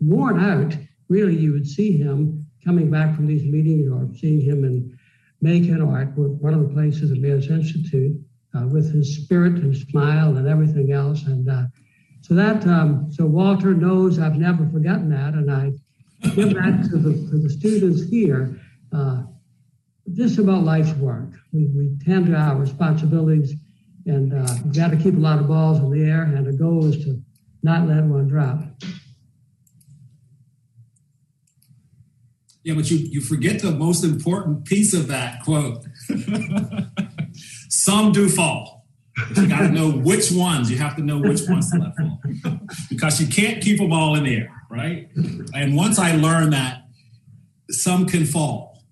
worn 0.00 0.40
out. 0.40 0.76
Really, 1.08 1.36
you 1.36 1.52
would 1.52 1.66
see 1.66 1.96
him 1.96 2.46
coming 2.64 2.90
back 2.90 3.14
from 3.14 3.26
these 3.26 3.44
meetings 3.44 3.90
or 3.90 4.08
seeing 4.14 4.40
him 4.40 4.64
in 4.64 4.96
Macon 5.40 5.80
or 5.80 6.00
at 6.00 6.16
one 6.16 6.54
of 6.54 6.60
the 6.60 6.74
places 6.74 7.10
at 7.10 7.18
Mayors 7.18 7.48
Institute 7.48 8.20
uh, 8.54 8.66
with 8.66 8.92
his 8.92 9.16
spirit 9.16 9.54
and 9.54 9.76
smile 9.76 10.36
and 10.36 10.46
everything 10.46 10.92
else. 10.92 11.24
And 11.24 11.48
uh, 11.48 11.64
so 12.28 12.34
that 12.34 12.66
um, 12.66 13.10
so 13.10 13.24
Walter 13.24 13.72
knows 13.72 14.18
I've 14.18 14.36
never 14.36 14.68
forgotten 14.68 15.08
that, 15.10 15.32
and 15.32 15.50
I 15.50 15.72
give 16.34 16.54
that 16.54 16.86
to 16.90 16.98
the 16.98 17.14
to 17.30 17.38
the 17.38 17.48
students 17.48 18.02
here. 18.10 18.60
Uh, 18.92 19.22
just 20.12 20.38
about 20.38 20.62
life's 20.62 20.92
work. 20.94 21.30
We, 21.52 21.66
we 21.66 21.96
tend 22.04 22.26
to 22.26 22.34
our 22.34 22.56
responsibilities, 22.56 23.54
and 24.04 24.34
uh, 24.34 24.54
we've 24.62 24.74
got 24.74 24.90
to 24.90 24.96
keep 24.98 25.14
a 25.14 25.18
lot 25.18 25.38
of 25.38 25.48
balls 25.48 25.78
in 25.78 25.90
the 25.90 26.02
air, 26.02 26.22
and 26.22 26.46
the 26.46 26.52
goal 26.52 26.84
is 26.84 27.02
to 27.04 27.22
not 27.62 27.88
let 27.88 28.04
one 28.04 28.28
drop. 28.28 28.60
Yeah, 32.62 32.74
but 32.74 32.90
you, 32.90 32.98
you 32.98 33.22
forget 33.22 33.62
the 33.62 33.70
most 33.70 34.04
important 34.04 34.66
piece 34.66 34.92
of 34.92 35.08
that 35.08 35.42
quote. 35.44 35.86
Some 37.70 38.12
do 38.12 38.28
fall. 38.28 38.77
But 39.28 39.36
you 39.38 39.48
got 39.48 39.60
to 39.60 39.68
know 39.70 39.90
which 39.90 40.30
ones. 40.30 40.70
You 40.70 40.78
have 40.78 40.96
to 40.96 41.02
know 41.02 41.18
which 41.18 41.40
ones 41.48 41.70
to 41.72 41.78
let 41.78 41.96
fall 41.96 42.20
because 42.88 43.20
you 43.20 43.26
can't 43.26 43.62
keep 43.62 43.78
them 43.78 43.92
all 43.92 44.14
in 44.14 44.24
the 44.24 44.36
air, 44.36 44.62
right? 44.70 45.08
And 45.54 45.76
once 45.76 45.98
I 45.98 46.14
learned 46.14 46.52
that 46.52 46.84
some 47.70 48.06
can 48.06 48.24
fall, 48.24 48.82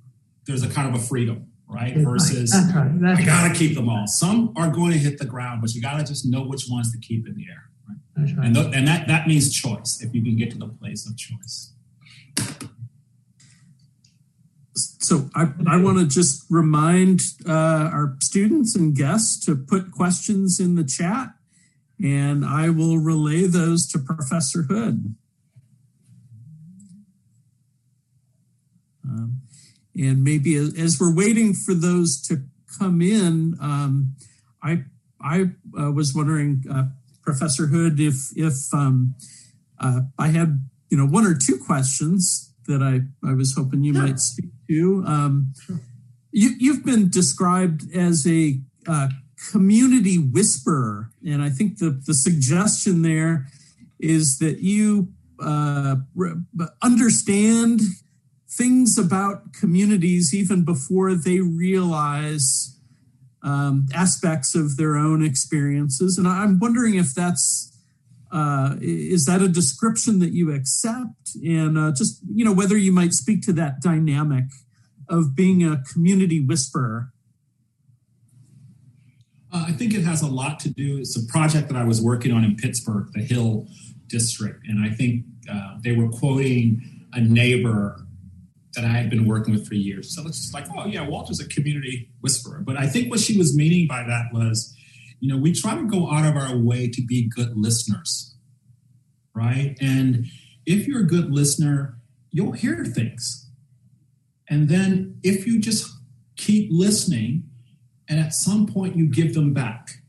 there's 0.47 0.63
a 0.63 0.69
kind 0.69 0.89
of 0.89 1.01
a 1.01 1.05
freedom, 1.05 1.47
right? 1.69 1.95
That's 1.95 2.05
Versus 2.05 2.53
right. 2.55 2.63
That's 2.63 2.77
right. 2.77 3.01
That's 3.01 3.21
I 3.21 3.25
gotta 3.25 3.55
keep 3.55 3.75
them 3.75 3.89
all. 3.89 4.07
Some 4.07 4.53
are 4.57 4.71
going 4.71 4.93
to 4.93 4.99
hit 4.99 5.19
the 5.19 5.27
ground, 5.27 5.61
but 5.61 5.75
you 5.75 5.83
gotta 5.83 6.05
just 6.05 6.27
know 6.27 6.43
which 6.43 6.67
ones 6.69 6.93
to 6.93 6.99
keep 6.99 7.27
in 7.27 7.35
the 7.35 7.45
air. 7.49 7.65
Right? 7.89 8.37
Right. 8.37 8.47
And, 8.47 8.55
th- 8.55 8.75
and 8.75 8.87
that 8.89 9.09
that 9.09 9.27
means 9.29 9.53
choice. 9.53 10.03
If 10.03 10.15
you 10.15 10.23
can 10.23 10.37
get 10.37 10.51
to 10.53 10.59
the 10.59 10.69
place 10.69 11.09
of 11.09 11.17
choice. 11.17 11.73
So 15.07 15.31
I, 15.37 15.47
I 15.69 15.77
want 15.81 15.99
to 15.99 16.05
just 16.05 16.45
remind 16.51 17.21
uh, 17.49 17.53
our 17.53 18.17
students 18.21 18.75
and 18.75 18.93
guests 18.93 19.47
to 19.47 19.55
put 19.55 19.93
questions 19.93 20.59
in 20.59 20.75
the 20.75 20.83
chat, 20.83 21.29
and 22.03 22.45
I 22.45 22.71
will 22.71 22.99
relay 22.99 23.47
those 23.47 23.87
to 23.93 24.01
Professor 24.01 24.63
Hood. 24.63 25.15
Um, 29.05 29.43
and 29.95 30.25
maybe 30.25 30.57
as 30.57 30.99
we're 31.01 31.15
waiting 31.15 31.55
for 31.55 31.73
those 31.73 32.21
to 32.23 32.43
come 32.77 33.01
in, 33.01 33.57
um, 33.63 34.17
I 34.61 34.87
I 35.21 35.53
uh, 35.81 35.93
was 35.93 36.17
wondering, 36.17 36.65
uh, 36.69 36.87
Professor 37.23 37.69
Hood, 37.69 38.01
if 38.01 38.37
if 38.37 38.75
um, 38.75 39.15
uh, 39.79 40.01
I 40.19 40.29
had 40.29 40.69
you 40.91 40.99
know 40.99 41.07
one 41.07 41.25
or 41.25 41.37
two 41.37 41.59
questions 41.59 42.53
that 42.67 42.83
I 42.83 43.03
I 43.25 43.35
was 43.35 43.55
hoping 43.55 43.85
you 43.85 43.93
might 43.93 44.19
speak 44.19 44.51
to. 44.69 45.05
Um. 45.07 45.53
You 46.33 46.51
you've 46.59 46.85
been 46.85 47.09
described 47.09 47.95
as 47.97 48.27
a 48.27 48.61
uh, 48.87 49.09
community 49.51 50.19
whisperer, 50.19 51.11
and 51.25 51.43
I 51.43 51.49
think 51.49 51.79
the 51.79 51.91
the 51.91 52.13
suggestion 52.13 53.01
there 53.01 53.47
is 53.99 54.39
that 54.39 54.61
you 54.61 55.09
uh, 55.41 55.97
understand 56.83 57.81
things 58.49 58.99
about 58.99 59.53
communities 59.53 60.35
even 60.35 60.65
before 60.65 61.15
they 61.15 61.41
realize 61.41 62.79
um, 63.43 63.87
aspects 63.95 64.55
of 64.55 64.77
their 64.77 64.97
own 64.97 65.25
experiences. 65.25 66.19
And 66.19 66.27
I'm 66.27 66.59
wondering 66.59 66.95
if 66.95 67.15
that's 67.15 67.76
uh, 68.33 68.77
is 68.81 69.25
that 69.27 69.43
a 69.43 69.49
description 69.49 70.19
that 70.19 70.33
you 70.33 70.53
accept, 70.53 71.35
and 71.45 71.79
uh, 71.79 71.93
just 71.93 72.21
you 72.29 72.45
know 72.45 72.53
whether 72.53 72.77
you 72.77 72.93
might 72.93 73.13
speak 73.13 73.43
to 73.43 73.53
that 73.55 73.81
dynamic 73.81 74.45
of 75.09 75.37
being 75.37 75.63
a 75.65 75.83
community 75.93 76.45
whisperer. 76.45 77.13
Uh, 79.53 79.67
I 79.69 79.73
think 79.73 79.95
it 79.95 80.03
has 80.03 80.23
a 80.23 80.27
lot 80.27 80.59
to 80.61 80.71
do. 80.71 80.99
It's 80.99 81.17
a 81.17 81.25
project 81.27 81.69
that 81.69 81.77
I 81.77 81.85
was 81.85 82.03
working 82.03 82.33
on 82.33 82.43
in 82.45 82.57
Pittsburgh, 82.57 83.07
the 83.15 83.23
Hill 83.23 83.69
District, 84.09 84.67
and 84.67 84.85
I 84.85 84.91
think 84.91 85.25
uh, 85.51 85.77
they 85.83 85.93
were 85.93 86.09
quoting 86.09 87.07
a 87.13 87.21
neighbor 87.21 88.07
that 88.75 88.85
I 88.85 88.89
had 88.89 89.09
been 89.09 89.27
working 89.27 89.55
with 89.55 89.67
for 89.67 89.75
years. 89.75 90.15
So 90.15 90.27
it's 90.27 90.39
just 90.39 90.55
like, 90.55 90.67
oh 90.77 90.87
yeah, 90.87 91.09
Walter's 91.09 91.41
a 91.41 91.49
community 91.49 92.11
whisperer. 92.21 92.61
But 92.63 92.77
I 92.77 92.87
think 92.87 93.11
what 93.11 93.21
she 93.21 93.39
was 93.39 93.57
meaning 93.57 93.87
by 93.89 94.03
that 94.03 94.27
was, 94.33 94.76
you 95.21 95.33
know, 95.33 95.41
we 95.41 95.53
try 95.53 95.75
to 95.75 95.87
go 95.87 96.11
out 96.11 96.27
of 96.27 96.37
our 96.37 96.57
way 96.57 96.89
to 96.89 97.03
be 97.03 97.29
good 97.29 97.57
listeners, 97.57 98.35
right? 99.35 99.77
And 99.81 100.27
if 100.67 100.87
you're 100.87 101.01
a 101.01 101.07
good 101.07 101.33
listener, 101.33 101.99
you'll 102.31 102.53
hear 102.53 102.85
things. 102.85 103.49
And 104.49 104.69
then 104.69 105.19
if 105.23 105.47
you 105.47 105.61
just 105.61 105.91
keep 106.37 106.69
listening, 106.71 107.45
and 108.09 108.21
at 108.21 108.35
some 108.35 108.67
point 108.67 108.97
you 108.97 109.07
give 109.07 109.35
them 109.35 109.53
back, 109.53 110.03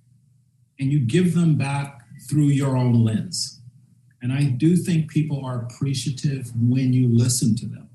and 0.80 0.92
you 0.92 1.00
give 1.00 1.34
them 1.34 1.56
back 1.56 2.02
through 2.30 2.48
your 2.48 2.78
own 2.78 3.04
lens. 3.04 3.62
And 4.22 4.34
I 4.34 4.44
do 4.44 4.76
think 4.76 5.10
people 5.10 5.44
are 5.46 5.62
appreciative 5.62 6.52
when 6.56 6.94
you 6.94 7.08
listen 7.08 7.56
to 7.58 7.66
them. 7.66 7.90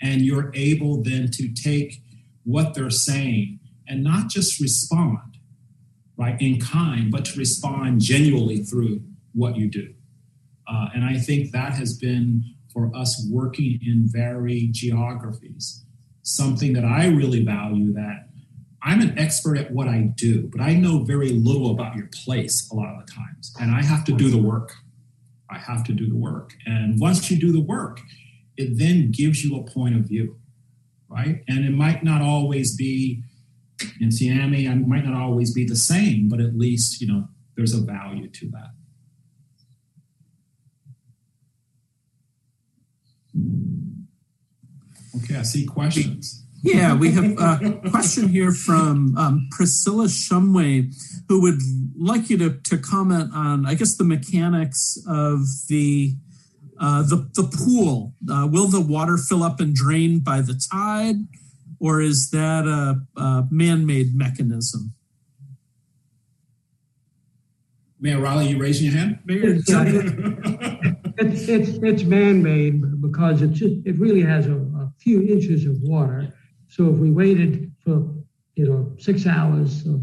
And 0.00 0.22
you're 0.22 0.50
able 0.54 1.02
then 1.02 1.30
to 1.32 1.48
take 1.52 2.02
what 2.44 2.74
they're 2.74 2.90
saying 2.90 3.60
and 3.86 4.02
not 4.02 4.28
just 4.28 4.60
respond, 4.60 5.27
right, 6.18 6.40
in 6.40 6.60
kind, 6.60 7.10
but 7.10 7.24
to 7.24 7.38
respond 7.38 8.00
genuinely 8.00 8.58
through 8.58 9.00
what 9.32 9.56
you 9.56 9.68
do. 9.68 9.94
Uh, 10.66 10.88
and 10.94 11.04
I 11.04 11.16
think 11.16 11.52
that 11.52 11.72
has 11.74 11.96
been 11.96 12.44
for 12.72 12.90
us 12.94 13.26
working 13.30 13.78
in 13.82 14.06
varied 14.06 14.74
geographies 14.74 15.84
something 16.28 16.74
that 16.74 16.84
I 16.84 17.06
really 17.06 17.42
value 17.42 17.92
that 17.94 18.28
I'm 18.82 19.00
an 19.00 19.18
expert 19.18 19.58
at 19.58 19.72
what 19.72 19.88
I 19.88 20.12
do, 20.14 20.48
but 20.52 20.60
I 20.60 20.74
know 20.74 21.02
very 21.02 21.30
little 21.30 21.70
about 21.70 21.96
your 21.96 22.08
place 22.12 22.68
a 22.70 22.74
lot 22.74 22.94
of 22.94 23.04
the 23.04 23.12
times. 23.12 23.52
And 23.60 23.74
I 23.74 23.82
have 23.82 24.04
to 24.04 24.12
do 24.12 24.30
the 24.30 24.38
work. 24.38 24.72
I 25.50 25.58
have 25.58 25.82
to 25.84 25.92
do 25.92 26.08
the 26.08 26.14
work. 26.14 26.52
And 26.64 27.00
once 27.00 27.30
you 27.30 27.38
do 27.38 27.50
the 27.50 27.60
work, 27.60 28.00
it 28.56 28.78
then 28.78 29.10
gives 29.10 29.44
you 29.44 29.56
a 29.56 29.64
point 29.64 29.96
of 29.96 30.02
view, 30.02 30.36
right? 31.08 31.42
And 31.48 31.64
it 31.64 31.72
might 31.72 32.04
not 32.04 32.22
always 32.22 32.76
be 32.76 33.24
in 34.00 34.08
Siami, 34.08 34.70
it 34.70 34.86
might 34.86 35.04
not 35.04 35.20
always 35.20 35.52
be 35.52 35.64
the 35.64 35.76
same, 35.76 36.28
but 36.28 36.40
at 36.40 36.56
least, 36.56 37.00
you 37.00 37.06
know, 37.06 37.28
there's 37.56 37.74
a 37.74 37.80
value 37.80 38.28
to 38.28 38.50
that. 38.50 38.72
Okay, 45.16 45.36
I 45.36 45.42
see 45.42 45.64
questions. 45.66 46.44
Yeah, 46.62 46.94
we 46.94 47.12
have 47.12 47.38
a 47.38 47.80
question 47.90 48.28
here 48.28 48.50
from 48.50 49.16
um, 49.16 49.48
Priscilla 49.52 50.06
Shumway, 50.06 50.92
who 51.28 51.40
would 51.42 51.60
like 51.96 52.30
you 52.30 52.38
to, 52.38 52.58
to 52.64 52.78
comment 52.78 53.30
on, 53.32 53.64
I 53.64 53.74
guess, 53.74 53.96
the 53.96 54.04
mechanics 54.04 54.98
of 55.06 55.40
the 55.68 56.16
uh, 56.80 57.02
the 57.02 57.28
the 57.34 57.44
pool. 57.44 58.14
Uh, 58.30 58.48
will 58.50 58.66
the 58.66 58.80
water 58.80 59.16
fill 59.16 59.42
up 59.42 59.60
and 59.60 59.74
drain 59.74 60.18
by 60.18 60.40
the 60.40 60.60
tide, 60.70 61.16
or 61.80 62.00
is 62.00 62.30
that 62.30 62.66
a, 62.66 63.20
a 63.20 63.46
man-made 63.50 64.14
mechanism? 64.14 64.94
Mayor 68.00 68.20
Riley, 68.20 68.48
you 68.48 68.58
raising 68.58 68.86
your 68.86 68.96
hand? 68.96 69.18
It's, 69.26 69.64
it's, 71.18 71.48
it's, 71.48 71.78
it's 71.82 72.02
man-made 72.04 73.00
because 73.00 73.42
it 73.42 73.52
just, 73.52 73.74
it 73.84 73.98
really 73.98 74.22
has 74.22 74.46
a, 74.46 74.54
a 74.54 74.92
few 74.98 75.22
inches 75.22 75.66
of 75.66 75.80
water. 75.82 76.32
So 76.68 76.88
if 76.90 76.96
we 76.96 77.10
waited 77.10 77.72
for 77.84 78.14
you 78.54 78.66
know 78.66 78.92
six 78.98 79.26
hours 79.26 79.86
of, 79.86 80.00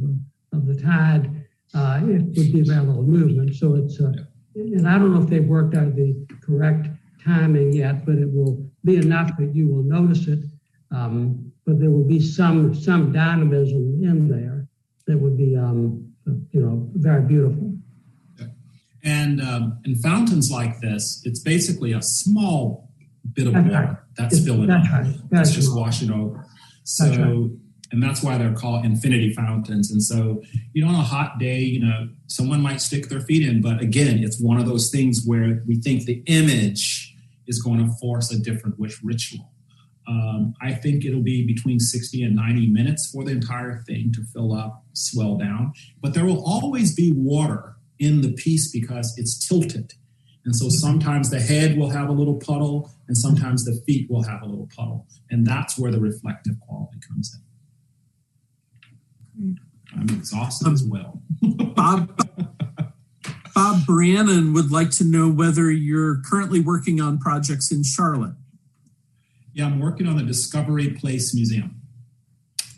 of 0.53 0.65
the 0.65 0.81
tide, 0.81 1.29
uh, 1.73 1.99
it 2.03 2.23
would 2.23 2.33
be 2.33 2.61
very 2.61 2.85
little 2.85 3.03
movement. 3.03 3.55
So 3.55 3.75
it's 3.75 3.99
uh, 3.99 4.13
and 4.55 4.87
I 4.87 4.97
don't 4.97 5.13
know 5.13 5.21
if 5.21 5.29
they've 5.29 5.45
worked 5.45 5.75
out 5.75 5.95
the 5.95 6.15
correct 6.41 6.87
timing 7.23 7.73
yet, 7.73 8.05
but 8.05 8.15
it 8.15 8.31
will 8.31 8.65
be 8.83 8.95
enough 8.95 9.31
that 9.37 9.53
you 9.53 9.67
will 9.67 9.83
notice 9.83 10.27
it. 10.27 10.39
Um, 10.91 11.51
but 11.65 11.79
there 11.79 11.89
will 11.89 12.07
be 12.07 12.19
some 12.19 12.73
some 12.75 13.11
dynamism 13.11 13.99
in 14.03 14.27
there 14.27 14.67
that 15.07 15.17
would 15.17 15.37
be 15.37 15.55
um, 15.55 16.11
you 16.51 16.61
know 16.61 16.89
very 16.93 17.23
beautiful. 17.23 17.73
And 19.03 19.39
um, 19.39 19.79
in 19.85 19.95
fountains 19.97 20.49
like 20.49 20.79
this, 20.79 21.21
it's 21.25 21.39
basically 21.39 21.93
a 21.93 22.01
small 22.01 22.89
bit 23.33 23.45
of 23.45 23.53
That's 23.53 23.69
water 23.69 23.85
right. 23.85 23.97
that's 24.17 24.43
filling 24.43 24.67
That's 24.67 24.87
up. 24.87 24.93
right. 24.93 25.05
That's 25.05 25.29
That's 25.29 25.51
just 25.51 25.69
right. 25.69 25.79
washing 25.79 26.11
over. 26.11 26.45
So, 26.83 27.51
and 27.91 28.01
that's 28.01 28.23
why 28.23 28.37
they're 28.39 28.53
called 28.53 28.83
infinity 28.83 29.31
fountains. 29.33 29.91
And 29.91 30.01
so, 30.01 30.41
you 30.73 30.83
know, 30.83 30.89
on 30.89 30.95
a 30.95 31.03
hot 31.03 31.37
day, 31.39 31.59
you 31.59 31.79
know, 31.85 32.09
someone 32.27 32.61
might 32.61 32.81
stick 32.81 33.09
their 33.09 33.21
feet 33.21 33.47
in, 33.47 33.61
but 33.61 33.79
again, 33.79 34.23
it's 34.23 34.39
one 34.41 34.57
of 34.57 34.65
those 34.65 34.89
things 34.89 35.21
where 35.25 35.61
we 35.67 35.75
think 35.81 36.05
the 36.05 36.23
image 36.25 37.15
is 37.47 37.61
going 37.61 37.85
to 37.85 37.91
force 37.97 38.31
a 38.31 38.39
different 38.39 38.79
wish 38.79 38.99
ritual. 39.03 39.51
Um, 40.07 40.53
I 40.61 40.73
think 40.73 41.03
it'll 41.03 41.21
be 41.21 41.45
between 41.45 41.79
60 41.79 42.23
and 42.23 42.35
90 42.35 42.67
minutes 42.67 43.09
for 43.11 43.23
the 43.23 43.31
entire 43.31 43.79
thing 43.87 44.11
to 44.13 44.23
fill 44.23 44.53
up, 44.53 44.83
swell 44.93 45.37
down. 45.37 45.73
But 46.01 46.13
there 46.13 46.25
will 46.25 46.43
always 46.45 46.93
be 46.93 47.11
water 47.11 47.75
in 47.99 48.21
the 48.21 48.31
piece 48.33 48.71
because 48.71 49.17
it's 49.17 49.47
tilted. 49.47 49.93
And 50.45 50.55
so 50.55 50.69
sometimes 50.69 51.31
the 51.31 51.39
head 51.39 51.75
will 51.75 51.89
have 51.89 52.07
a 52.07 52.11
little 52.11 52.35
puddle, 52.35 52.91
and 53.07 53.17
sometimes 53.17 53.65
the 53.65 53.81
feet 53.87 54.09
will 54.11 54.21
have 54.23 54.43
a 54.43 54.45
little 54.45 54.69
puddle. 54.75 55.07
And 55.31 55.45
that's 55.45 55.77
where 55.77 55.91
the 55.91 55.99
reflective 55.99 56.59
quality 56.59 56.99
comes 57.07 57.35
in. 59.37 59.59
I'm 59.95 60.09
exhausted 60.09 60.71
as 60.71 60.83
well. 60.83 61.21
Bob 61.41 62.19
Bob 63.55 63.85
Brannon 63.85 64.53
would 64.53 64.69
like 64.69 64.91
to 64.91 65.05
know 65.05 65.29
whether 65.29 65.71
you're 65.71 66.21
currently 66.29 66.59
working 66.59 66.99
on 66.99 67.17
projects 67.17 67.71
in 67.71 67.83
Charlotte. 67.83 68.35
Yeah, 69.55 69.67
I'm 69.67 69.79
working 69.79 70.05
on 70.05 70.17
the 70.17 70.23
Discovery 70.23 70.89
Place 70.89 71.33
Museum, 71.33 71.79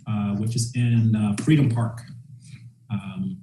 uh, 0.05 0.35
which 0.35 0.55
is 0.55 0.71
in 0.75 1.15
uh, 1.15 1.35
Freedom 1.43 1.71
Park. 1.71 2.03
Um, 2.91 3.41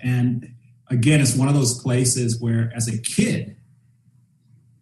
and 0.00 0.54
again, 0.86 1.20
it's 1.20 1.34
one 1.34 1.48
of 1.48 1.54
those 1.54 1.82
places 1.82 2.40
where, 2.40 2.70
as 2.76 2.86
a 2.86 2.96
kid, 2.96 3.56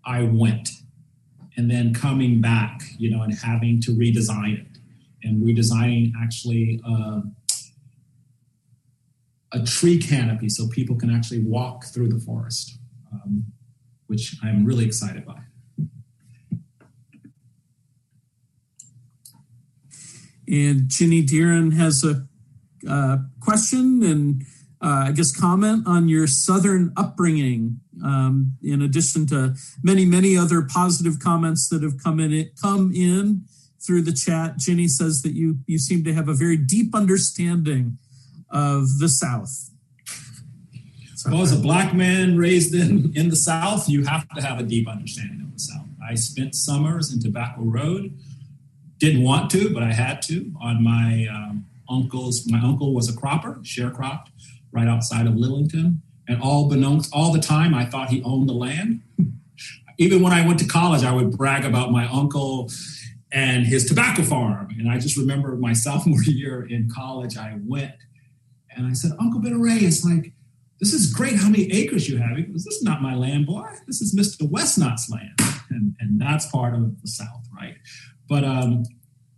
I 0.05 0.25
went, 0.25 0.69
and 1.57 1.71
then 1.71 1.95
coming 1.95 2.43
back, 2.43 2.83
you 2.99 3.09
know, 3.09 3.23
and 3.23 3.33
having 3.33 3.81
to 3.81 3.93
redesign 3.93 4.61
it, 4.61 4.67
and 5.23 5.43
redesigning 5.43 6.13
actually 6.23 6.83
uh, 6.87 7.23
a 9.53 9.65
tree 9.65 9.99
canopy 9.99 10.51
so 10.51 10.69
people 10.69 10.97
can 10.97 11.09
actually 11.09 11.41
walk 11.41 11.87
through 11.87 12.11
the 12.11 12.21
forest, 12.21 12.77
um, 13.11 13.47
which 14.07 14.37
I'm 14.43 14.67
really 14.67 14.85
excited 14.85 15.25
by. 15.25 15.46
And 20.49 20.89
Ginny 20.89 21.25
Deeren 21.25 21.75
has 21.75 22.05
a 22.05 22.27
uh, 22.89 23.19
question 23.41 24.03
and 24.03 24.43
uh, 24.83 25.07
I 25.09 25.13
guess 25.13 25.35
comment 25.35 25.87
on 25.87 26.09
your 26.09 26.27
Southern 26.27 26.93
upbringing. 26.97 27.81
Um, 28.05 28.59
in 28.63 28.83
addition 28.83 29.27
to 29.29 29.55
many, 29.83 30.05
many 30.05 30.37
other 30.37 30.63
positive 30.63 31.19
comments 31.19 31.69
that 31.71 31.83
have 31.83 32.03
come 32.03 32.21
in, 32.21 32.51
come 32.61 32.93
in 32.95 33.47
through 33.81 34.03
the 34.03 34.13
chat. 34.13 34.59
Ginny 34.59 34.87
says 34.87 35.23
that 35.23 35.33
you 35.33 35.59
you 35.67 35.79
seem 35.79 36.05
to 36.05 36.13
have 36.13 36.29
a 36.29 36.35
very 36.35 36.57
deep 36.57 36.95
understanding 36.95 37.99
of 38.51 38.99
the 38.99 39.09
South. 39.09 39.71
So, 41.15 41.31
Well, 41.31 41.43
as 41.43 41.53
a 41.53 41.59
black 41.59 41.95
man 41.95 42.37
raised 42.37 42.75
in, 42.75 43.13
in 43.17 43.31
the 43.31 43.37
South, 43.37 43.89
you 43.89 44.05
have 44.05 44.29
to 44.31 44.43
have 44.43 44.61
a 44.61 44.63
deep 44.63 44.87
understanding 44.89 45.41
of 45.41 45.55
the 45.55 45.59
South. 45.59 45.87
I 46.07 46.15
spent 46.15 46.55
summers 46.55 47.13
in 47.13 47.21
Tobacco 47.21 47.63
Road. 47.63 48.17
Didn't 48.99 49.23
want 49.23 49.51
to, 49.51 49.73
but 49.73 49.83
I 49.83 49.93
had 49.93 50.23
to. 50.23 50.53
On 50.61 50.83
my 50.83 51.27
um, 51.31 51.67
uncle's, 51.89 52.47
my 52.51 52.61
uncle 52.61 52.95
was 52.95 53.09
a 53.09 53.17
cropper, 53.17 53.59
sharecropped, 53.63 54.29
right 54.73 54.89
outside 54.89 55.27
of 55.27 55.35
Lillington. 55.35 55.99
And 56.29 56.43
all 56.43 56.69
beknownst, 56.69 57.11
all 57.13 57.33
the 57.33 57.41
time, 57.41 57.75
I 57.75 57.85
thought 57.85 58.09
he 58.09 58.23
owned 58.23 58.49
the 58.49 58.55
land. 58.55 59.03
Even 59.99 60.23
when 60.23 60.33
I 60.33 60.47
went 60.47 60.59
to 60.61 60.67
college, 60.67 61.05
I 61.05 61.13
would 61.13 61.37
brag 61.37 61.65
about 61.65 61.93
my 61.93 62.07
uncle 62.09 62.71
and 63.33 63.67
his 63.67 63.87
tobacco 63.87 64.23
farm. 64.23 64.69
And 64.79 64.91
I 64.91 64.99
just 64.99 65.17
remember 65.17 65.57
my 65.57 65.73
sophomore 65.85 66.23
year 66.23 66.67
in 66.67 66.91
college, 66.91 67.37
I 67.37 67.59
went 67.65 67.93
and 68.77 68.87
I 68.87 68.93
said, 68.93 69.13
Uncle 69.19 69.41
Ben 69.41 69.61
Ray, 69.61 69.79
it's 69.79 70.05
like, 70.05 70.33
this 70.81 70.93
is 70.93 71.13
great 71.13 71.37
how 71.37 71.49
many 71.49 71.73
acres 71.73 72.09
you 72.09 72.19
have. 72.19 72.37
He 72.37 72.43
goes, 72.43 72.65
this 72.65 72.75
is 72.75 72.83
not 72.83 73.01
my 73.01 73.15
land, 73.15 73.47
boy. 73.47 73.67
This 73.87 74.03
is 74.03 74.15
Mr. 74.15 74.49
Westnot's 74.49 75.11
land. 75.11 75.41
And, 75.69 75.97
and 75.99 76.21
that's 76.21 76.47
part 76.47 76.75
of 76.75 77.03
the 77.03 77.09
South, 77.09 77.45
right? 77.53 77.75
But, 78.29 78.45
um, 78.45 78.85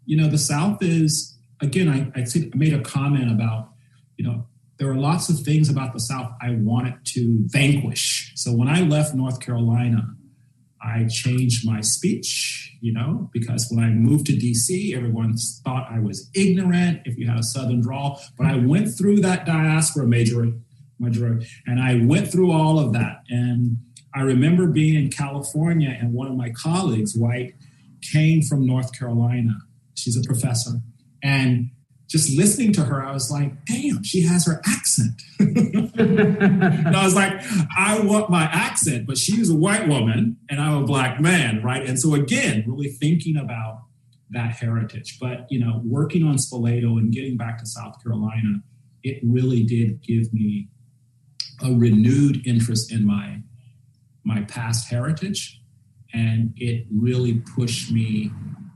you 0.06 0.16
know, 0.16 0.28
the 0.28 0.38
South 0.38 0.82
is, 0.82 1.36
again, 1.60 1.88
I, 1.88 2.18
I, 2.18 2.24
made 2.54 2.72
a 2.72 2.80
comment 2.80 3.30
about, 3.30 3.70
you 4.16 4.26
know, 4.26 4.46
there 4.78 4.88
are 4.88 4.96
lots 4.96 5.28
of 5.28 5.40
things 5.40 5.68
about 5.68 5.92
the 5.92 6.00
South 6.00 6.32
I 6.40 6.52
wanted 6.52 7.04
to 7.06 7.40
vanquish. 7.48 8.32
So 8.36 8.52
when 8.52 8.68
I 8.68 8.80
left 8.82 9.14
North 9.14 9.40
Carolina, 9.40 10.14
I 10.80 11.06
changed 11.06 11.66
my 11.66 11.80
speech, 11.80 12.76
you 12.80 12.92
know, 12.92 13.28
because 13.32 13.68
when 13.70 13.84
I 13.84 13.90
moved 13.90 14.26
to 14.26 14.32
DC, 14.32 14.96
everyone 14.96 15.36
thought 15.64 15.88
I 15.90 15.98
was 15.98 16.30
ignorant 16.34 17.02
if 17.04 17.18
you 17.18 17.26
had 17.26 17.38
a 17.38 17.42
Southern 17.42 17.80
drawl. 17.80 18.22
But 18.36 18.46
I 18.46 18.56
went 18.56 18.96
through 18.96 19.20
that 19.20 19.44
diaspora 19.44 20.06
major, 20.06 20.52
major, 21.00 21.40
and 21.66 21.80
I 21.80 22.04
went 22.04 22.30
through 22.30 22.52
all 22.52 22.78
of 22.78 22.92
that. 22.92 23.24
And 23.28 23.78
I 24.14 24.20
remember 24.20 24.68
being 24.68 24.94
in 24.94 25.10
California, 25.10 25.96
and 26.00 26.12
one 26.12 26.28
of 26.28 26.36
my 26.36 26.50
colleagues, 26.50 27.16
white, 27.16 27.54
came 28.02 28.42
from 28.42 28.66
North 28.66 28.96
Carolina. 28.98 29.58
She's 29.94 30.16
a 30.16 30.22
professor. 30.22 30.80
And 31.22 31.70
just 32.08 32.34
listening 32.36 32.72
to 32.72 32.84
her, 32.84 33.04
I 33.04 33.12
was 33.12 33.30
like, 33.30 33.66
damn, 33.66 34.02
she 34.02 34.22
has 34.22 34.46
her 34.46 34.62
accent. 34.66 35.20
and 35.38 36.96
I 36.96 37.04
was 37.04 37.14
like, 37.14 37.34
I 37.76 38.00
want 38.00 38.30
my 38.30 38.44
accent, 38.44 39.06
but 39.06 39.18
she's 39.18 39.50
a 39.50 39.54
white 39.54 39.86
woman 39.88 40.38
and 40.48 40.60
I'm 40.60 40.82
a 40.82 40.86
black 40.86 41.20
man, 41.20 41.62
right? 41.62 41.86
And 41.86 42.00
so 42.00 42.14
again, 42.14 42.64
really 42.66 42.88
thinking 42.88 43.36
about 43.36 43.82
that 44.30 44.52
heritage. 44.52 45.18
But 45.20 45.46
you 45.50 45.58
know, 45.58 45.82
working 45.84 46.22
on 46.22 46.36
Spoleto 46.36 46.98
and 46.98 47.12
getting 47.12 47.36
back 47.36 47.58
to 47.58 47.66
South 47.66 48.02
Carolina, 48.02 48.62
it 49.02 49.20
really 49.22 49.62
did 49.62 50.02
give 50.02 50.32
me 50.32 50.68
a 51.62 51.72
renewed 51.72 52.46
interest 52.46 52.92
in 52.92 53.06
my 53.06 53.42
my 54.24 54.42
past 54.42 54.88
heritage, 54.88 55.60
and 56.12 56.52
it 56.56 56.86
really 56.90 57.42
pushed 57.54 57.92
me 57.92 58.30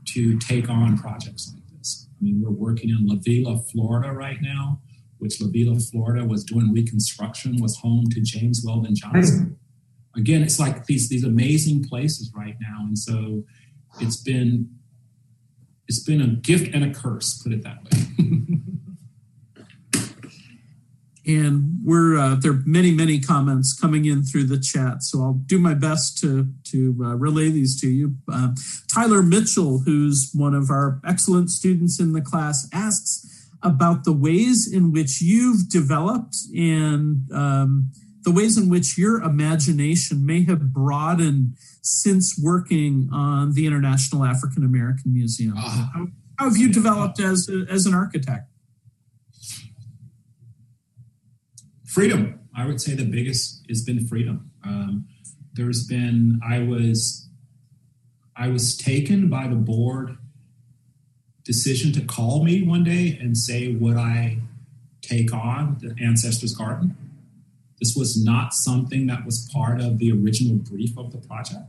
to 0.05 0.37
take 0.37 0.69
on 0.69 0.97
projects 0.97 1.51
like 1.53 1.63
this. 1.77 2.07
I 2.09 2.23
mean, 2.23 2.41
we're 2.43 2.51
working 2.51 2.89
in 2.89 3.07
La 3.07 3.15
Villa, 3.15 3.59
Florida 3.71 4.11
right 4.11 4.37
now, 4.41 4.79
which 5.17 5.41
La 5.41 5.47
Villa, 5.49 5.79
Florida 5.79 6.25
was 6.25 6.43
doing 6.43 6.71
reconstruction, 6.71 7.61
was 7.61 7.77
home 7.77 8.05
to 8.11 8.21
James 8.21 8.63
Weldon 8.65 8.95
Johnson. 8.95 9.57
Again, 10.15 10.43
it's 10.43 10.59
like 10.59 10.85
these 10.85 11.09
these 11.09 11.23
amazing 11.23 11.85
places 11.85 12.31
right 12.35 12.55
now, 12.61 12.85
and 12.85 12.97
so 12.97 13.43
it's 13.99 14.17
been 14.17 14.69
it's 15.87 16.03
been 16.03 16.21
a 16.21 16.27
gift 16.27 16.73
and 16.73 16.83
a 16.83 16.93
curse, 16.93 17.41
put 17.41 17.51
it 17.51 17.63
that 17.63 17.83
way. 17.83 18.29
and 21.25 21.79
we're 21.83 22.17
uh, 22.17 22.35
there 22.35 22.51
are 22.51 22.61
many 22.65 22.91
many 22.91 23.19
comments 23.19 23.73
coming 23.73 24.05
in 24.05 24.23
through 24.23 24.43
the 24.43 24.59
chat 24.59 25.01
so 25.03 25.21
i'll 25.21 25.41
do 25.45 25.57
my 25.57 25.73
best 25.73 26.17
to 26.17 26.47
to 26.73 26.95
uh, 27.03 27.15
relay 27.15 27.49
these 27.49 27.79
to 27.79 27.87
you 27.87 28.15
uh, 28.31 28.49
tyler 28.87 29.21
mitchell 29.21 29.79
who's 29.79 30.31
one 30.33 30.53
of 30.53 30.69
our 30.69 30.99
excellent 31.07 31.49
students 31.49 31.99
in 31.99 32.13
the 32.13 32.21
class 32.21 32.67
asks 32.73 33.49
about 33.61 34.03
the 34.03 34.11
ways 34.11 34.71
in 34.71 34.91
which 34.91 35.21
you've 35.21 35.69
developed 35.69 36.35
and 36.53 37.31
um, 37.31 37.89
the 38.23 38.31
ways 38.31 38.57
in 38.57 38.69
which 38.69 38.97
your 38.97 39.21
imagination 39.21 40.25
may 40.25 40.43
have 40.43 40.73
broadened 40.73 41.53
since 41.81 42.37
working 42.41 43.09
on 43.13 43.53
the 43.53 43.65
international 43.65 44.25
african 44.25 44.65
american 44.65 45.13
museum 45.13 45.53
ah. 45.57 45.91
how, 45.93 46.07
how 46.37 46.49
have 46.49 46.57
you 46.57 46.69
developed 46.71 47.19
as, 47.19 47.47
a, 47.49 47.65
as 47.71 47.85
an 47.85 47.93
architect 47.93 48.49
freedom. 51.93 52.39
I 52.55 52.65
would 52.65 52.81
say 52.81 52.95
the 52.95 53.05
biggest 53.05 53.65
has 53.69 53.83
been 53.83 54.07
freedom. 54.07 54.51
Um, 54.65 55.07
there's 55.53 55.85
been 55.85 56.39
I 56.47 56.59
was 56.59 57.27
I 58.35 58.49
was 58.49 58.75
taken 58.75 59.29
by 59.29 59.47
the 59.47 59.55
board 59.55 60.17
decision 61.43 61.91
to 61.93 62.01
call 62.01 62.43
me 62.43 62.63
one 62.63 62.83
day 62.83 63.17
and 63.21 63.37
say 63.37 63.75
would 63.75 63.97
I 63.97 64.39
take 65.01 65.33
on 65.33 65.77
the 65.81 65.95
ancestors 66.03 66.55
garden. 66.55 66.97
This 67.79 67.95
was 67.95 68.23
not 68.23 68.53
something 68.53 69.07
that 69.07 69.25
was 69.25 69.49
part 69.53 69.81
of 69.81 69.97
the 69.99 70.11
original 70.11 70.55
brief 70.55 70.97
of 70.97 71.11
the 71.11 71.17
project. 71.19 71.65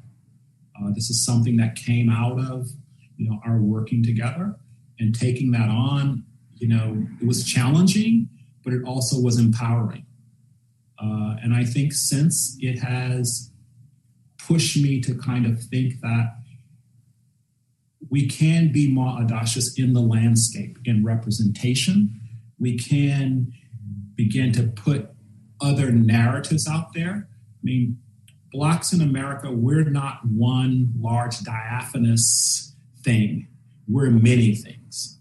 Uh, 0.80 0.90
this 0.94 1.10
is 1.10 1.24
something 1.24 1.56
that 1.56 1.76
came 1.76 2.08
out 2.08 2.38
of 2.38 2.70
you 3.16 3.28
know 3.28 3.40
our 3.44 3.58
working 3.58 4.02
together 4.02 4.56
and 4.98 5.14
taking 5.18 5.50
that 5.52 5.68
on. 5.68 6.24
You 6.54 6.68
know, 6.68 7.06
it 7.20 7.26
was 7.26 7.44
challenging, 7.44 8.28
but 8.62 8.72
it 8.72 8.82
also 8.84 9.20
was 9.20 9.38
empowering. 9.38 10.06
Uh, 10.98 11.36
and 11.42 11.52
I 11.52 11.64
think 11.64 11.92
since 11.92 12.56
it 12.60 12.78
has 12.78 13.50
pushed 14.46 14.76
me 14.76 15.00
to 15.00 15.14
kind 15.14 15.46
of 15.46 15.62
think 15.62 16.00
that 16.00 16.36
we 18.10 18.28
can 18.28 18.72
be 18.72 18.92
more 18.92 19.08
audacious 19.08 19.78
in 19.78 19.92
the 19.92 20.00
landscape, 20.00 20.78
in 20.84 21.04
representation. 21.04 22.20
We 22.58 22.78
can 22.78 23.52
begin 24.14 24.52
to 24.52 24.64
put 24.64 25.10
other 25.60 25.90
narratives 25.90 26.68
out 26.68 26.92
there. 26.94 27.28
I 27.28 27.60
mean, 27.62 27.98
Blacks 28.52 28.92
in 28.92 29.00
America, 29.00 29.50
we're 29.50 29.90
not 29.90 30.20
one 30.24 30.92
large 30.96 31.40
diaphanous 31.40 32.76
thing, 33.02 33.48
we're 33.88 34.10
many 34.10 34.54
things, 34.54 35.18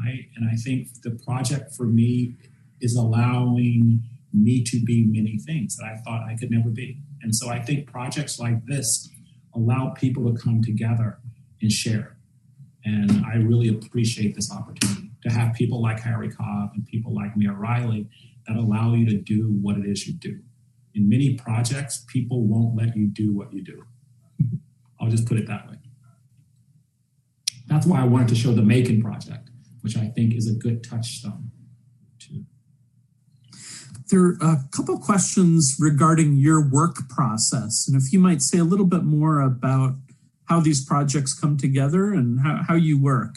right? 0.00 0.26
And 0.34 0.50
I 0.50 0.56
think 0.56 0.88
the 1.02 1.12
project 1.24 1.72
for 1.76 1.84
me 1.84 2.34
is 2.80 2.96
allowing 2.96 4.02
me 4.32 4.64
to 4.64 4.80
be 4.84 5.06
many 5.06 5.38
things 5.38 5.76
that 5.76 5.84
I 5.84 5.98
thought 5.98 6.26
I 6.28 6.34
could 6.34 6.50
never 6.50 6.68
be. 6.68 6.98
And 7.24 7.34
so 7.34 7.48
I 7.48 7.58
think 7.58 7.90
projects 7.90 8.38
like 8.38 8.64
this 8.66 9.10
allow 9.54 9.94
people 9.96 10.30
to 10.30 10.38
come 10.38 10.62
together 10.62 11.18
and 11.60 11.72
share. 11.72 12.18
And 12.84 13.24
I 13.24 13.36
really 13.36 13.68
appreciate 13.68 14.34
this 14.34 14.52
opportunity 14.52 15.10
to 15.22 15.32
have 15.32 15.54
people 15.54 15.80
like 15.80 16.00
Harry 16.00 16.30
Cobb 16.30 16.72
and 16.74 16.84
people 16.86 17.14
like 17.14 17.34
Mayor 17.34 17.54
Riley 17.54 18.06
that 18.46 18.56
allow 18.56 18.94
you 18.94 19.06
to 19.06 19.16
do 19.16 19.56
what 19.62 19.78
it 19.78 19.86
is 19.86 20.06
you 20.06 20.12
do. 20.12 20.38
In 20.94 21.08
many 21.08 21.34
projects, 21.34 22.04
people 22.12 22.46
won't 22.46 22.76
let 22.76 22.94
you 22.94 23.08
do 23.08 23.34
what 23.34 23.52
you 23.54 23.64
do. 23.64 23.84
I'll 25.00 25.08
just 25.08 25.26
put 25.26 25.38
it 25.38 25.46
that 25.46 25.68
way. 25.68 25.78
That's 27.68 27.86
why 27.86 28.02
I 28.02 28.04
wanted 28.04 28.28
to 28.28 28.34
show 28.34 28.52
the 28.52 28.62
Macon 28.62 29.02
project, 29.02 29.48
which 29.80 29.96
I 29.96 30.08
think 30.08 30.34
is 30.34 30.46
a 30.46 30.54
good 30.54 30.84
touchstone 30.84 31.50
there 34.10 34.20
are 34.20 34.36
a 34.40 34.64
couple 34.70 34.98
questions 34.98 35.76
regarding 35.78 36.36
your 36.36 36.60
work 36.68 37.08
process, 37.08 37.88
and 37.88 38.00
if 38.00 38.12
you 38.12 38.18
might 38.18 38.42
say 38.42 38.58
a 38.58 38.64
little 38.64 38.86
bit 38.86 39.04
more 39.04 39.40
about 39.40 39.94
how 40.46 40.60
these 40.60 40.84
projects 40.84 41.32
come 41.32 41.56
together 41.56 42.12
and 42.12 42.40
how, 42.40 42.62
how 42.68 42.74
you 42.74 43.00
work. 43.00 43.36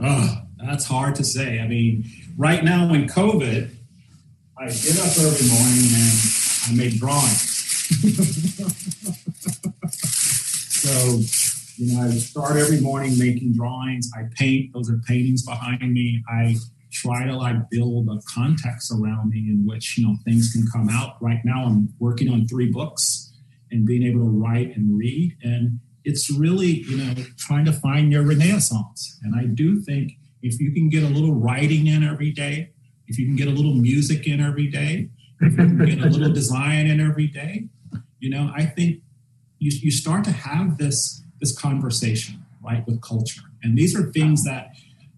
Oh, 0.00 0.42
that's 0.64 0.84
hard 0.84 1.14
to 1.16 1.24
say. 1.24 1.60
I 1.60 1.68
mean, 1.68 2.04
right 2.36 2.64
now 2.64 2.92
in 2.92 3.06
COVID, 3.06 3.70
I 4.58 4.64
get 4.66 4.98
up 4.98 5.18
every 5.18 5.48
morning 5.48 5.90
and 5.94 6.12
I 6.66 6.74
make 6.74 6.98
drawings. 6.98 7.48
so, 10.70 11.20
you 11.76 11.94
know, 11.94 12.02
I 12.02 12.10
start 12.10 12.56
every 12.56 12.80
morning 12.80 13.18
making 13.18 13.54
drawings. 13.54 14.10
I 14.16 14.24
paint. 14.36 14.72
Those 14.72 14.90
are 14.90 14.98
paintings 15.06 15.44
behind 15.44 15.92
me. 15.92 16.22
I 16.28 16.56
try 17.02 17.26
to 17.26 17.36
like 17.36 17.56
build 17.70 18.08
a 18.08 18.20
context 18.32 18.92
around 18.92 19.30
me 19.30 19.38
in 19.38 19.64
which 19.66 19.96
you 19.96 20.06
know 20.06 20.16
things 20.24 20.52
can 20.52 20.64
come 20.72 20.88
out? 20.88 21.16
Right 21.20 21.40
now 21.44 21.64
i'm 21.64 21.92
working 21.98 22.28
on 22.28 22.46
three 22.46 22.70
books 22.70 23.32
and 23.70 23.86
being 23.86 24.02
able 24.02 24.20
to 24.20 24.30
write 24.30 24.76
and 24.76 24.98
read 24.98 25.36
and 25.42 25.80
it's 26.04 26.30
really 26.30 26.82
you 26.90 26.96
know 26.96 27.14
trying 27.36 27.64
to 27.64 27.72
find 27.72 28.12
your 28.12 28.22
renaissance. 28.22 29.18
And 29.22 29.34
i 29.34 29.44
do 29.44 29.80
think 29.80 30.12
if 30.42 30.60
you 30.60 30.72
can 30.72 30.88
get 30.88 31.02
a 31.02 31.08
little 31.08 31.34
writing 31.34 31.86
in 31.86 32.02
every 32.02 32.30
day 32.30 32.70
if 33.06 33.18
you 33.18 33.26
can 33.26 33.36
get 33.36 33.48
a 33.48 33.50
little 33.50 33.74
music 33.74 34.26
in 34.26 34.40
every 34.40 34.68
day 34.68 35.08
if 35.40 35.52
you 35.52 35.56
can 35.56 35.84
get 35.84 35.98
a 35.98 36.08
little 36.08 36.32
design 36.32 36.86
in 36.86 37.00
every 37.00 37.26
day 37.26 37.68
you 38.20 38.30
know 38.30 38.50
i 38.54 38.64
think 38.64 39.00
you, 39.58 39.70
you 39.80 39.90
start 39.90 40.24
to 40.24 40.32
have 40.32 40.78
this 40.78 41.22
this 41.40 41.56
conversation 41.56 42.44
right 42.64 42.86
with 42.86 43.02
culture. 43.02 43.42
And 43.62 43.76
these 43.76 43.96
are 43.96 44.10
things 44.12 44.44
that 44.44 44.71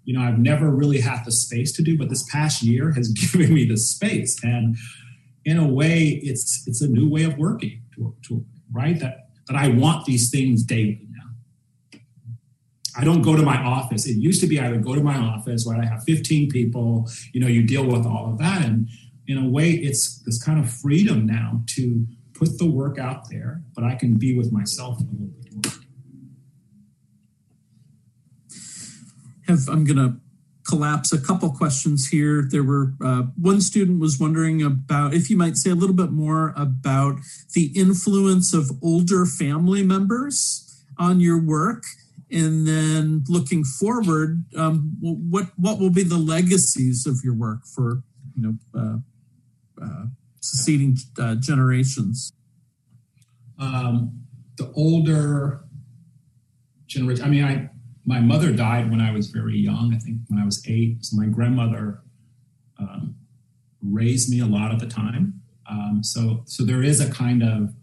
you 0.04 0.16
know 0.16 0.22
I've 0.22 0.38
never 0.38 0.70
really 0.70 1.00
had 1.00 1.24
the 1.24 1.32
space 1.32 1.72
to 1.72 1.82
do, 1.82 1.96
but 1.96 2.08
this 2.08 2.24
past 2.30 2.62
year 2.62 2.92
has 2.92 3.08
given 3.32 3.54
me 3.54 3.64
the 3.64 3.76
space, 3.76 4.42
and 4.42 4.76
in 5.44 5.58
a 5.58 5.66
way, 5.66 6.20
it's 6.22 6.64
it's 6.66 6.80
a 6.80 6.88
new 6.88 7.08
way 7.08 7.24
of 7.24 7.36
working, 7.38 7.82
to, 7.96 8.14
to, 8.28 8.44
right? 8.72 8.98
That 8.98 9.28
that 9.46 9.56
I 9.56 9.68
want 9.68 10.06
these 10.06 10.30
things 10.30 10.62
daily 10.62 11.06
now. 11.10 12.00
I 12.96 13.04
don't 13.04 13.22
go 13.22 13.36
to 13.36 13.42
my 13.42 13.62
office. 13.62 14.06
It 14.06 14.16
used 14.16 14.40
to 14.40 14.46
be 14.46 14.60
I 14.60 14.70
would 14.70 14.84
go 14.84 14.94
to 14.94 15.02
my 15.02 15.16
office 15.16 15.66
where 15.66 15.76
I 15.76 15.84
have 15.84 16.04
15 16.04 16.48
people. 16.50 17.08
You 17.32 17.40
know, 17.40 17.48
you 17.48 17.62
deal 17.62 17.86
with 17.86 18.06
all 18.06 18.30
of 18.30 18.38
that, 18.38 18.64
and 18.64 18.88
in 19.26 19.38
a 19.38 19.48
way, 19.48 19.70
it's 19.70 20.22
this 20.24 20.42
kind 20.42 20.58
of 20.58 20.70
freedom 20.70 21.26
now 21.26 21.62
to 21.68 22.06
put 22.34 22.58
the 22.58 22.70
work 22.70 22.98
out 22.98 23.30
there, 23.30 23.62
but 23.74 23.84
I 23.84 23.94
can 23.94 24.14
be 24.14 24.36
with 24.36 24.52
myself 24.52 24.98
a 24.98 25.02
little 25.02 25.26
bit 25.42 25.54
more. 25.54 25.83
Have 29.46 29.68
I'm 29.68 29.84
going 29.84 29.96
to 29.96 30.16
collapse 30.66 31.12
a 31.12 31.20
couple 31.20 31.50
questions 31.50 32.08
here. 32.08 32.46
There 32.48 32.62
were 32.62 32.94
uh, 33.04 33.22
one 33.40 33.60
student 33.60 34.00
was 34.00 34.18
wondering 34.18 34.62
about 34.62 35.14
if 35.14 35.30
you 35.30 35.36
might 35.36 35.56
say 35.56 35.70
a 35.70 35.74
little 35.74 35.94
bit 35.94 36.10
more 36.10 36.54
about 36.56 37.16
the 37.52 37.66
influence 37.74 38.54
of 38.54 38.70
older 38.82 39.26
family 39.26 39.82
members 39.82 40.84
on 40.98 41.20
your 41.20 41.40
work, 41.40 41.84
and 42.30 42.66
then 42.66 43.24
looking 43.28 43.64
forward, 43.64 44.44
um, 44.56 44.96
what 45.00 45.50
what 45.56 45.78
will 45.78 45.90
be 45.90 46.02
the 46.02 46.18
legacies 46.18 47.06
of 47.06 47.20
your 47.22 47.34
work 47.34 47.66
for 47.66 48.02
you 48.34 48.42
know 48.42 48.54
uh, 48.80 49.84
uh, 49.84 50.06
succeeding 50.40 50.96
uh, 51.18 51.34
generations? 51.36 52.32
Um, 53.58 54.24
the 54.56 54.72
older 54.74 55.64
generation. 56.86 57.24
I 57.24 57.28
mean, 57.28 57.44
I 57.44 57.70
my 58.06 58.20
mother 58.20 58.52
died 58.52 58.90
when 58.90 59.00
I 59.00 59.12
was 59.12 59.28
very 59.28 59.56
young. 59.56 59.92
I 59.94 59.98
think 59.98 60.18
when 60.28 60.40
I 60.40 60.44
was 60.44 60.62
eight. 60.68 61.04
So 61.04 61.16
my 61.16 61.26
grandmother 61.26 62.02
um, 62.78 63.16
raised 63.82 64.30
me 64.30 64.40
a 64.40 64.46
lot 64.46 64.72
of 64.72 64.80
the 64.80 64.86
time. 64.86 65.40
Um, 65.68 66.00
so 66.02 66.42
so 66.46 66.64
there 66.64 66.82
is 66.82 67.00
a 67.00 67.10
kind 67.10 67.42
of 67.42 67.74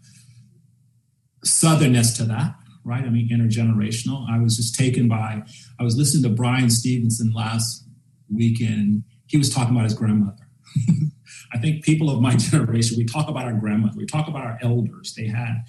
southernness 1.44 2.16
to 2.18 2.24
that, 2.24 2.54
right? 2.84 3.02
I 3.04 3.10
mean, 3.10 3.28
intergenerational. 3.28 4.28
I 4.30 4.38
was 4.38 4.56
just 4.56 4.76
taken 4.76 5.08
by. 5.08 5.42
I 5.78 5.82
was 5.82 5.96
listening 5.96 6.22
to 6.24 6.28
Bryan 6.28 6.70
Stevenson 6.70 7.32
last 7.32 7.84
weekend. 8.32 9.02
He 9.26 9.36
was 9.36 9.52
talking 9.52 9.74
about 9.74 9.84
his 9.84 9.94
grandmother. 9.94 10.46
I 11.52 11.58
think 11.58 11.84
people 11.84 12.10
of 12.10 12.20
my 12.20 12.36
generation, 12.36 12.96
we 12.96 13.04
talk 13.04 13.28
about 13.28 13.44
our 13.44 13.52
grandmother, 13.52 13.94
we 13.96 14.06
talk 14.06 14.28
about 14.28 14.44
our 14.44 14.58
elders. 14.62 15.14
They 15.16 15.26
had, 15.26 15.64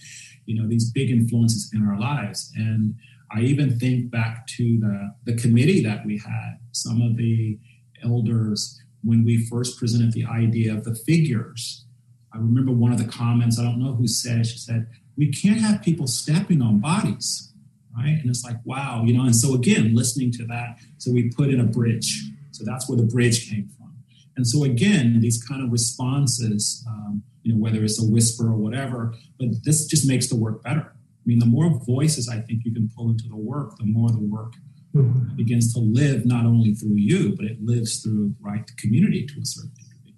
you 0.46 0.62
know, 0.62 0.68
these 0.68 0.92
big 0.92 1.10
influences 1.10 1.72
in 1.74 1.84
our 1.88 2.00
lives, 2.00 2.52
and 2.56 2.96
I 3.34 3.42
even 3.42 3.80
think 3.80 4.12
back 4.12 4.46
to 4.48 4.80
the, 4.80 5.16
the 5.26 5.36
committee 5.36 5.84
that 5.84 6.06
we 6.06 6.20
had, 6.20 6.60
some 6.72 7.02
of 7.02 7.18
the 7.18 7.60
elders, 8.04 8.80
when 9.04 9.26
we 9.26 9.46
first 9.46 9.78
presented 9.78 10.14
the 10.14 10.26
idea 10.26 10.74
of 10.74 10.84
the 10.84 10.96
figures. 10.96 11.86
I 12.34 12.38
remember 12.38 12.72
one 12.72 12.92
of 12.92 12.98
the 12.98 13.12
comments, 13.12 13.60
I 13.60 13.64
don't 13.64 13.80
know 13.80 13.94
who 13.94 14.08
said, 14.08 14.46
she 14.46 14.58
said, 14.58 14.88
we 15.18 15.32
can't 15.32 15.60
have 15.60 15.82
people 15.82 16.08
stepping 16.08 16.62
on 16.62 16.80
bodies, 16.80 17.54
right? 17.96 18.18
And 18.20 18.30
it's 18.30 18.44
like, 18.44 18.58
wow, 18.66 19.04
you 19.06 19.16
know, 19.16 19.24
and 19.24 19.36
so 19.36 19.54
again, 19.54 19.94
listening 19.94 20.32
to 20.34 20.46
that, 20.46 20.78
so 20.98 21.12
we 21.12 21.30
put 21.30 21.50
in 21.50 21.60
a 21.60 21.66
bridge. 21.66 22.24
So 22.52 22.64
that's 22.64 22.88
where 22.88 22.98
the 22.98 23.04
bridge 23.04 23.50
came 23.50 23.70
from. 23.78 23.96
And 24.36 24.48
so 24.48 24.64
again, 24.64 25.22
these 25.22 25.44
kind 25.44 25.64
of 25.64 25.72
responses, 25.72 26.84
um, 26.88 27.24
you 27.44 27.54
know, 27.54 27.60
whether 27.60 27.84
it's 27.84 28.02
a 28.02 28.06
whisper 28.06 28.48
or 28.48 28.58
whatever, 28.58 29.14
but 29.40 29.50
this 29.64 29.86
just 29.86 30.08
makes 30.08 30.28
the 30.28 30.36
work 30.36 30.64
better. 30.64 30.94
I 31.24 31.26
mean, 31.26 31.40
the 31.40 31.46
more 31.46 31.80
voices 31.86 32.28
I 32.28 32.40
think 32.42 32.66
you 32.66 32.74
can 32.74 32.90
pull 32.96 33.10
into 33.10 33.30
the 33.30 33.38
work, 33.38 33.78
the 33.78 33.86
more 33.86 34.10
the 34.10 34.20
work 34.20 34.54
mm-hmm. 34.94 35.36
begins 35.38 35.74
to 35.74 35.80
live 35.80 36.26
not 36.26 36.46
only 36.46 36.74
through 36.74 36.96
you, 36.96 37.34
but 37.36 37.46
it 37.46 37.64
lives 37.64 38.02
through 38.02 38.36
right 38.42 38.66
the 38.68 38.74
community 38.74 39.26
to 39.26 39.40
a 39.40 39.46
certain 39.46 39.72
degree. 39.72 40.16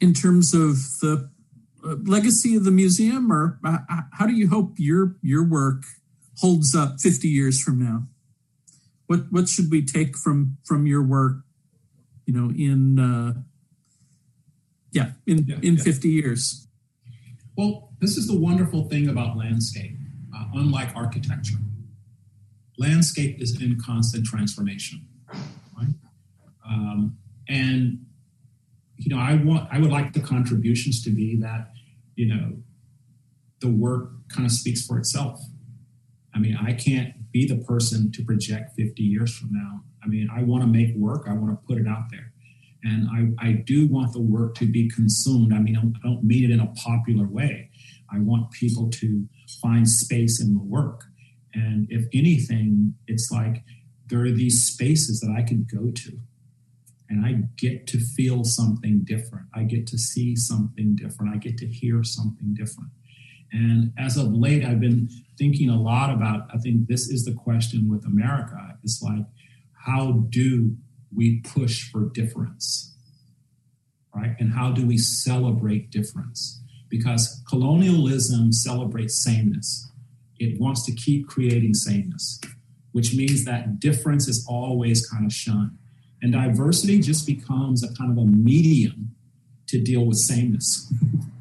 In 0.00 0.14
terms 0.14 0.54
of 0.54 0.76
the 1.00 1.30
uh, 1.84 1.96
legacy 2.04 2.54
of 2.54 2.64
the 2.64 2.70
museum, 2.70 3.32
or 3.32 3.58
uh, 3.64 3.78
how 4.12 4.26
do 4.26 4.34
you 4.34 4.48
hope 4.48 4.74
your 4.76 5.16
your 5.22 5.44
work 5.44 5.82
holds 6.38 6.76
up 6.76 7.00
50 7.00 7.26
years 7.28 7.60
from 7.60 7.82
now? 7.82 8.06
What 9.06 9.32
what 9.32 9.48
should 9.48 9.70
we 9.70 9.84
take 9.84 10.16
from 10.16 10.58
from 10.64 10.86
your 10.86 11.02
work? 11.02 11.38
You 12.24 12.34
know, 12.34 12.50
in 12.50 12.98
uh, 12.98 13.42
yeah, 14.96 15.10
in 15.26 15.44
yeah, 15.46 15.56
in 15.62 15.76
yeah. 15.76 15.82
50 15.82 16.08
years. 16.08 16.66
Well, 17.56 17.92
this 18.00 18.16
is 18.16 18.26
the 18.26 18.36
wonderful 18.36 18.88
thing 18.88 19.08
about 19.08 19.36
landscape 19.36 19.96
uh, 20.36 20.44
unlike 20.54 20.94
architecture. 20.94 21.58
Landscape 22.78 23.40
is 23.40 23.60
in 23.60 23.78
constant 23.80 24.26
transformation, 24.26 25.06
right? 25.78 25.94
Um, 26.68 27.16
and 27.48 28.06
you 28.98 29.14
know, 29.14 29.20
I 29.20 29.34
want, 29.34 29.68
I 29.70 29.78
would 29.78 29.90
like 29.90 30.12
the 30.12 30.20
contributions 30.20 31.02
to 31.04 31.10
be 31.10 31.36
that, 31.36 31.72
you 32.14 32.26
know, 32.26 32.56
the 33.60 33.68
work 33.68 34.10
kind 34.28 34.46
of 34.46 34.52
speaks 34.52 34.86
for 34.86 34.98
itself. 34.98 35.40
I 36.34 36.38
mean, 36.38 36.56
I 36.56 36.72
can't 36.72 37.30
be 37.30 37.46
the 37.46 37.56
person 37.56 38.10
to 38.12 38.24
project 38.24 38.74
50 38.76 39.02
years 39.02 39.36
from 39.36 39.50
now. 39.52 39.82
I 40.02 40.08
mean, 40.08 40.28
I 40.34 40.42
want 40.42 40.62
to 40.62 40.66
make 40.66 40.94
work. 40.96 41.26
I 41.28 41.32
want 41.32 41.50
to 41.50 41.66
put 41.66 41.78
it 41.78 41.86
out 41.86 42.04
there. 42.10 42.32
And 42.86 43.08
I, 43.40 43.48
I 43.48 43.52
do 43.66 43.88
want 43.88 44.12
the 44.12 44.20
work 44.20 44.54
to 44.56 44.66
be 44.66 44.88
consumed. 44.88 45.52
I 45.52 45.58
mean, 45.58 45.76
I 45.76 46.06
don't, 46.06 46.22
mean 46.22 46.44
it 46.44 46.50
in 46.52 46.60
a 46.60 46.72
popular 46.74 47.26
way. 47.26 47.70
I 48.12 48.20
want 48.20 48.52
people 48.52 48.88
to 48.90 49.26
find 49.60 49.88
space 49.88 50.40
in 50.40 50.54
the 50.54 50.62
work. 50.62 51.02
And 51.52 51.88
if 51.90 52.06
anything, 52.14 52.94
it's 53.08 53.28
like 53.32 53.64
there 54.06 54.20
are 54.20 54.30
these 54.30 54.62
spaces 54.62 55.18
that 55.20 55.34
I 55.36 55.42
can 55.42 55.66
go 55.72 55.90
to 55.90 56.18
and 57.08 57.26
I 57.26 57.42
get 57.56 57.88
to 57.88 57.98
feel 57.98 58.44
something 58.44 59.00
different. 59.04 59.46
I 59.52 59.64
get 59.64 59.88
to 59.88 59.98
see 59.98 60.36
something 60.36 60.94
different. 60.94 61.34
I 61.34 61.38
get 61.38 61.58
to 61.58 61.66
hear 61.66 62.04
something 62.04 62.54
different. 62.54 62.90
And 63.52 63.92
as 63.98 64.16
of 64.16 64.32
late, 64.32 64.64
I've 64.64 64.80
been 64.80 65.08
thinking 65.38 65.70
a 65.70 65.80
lot 65.80 66.12
about, 66.12 66.48
I 66.54 66.58
think 66.58 66.86
this 66.86 67.08
is 67.08 67.24
the 67.24 67.34
question 67.34 67.88
with 67.88 68.04
America. 68.06 68.78
It's 68.84 69.02
like, 69.02 69.24
how 69.72 70.26
do 70.30 70.76
we 71.14 71.40
push 71.40 71.90
for 71.90 72.08
difference? 72.10 72.94
Right? 74.14 74.34
And 74.38 74.52
how 74.52 74.72
do 74.72 74.86
we 74.86 74.96
celebrate 74.98 75.90
difference? 75.90 76.62
because 76.88 77.42
colonialism 77.48 78.52
celebrates 78.52 79.22
sameness. 79.22 79.90
It 80.38 80.60
wants 80.60 80.84
to 80.86 80.92
keep 80.92 81.26
creating 81.26 81.74
sameness, 81.74 82.40
which 82.92 83.14
means 83.14 83.44
that 83.44 83.80
difference 83.80 84.28
is 84.28 84.46
always 84.48 85.08
kind 85.08 85.26
of 85.26 85.32
shunned. 85.32 85.78
And 86.22 86.32
diversity 86.32 87.00
just 87.00 87.26
becomes 87.26 87.82
a 87.82 87.92
kind 87.94 88.10
of 88.10 88.18
a 88.18 88.26
medium 88.26 89.14
to 89.68 89.80
deal 89.80 90.04
with 90.04 90.18
sameness. 90.18 90.92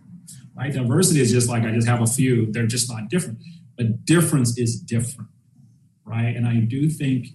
right? 0.56 0.74
Diversity 0.74 1.22
is 1.22 1.32
just 1.32 1.50
like 1.50 1.64
I 1.64 1.72
just 1.72 1.88
have 1.88 2.02
a 2.02 2.08
few, 2.08 2.52
they're 2.52 2.68
just 2.68 2.90
not 2.90 3.10
different. 3.10 3.40
But 3.78 4.06
difference 4.06 4.58
is 4.58 4.80
different, 4.80 5.30
right? 6.06 6.36
And 6.36 6.48
I 6.48 6.60
do 6.62 6.90
think, 6.90 7.28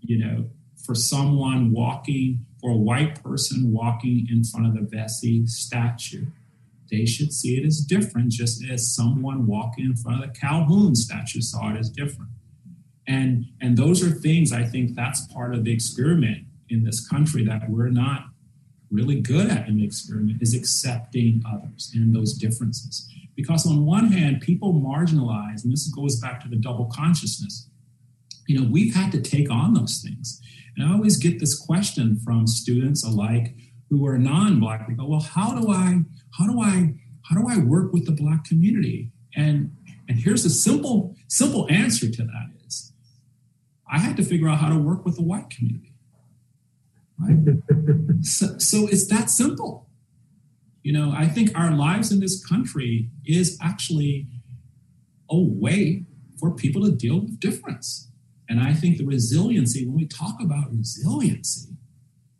you 0.00 0.18
know, 0.18 0.48
for 0.88 0.94
someone 0.94 1.70
walking, 1.70 2.46
for 2.62 2.70
a 2.70 2.76
white 2.76 3.22
person 3.22 3.70
walking 3.70 4.26
in 4.32 4.42
front 4.42 4.66
of 4.66 4.72
the 4.72 4.80
Vesey 4.80 5.46
statue, 5.46 6.24
they 6.90 7.04
should 7.04 7.30
see 7.30 7.58
it 7.58 7.66
as 7.66 7.80
different, 7.80 8.30
just 8.30 8.64
as 8.64 8.90
someone 8.96 9.46
walking 9.46 9.84
in 9.84 9.94
front 9.94 10.24
of 10.24 10.32
the 10.32 10.40
Calhoun 10.40 10.94
statue 10.94 11.42
saw 11.42 11.74
it 11.74 11.78
as 11.78 11.90
different. 11.90 12.30
And, 13.06 13.44
and 13.60 13.76
those 13.76 14.02
are 14.02 14.10
things 14.10 14.50
I 14.50 14.64
think 14.64 14.96
that's 14.96 15.26
part 15.26 15.54
of 15.54 15.64
the 15.64 15.72
experiment 15.74 16.46
in 16.70 16.84
this 16.84 17.06
country 17.06 17.44
that 17.44 17.68
we're 17.68 17.90
not 17.90 18.24
really 18.90 19.20
good 19.20 19.50
at 19.50 19.68
in 19.68 19.76
the 19.76 19.84
experiment 19.84 20.40
is 20.40 20.54
accepting 20.54 21.42
others 21.46 21.92
and 21.94 22.16
those 22.16 22.32
differences. 22.32 23.06
Because 23.36 23.66
on 23.66 23.84
one 23.84 24.10
hand, 24.10 24.40
people 24.40 24.72
marginalize, 24.72 25.64
and 25.64 25.70
this 25.70 25.86
goes 25.88 26.18
back 26.18 26.40
to 26.44 26.48
the 26.48 26.56
double 26.56 26.86
consciousness. 26.86 27.68
You 28.48 28.58
know, 28.58 28.66
we've 28.68 28.94
had 28.94 29.12
to 29.12 29.20
take 29.20 29.50
on 29.50 29.74
those 29.74 30.00
things. 30.02 30.40
And 30.74 30.88
I 30.88 30.94
always 30.94 31.18
get 31.18 31.38
this 31.38 31.56
question 31.58 32.18
from 32.24 32.46
students 32.46 33.04
alike 33.04 33.54
who 33.90 34.06
are 34.06 34.16
non-black. 34.16 34.88
They 34.88 34.94
go 34.94 35.06
well 35.06 35.20
how 35.20 35.54
do 35.54 35.70
i 35.70 36.00
how 36.38 36.46
do 36.46 36.60
i 36.60 36.94
how 37.24 37.36
do 37.36 37.46
i 37.46 37.58
work 37.58 37.92
with 37.92 38.06
the 38.06 38.12
black 38.12 38.44
community? 38.44 39.12
And 39.36 39.76
and 40.08 40.18
here's 40.18 40.46
a 40.46 40.50
simple 40.50 41.14
simple 41.28 41.68
answer 41.70 42.10
to 42.10 42.22
that 42.22 42.50
is 42.66 42.94
i 43.86 43.98
had 43.98 44.16
to 44.16 44.24
figure 44.24 44.48
out 44.48 44.58
how 44.58 44.70
to 44.70 44.78
work 44.78 45.04
with 45.04 45.16
the 45.16 45.22
white 45.22 45.50
community. 45.50 45.92
Right? 47.20 47.56
So, 48.20 48.58
so 48.58 48.88
it's 48.88 49.06
that 49.08 49.30
simple. 49.30 49.86
You 50.82 50.92
know 50.94 51.12
i 51.14 51.26
think 51.26 51.50
our 51.54 51.72
lives 51.72 52.10
in 52.10 52.20
this 52.20 52.42
country 52.44 53.10
is 53.26 53.58
actually 53.60 54.26
a 55.28 55.38
way 55.38 56.06
for 56.40 56.50
people 56.50 56.82
to 56.84 56.90
deal 56.90 57.20
with 57.20 57.38
difference 57.38 58.07
and 58.48 58.60
i 58.60 58.72
think 58.72 58.98
the 58.98 59.04
resiliency 59.04 59.86
when 59.86 59.96
we 59.96 60.06
talk 60.06 60.40
about 60.40 60.70
resiliency 60.70 61.78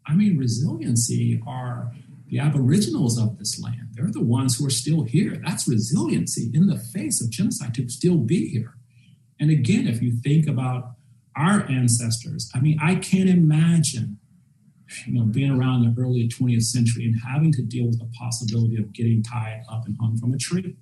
I 0.08 0.14
mean, 0.14 0.38
resiliency 0.38 1.40
are 1.46 1.92
the 2.28 2.38
aboriginals 2.38 3.18
of 3.18 3.38
this 3.38 3.62
land. 3.62 3.88
They're 3.92 4.10
the 4.10 4.24
ones 4.24 4.58
who 4.58 4.66
are 4.66 4.70
still 4.70 5.02
here. 5.02 5.40
That's 5.44 5.68
resiliency 5.68 6.50
in 6.54 6.66
the 6.66 6.78
face 6.78 7.22
of 7.22 7.30
genocide 7.30 7.74
to 7.74 7.88
still 7.88 8.16
be 8.16 8.48
here. 8.48 8.74
And 9.38 9.50
again, 9.50 9.86
if 9.86 10.02
you 10.02 10.16
think 10.16 10.48
about 10.48 10.92
our 11.36 11.68
ancestors, 11.68 12.50
I 12.54 12.60
mean, 12.60 12.78
I 12.82 12.96
can't 12.96 13.28
imagine, 13.28 14.18
you 15.06 15.12
know, 15.12 15.24
being 15.24 15.50
around 15.50 15.82
the 15.84 16.00
early 16.00 16.26
20th 16.26 16.64
century 16.64 17.04
and 17.04 17.20
having 17.26 17.52
to 17.52 17.62
deal 17.62 17.86
with 17.86 17.98
the 17.98 18.10
possibility 18.18 18.76
of 18.76 18.92
getting 18.92 19.22
tied 19.22 19.62
up 19.70 19.86
and 19.86 19.96
hung 20.00 20.16
from 20.16 20.32
a 20.32 20.38
tree. 20.38 20.74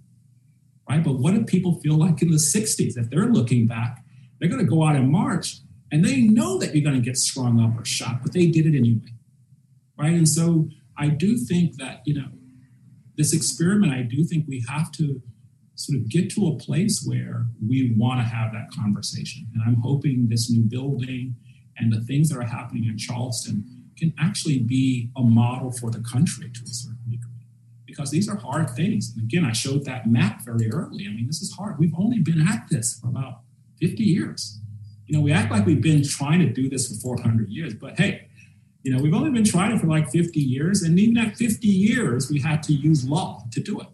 Right? 0.88 1.02
But 1.02 1.18
what 1.18 1.34
do 1.34 1.44
people 1.44 1.80
feel 1.80 1.98
like 1.98 2.22
in 2.22 2.30
the 2.30 2.36
60s? 2.36 2.96
If 2.96 3.10
they're 3.10 3.26
looking 3.26 3.66
back, 3.66 4.04
they're 4.38 4.48
going 4.48 4.64
to 4.64 4.70
go 4.70 4.84
out 4.84 4.96
and 4.96 5.10
march 5.10 5.60
and 5.92 6.04
they 6.04 6.20
know 6.20 6.58
that 6.58 6.74
you're 6.74 6.84
going 6.84 7.00
to 7.00 7.04
get 7.04 7.16
strung 7.16 7.60
up 7.60 7.80
or 7.80 7.84
shot, 7.84 8.22
but 8.22 8.32
they 8.32 8.46
did 8.46 8.66
it 8.66 8.76
anyway 8.76 9.12
right? 9.98 10.12
And 10.12 10.28
so 10.28 10.68
I 10.96 11.08
do 11.08 11.36
think 11.36 11.76
that, 11.76 12.02
you 12.04 12.14
know, 12.14 12.28
this 13.16 13.32
experiment, 13.32 13.92
I 13.92 14.02
do 14.02 14.24
think 14.24 14.46
we 14.46 14.64
have 14.68 14.92
to 14.92 15.22
sort 15.74 15.98
of 15.98 16.08
get 16.08 16.30
to 16.30 16.46
a 16.48 16.56
place 16.56 17.04
where 17.06 17.46
we 17.66 17.94
want 17.96 18.20
to 18.20 18.24
have 18.24 18.52
that 18.52 18.70
conversation. 18.70 19.46
And 19.54 19.62
I'm 19.66 19.80
hoping 19.82 20.28
this 20.28 20.50
new 20.50 20.62
building 20.62 21.36
and 21.78 21.92
the 21.92 22.00
things 22.00 22.30
that 22.30 22.38
are 22.38 22.42
happening 22.42 22.84
in 22.84 22.96
Charleston 22.96 23.64
can 23.98 24.12
actually 24.18 24.58
be 24.58 25.10
a 25.16 25.22
model 25.22 25.70
for 25.70 25.90
the 25.90 26.00
country 26.00 26.50
to 26.50 26.60
a 26.62 26.68
certain 26.68 27.10
degree. 27.10 27.30
Because 27.86 28.10
these 28.10 28.28
are 28.28 28.36
hard 28.36 28.70
things. 28.70 29.12
And 29.14 29.24
again, 29.24 29.44
I 29.44 29.52
showed 29.52 29.84
that 29.84 30.06
map 30.06 30.42
very 30.44 30.70
early. 30.70 31.06
I 31.06 31.10
mean, 31.10 31.26
this 31.26 31.40
is 31.40 31.52
hard. 31.52 31.78
We've 31.78 31.94
only 31.96 32.18
been 32.18 32.46
at 32.46 32.66
this 32.70 32.98
for 32.98 33.08
about 33.08 33.40
50 33.80 34.02
years. 34.02 34.60
You 35.06 35.16
know, 35.16 35.22
we 35.22 35.32
act 35.32 35.50
like 35.50 35.66
we've 35.66 35.82
been 35.82 36.02
trying 36.02 36.40
to 36.40 36.52
do 36.52 36.68
this 36.68 36.88
for 36.88 37.16
400 37.16 37.48
years, 37.48 37.74
but 37.74 37.98
hey, 37.98 38.28
you 38.82 38.94
know, 38.94 39.02
we've 39.02 39.14
only 39.14 39.30
been 39.30 39.44
trying 39.44 39.72
it 39.72 39.80
for 39.80 39.88
like 39.88 40.10
50 40.10 40.38
years, 40.38 40.82
and 40.82 40.98
even 40.98 41.18
at 41.18 41.36
50 41.36 41.66
years, 41.66 42.30
we 42.30 42.40
had 42.40 42.62
to 42.64 42.72
use 42.72 43.08
law 43.08 43.44
to 43.50 43.60
do 43.60 43.80
it. 43.80 43.88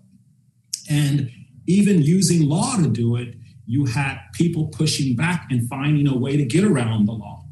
And 0.91 1.31
even 1.67 2.03
using 2.03 2.49
law 2.49 2.77
to 2.77 2.89
do 2.89 3.17
it, 3.17 3.35
you 3.67 3.87
had 3.87 4.19
people 4.35 4.67
pushing 4.67 5.17
back 5.17 5.47
and 5.51 5.67
finding 5.69 6.07
a 6.09 6.17
way 6.17 6.37
to 6.37 6.45
get 6.45 6.65
around 6.65 7.07
the 7.07 7.13
law. 7.13 7.47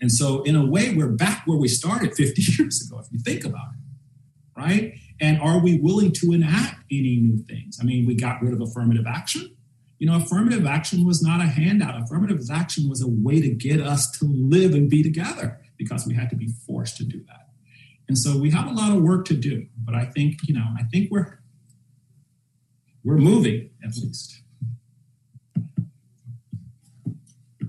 And 0.00 0.12
so, 0.12 0.42
in 0.42 0.54
a 0.54 0.64
way, 0.64 0.94
we're 0.94 1.08
back 1.08 1.42
where 1.46 1.58
we 1.58 1.68
started 1.68 2.14
50 2.14 2.42
years 2.58 2.86
ago, 2.86 3.00
if 3.00 3.10
you 3.10 3.18
think 3.18 3.44
about 3.44 3.68
it, 3.72 4.60
right? 4.60 4.94
And 5.20 5.40
are 5.40 5.58
we 5.58 5.80
willing 5.80 6.12
to 6.12 6.32
enact 6.32 6.84
any 6.90 7.16
new 7.16 7.38
things? 7.38 7.78
I 7.80 7.84
mean, 7.84 8.06
we 8.06 8.14
got 8.14 8.42
rid 8.42 8.52
of 8.52 8.60
affirmative 8.60 9.06
action. 9.08 9.55
You 9.98 10.06
know, 10.06 10.16
affirmative 10.16 10.66
action 10.66 11.06
was 11.06 11.22
not 11.22 11.40
a 11.40 11.46
handout. 11.46 12.00
Affirmative 12.02 12.40
action 12.52 12.88
was 12.88 13.02
a 13.02 13.08
way 13.08 13.40
to 13.40 13.48
get 13.48 13.80
us 13.80 14.10
to 14.18 14.26
live 14.26 14.74
and 14.74 14.90
be 14.90 15.02
together 15.02 15.58
because 15.78 16.06
we 16.06 16.14
had 16.14 16.28
to 16.30 16.36
be 16.36 16.48
forced 16.66 16.96
to 16.98 17.04
do 17.04 17.22
that. 17.28 17.48
And 18.08 18.16
so 18.16 18.38
we 18.38 18.50
have 18.50 18.66
a 18.66 18.72
lot 18.72 18.96
of 18.96 19.02
work 19.02 19.24
to 19.26 19.34
do, 19.34 19.66
but 19.84 19.94
I 19.94 20.04
think, 20.04 20.46
you 20.46 20.54
know, 20.54 20.66
I 20.78 20.84
think 20.84 21.10
we're 21.10 21.38
we're 23.04 23.16
moving 23.16 23.70
at 23.84 23.96
least. 23.96 24.42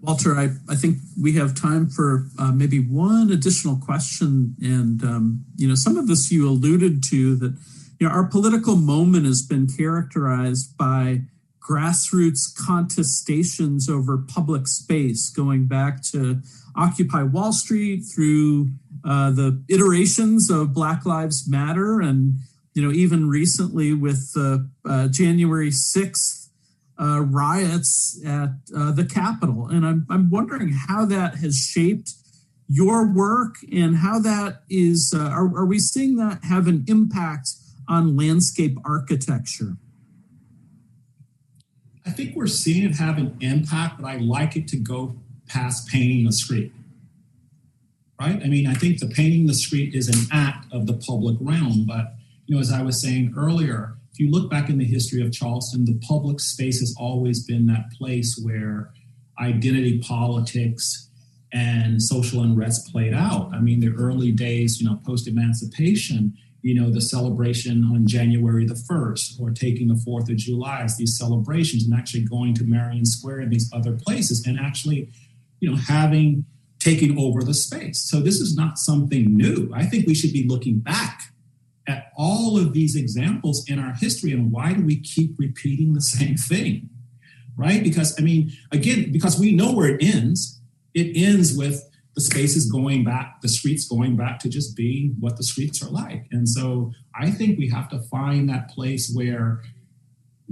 Walter, 0.02 0.38
I, 0.38 0.52
I 0.70 0.76
think 0.76 1.00
we 1.22 1.34
have 1.34 1.54
time 1.54 1.90
for 1.90 2.28
uh, 2.40 2.52
maybe 2.54 2.80
one 2.80 3.30
additional 3.30 3.76
question. 3.76 4.56
And, 4.62 5.04
um, 5.04 5.46
you 5.58 5.68
know, 5.68 5.76
some 5.76 5.98
of 5.98 6.08
this 6.08 6.32
you 6.32 6.48
alluded 6.48 7.04
to 7.10 7.36
that, 7.36 7.58
you 8.00 8.08
know, 8.08 8.14
our 8.14 8.24
political 8.24 8.78
moment 8.78 9.26
has 9.26 9.42
been 9.42 9.68
characterized 9.68 10.78
by 10.78 11.24
grassroots 11.68 12.54
contestations 12.56 13.90
over 13.90 14.18
public 14.18 14.68
space, 14.68 15.30
going 15.30 15.68
back 15.68 16.02
to 16.02 16.42
Occupy 16.76 17.24
Wall 17.24 17.52
Street 17.52 18.04
through 18.04 18.70
uh, 19.04 19.32
the 19.32 19.62
iterations 19.68 20.50
of 20.50 20.74
Black 20.74 21.06
Lives 21.06 21.50
Matter, 21.50 22.00
and 22.00 22.36
you 22.74 22.82
know 22.82 22.92
even 22.92 23.30
recently 23.30 23.94
with 23.94 24.34
the 24.34 24.70
uh, 24.86 25.08
January 25.08 25.72
sixth 25.72 26.50
uh, 27.00 27.22
riots 27.22 28.20
at 28.26 28.50
uh, 28.76 28.92
the 28.92 29.06
Capitol. 29.06 29.68
And 29.68 29.86
I'm 29.86 30.06
I'm 30.10 30.30
wondering 30.30 30.70
how 30.70 31.06
that 31.06 31.36
has 31.36 31.58
shaped 31.58 32.14
your 32.70 33.12
work 33.12 33.56
and 33.72 33.98
how 33.98 34.20
that 34.20 34.62
is. 34.70 35.14
Uh, 35.16 35.20
are, 35.20 35.48
are 35.58 35.66
we 35.66 35.80
seeing 35.80 36.16
that 36.18 36.44
have 36.44 36.68
an 36.68 36.86
impact 36.88 37.50
on 37.90 38.16
landscape 38.16 38.78
architecture? 38.86 39.78
I 42.08 42.12
think 42.12 42.36
we're 42.36 42.48
seeing 42.48 42.90
it 42.90 42.96
have 42.96 43.18
an 43.18 43.38
impact, 43.42 44.02
but 44.02 44.08
I 44.08 44.18
like 44.18 44.56
it 44.56 44.68
to 44.70 44.78
go 44.78 45.16
past 45.48 45.90
painting 45.90 46.26
the 46.26 46.32
street. 46.32 46.72
Right? 48.20 48.42
I 48.42 48.48
mean, 48.48 48.66
I 48.66 48.74
think 48.74 49.00
the 49.00 49.08
painting 49.08 49.46
the 49.46 49.54
street 49.54 49.94
is 49.94 50.08
an 50.08 50.28
act 50.32 50.72
of 50.72 50.88
the 50.88 50.94
public 50.94 51.38
realm, 51.40 51.86
but 51.86 52.16
you 52.46 52.56
know, 52.56 52.62
as 52.62 52.72
I 52.72 52.82
was 52.82 53.02
saying 53.02 53.34
earlier, 53.38 53.96
if 54.12 54.20
you 54.20 54.32
look 54.32 54.50
back 54.50 54.70
in 54.70 54.78
the 54.78 54.86
history 54.86 55.22
of 55.22 55.32
Charleston, 55.32 55.86
the 55.86 56.00
public 56.00 56.40
space 56.40 56.80
has 56.80 56.96
always 56.98 57.46
been 57.46 57.68
that 57.68 57.92
place 57.96 58.40
where 58.42 58.92
identity 59.40 60.00
politics 60.00 61.10
and 61.54 62.02
social 62.02 62.42
unrest 62.42 62.92
played 62.92 63.14
out. 63.14 63.52
I 63.54 63.60
mean, 63.60 63.80
the 63.82 63.94
early 63.94 64.32
days, 64.32 64.82
you 64.82 64.90
know, 64.90 65.00
post 65.06 65.28
emancipation, 65.28 66.34
you 66.62 66.74
know, 66.80 66.90
the 66.90 67.02
celebration 67.02 67.84
on 67.86 68.08
January 68.08 68.66
the 68.66 68.74
1st 68.74 69.40
or 69.40 69.52
taking 69.52 69.88
the 69.88 69.94
4th 69.94 70.30
of 70.30 70.38
July 70.38 70.82
as 70.82 70.98
these 70.98 71.18
celebrations 71.18 71.86
and 71.86 71.94
actually 71.94 72.24
going 72.24 72.54
to 72.56 72.64
Marion 72.64 73.06
Square 73.06 73.42
and 73.42 73.52
these 73.52 73.70
other 73.74 73.94
places 73.94 74.46
and 74.46 74.60
actually, 74.60 75.10
you 75.60 75.70
know, 75.70 75.78
having 75.78 76.46
taking 76.80 77.18
over 77.18 77.44
the 77.44 77.54
space. 77.54 78.02
So 78.02 78.20
this 78.20 78.40
is 78.40 78.56
not 78.56 78.78
something 78.78 79.36
new. 79.36 79.72
I 79.74 79.86
think 79.86 80.08
we 80.08 80.16
should 80.16 80.34
be 80.34 80.48
looking 80.48 80.80
back 80.80 81.34
at 81.88 82.12
all 82.18 82.58
of 82.58 82.74
these 82.74 82.96
examples 82.96 83.68
in 83.70 83.80
our 83.80 83.94
history 83.94 84.32
and 84.32 84.52
why 84.52 84.74
do 84.74 84.84
we 84.84 85.00
keep 85.00 85.36
repeating 85.38 85.94
the 85.94 86.02
same 86.02 86.36
thing? 86.36 86.90
Right? 87.56 87.84
Because, 87.84 88.20
I 88.20 88.24
mean, 88.24 88.52
again, 88.72 89.12
because 89.12 89.40
we 89.40 89.56
know 89.56 89.74
where 89.74 89.88
it 89.88 90.04
ends. 90.04 90.60
It 90.94 91.16
ends 91.16 91.58
with 91.58 91.84
the 92.18 92.22
spaces 92.22 92.72
going 92.72 93.04
back, 93.04 93.42
the 93.44 93.48
streets 93.48 93.88
going 93.88 94.16
back 94.16 94.40
to 94.40 94.50
just 94.50 94.76
being 94.76 95.16
what 95.20 95.38
the 95.38 95.44
streets 95.44 95.84
are 95.84 95.90
like. 95.92 96.26
And 96.32 96.50
so 96.50 96.92
I 97.14 97.30
think 97.30 97.60
we 97.60 97.70
have 97.70 97.88
to 97.90 98.00
find 98.00 98.50
that 98.50 98.72
place 98.72 99.14
where 99.14 99.62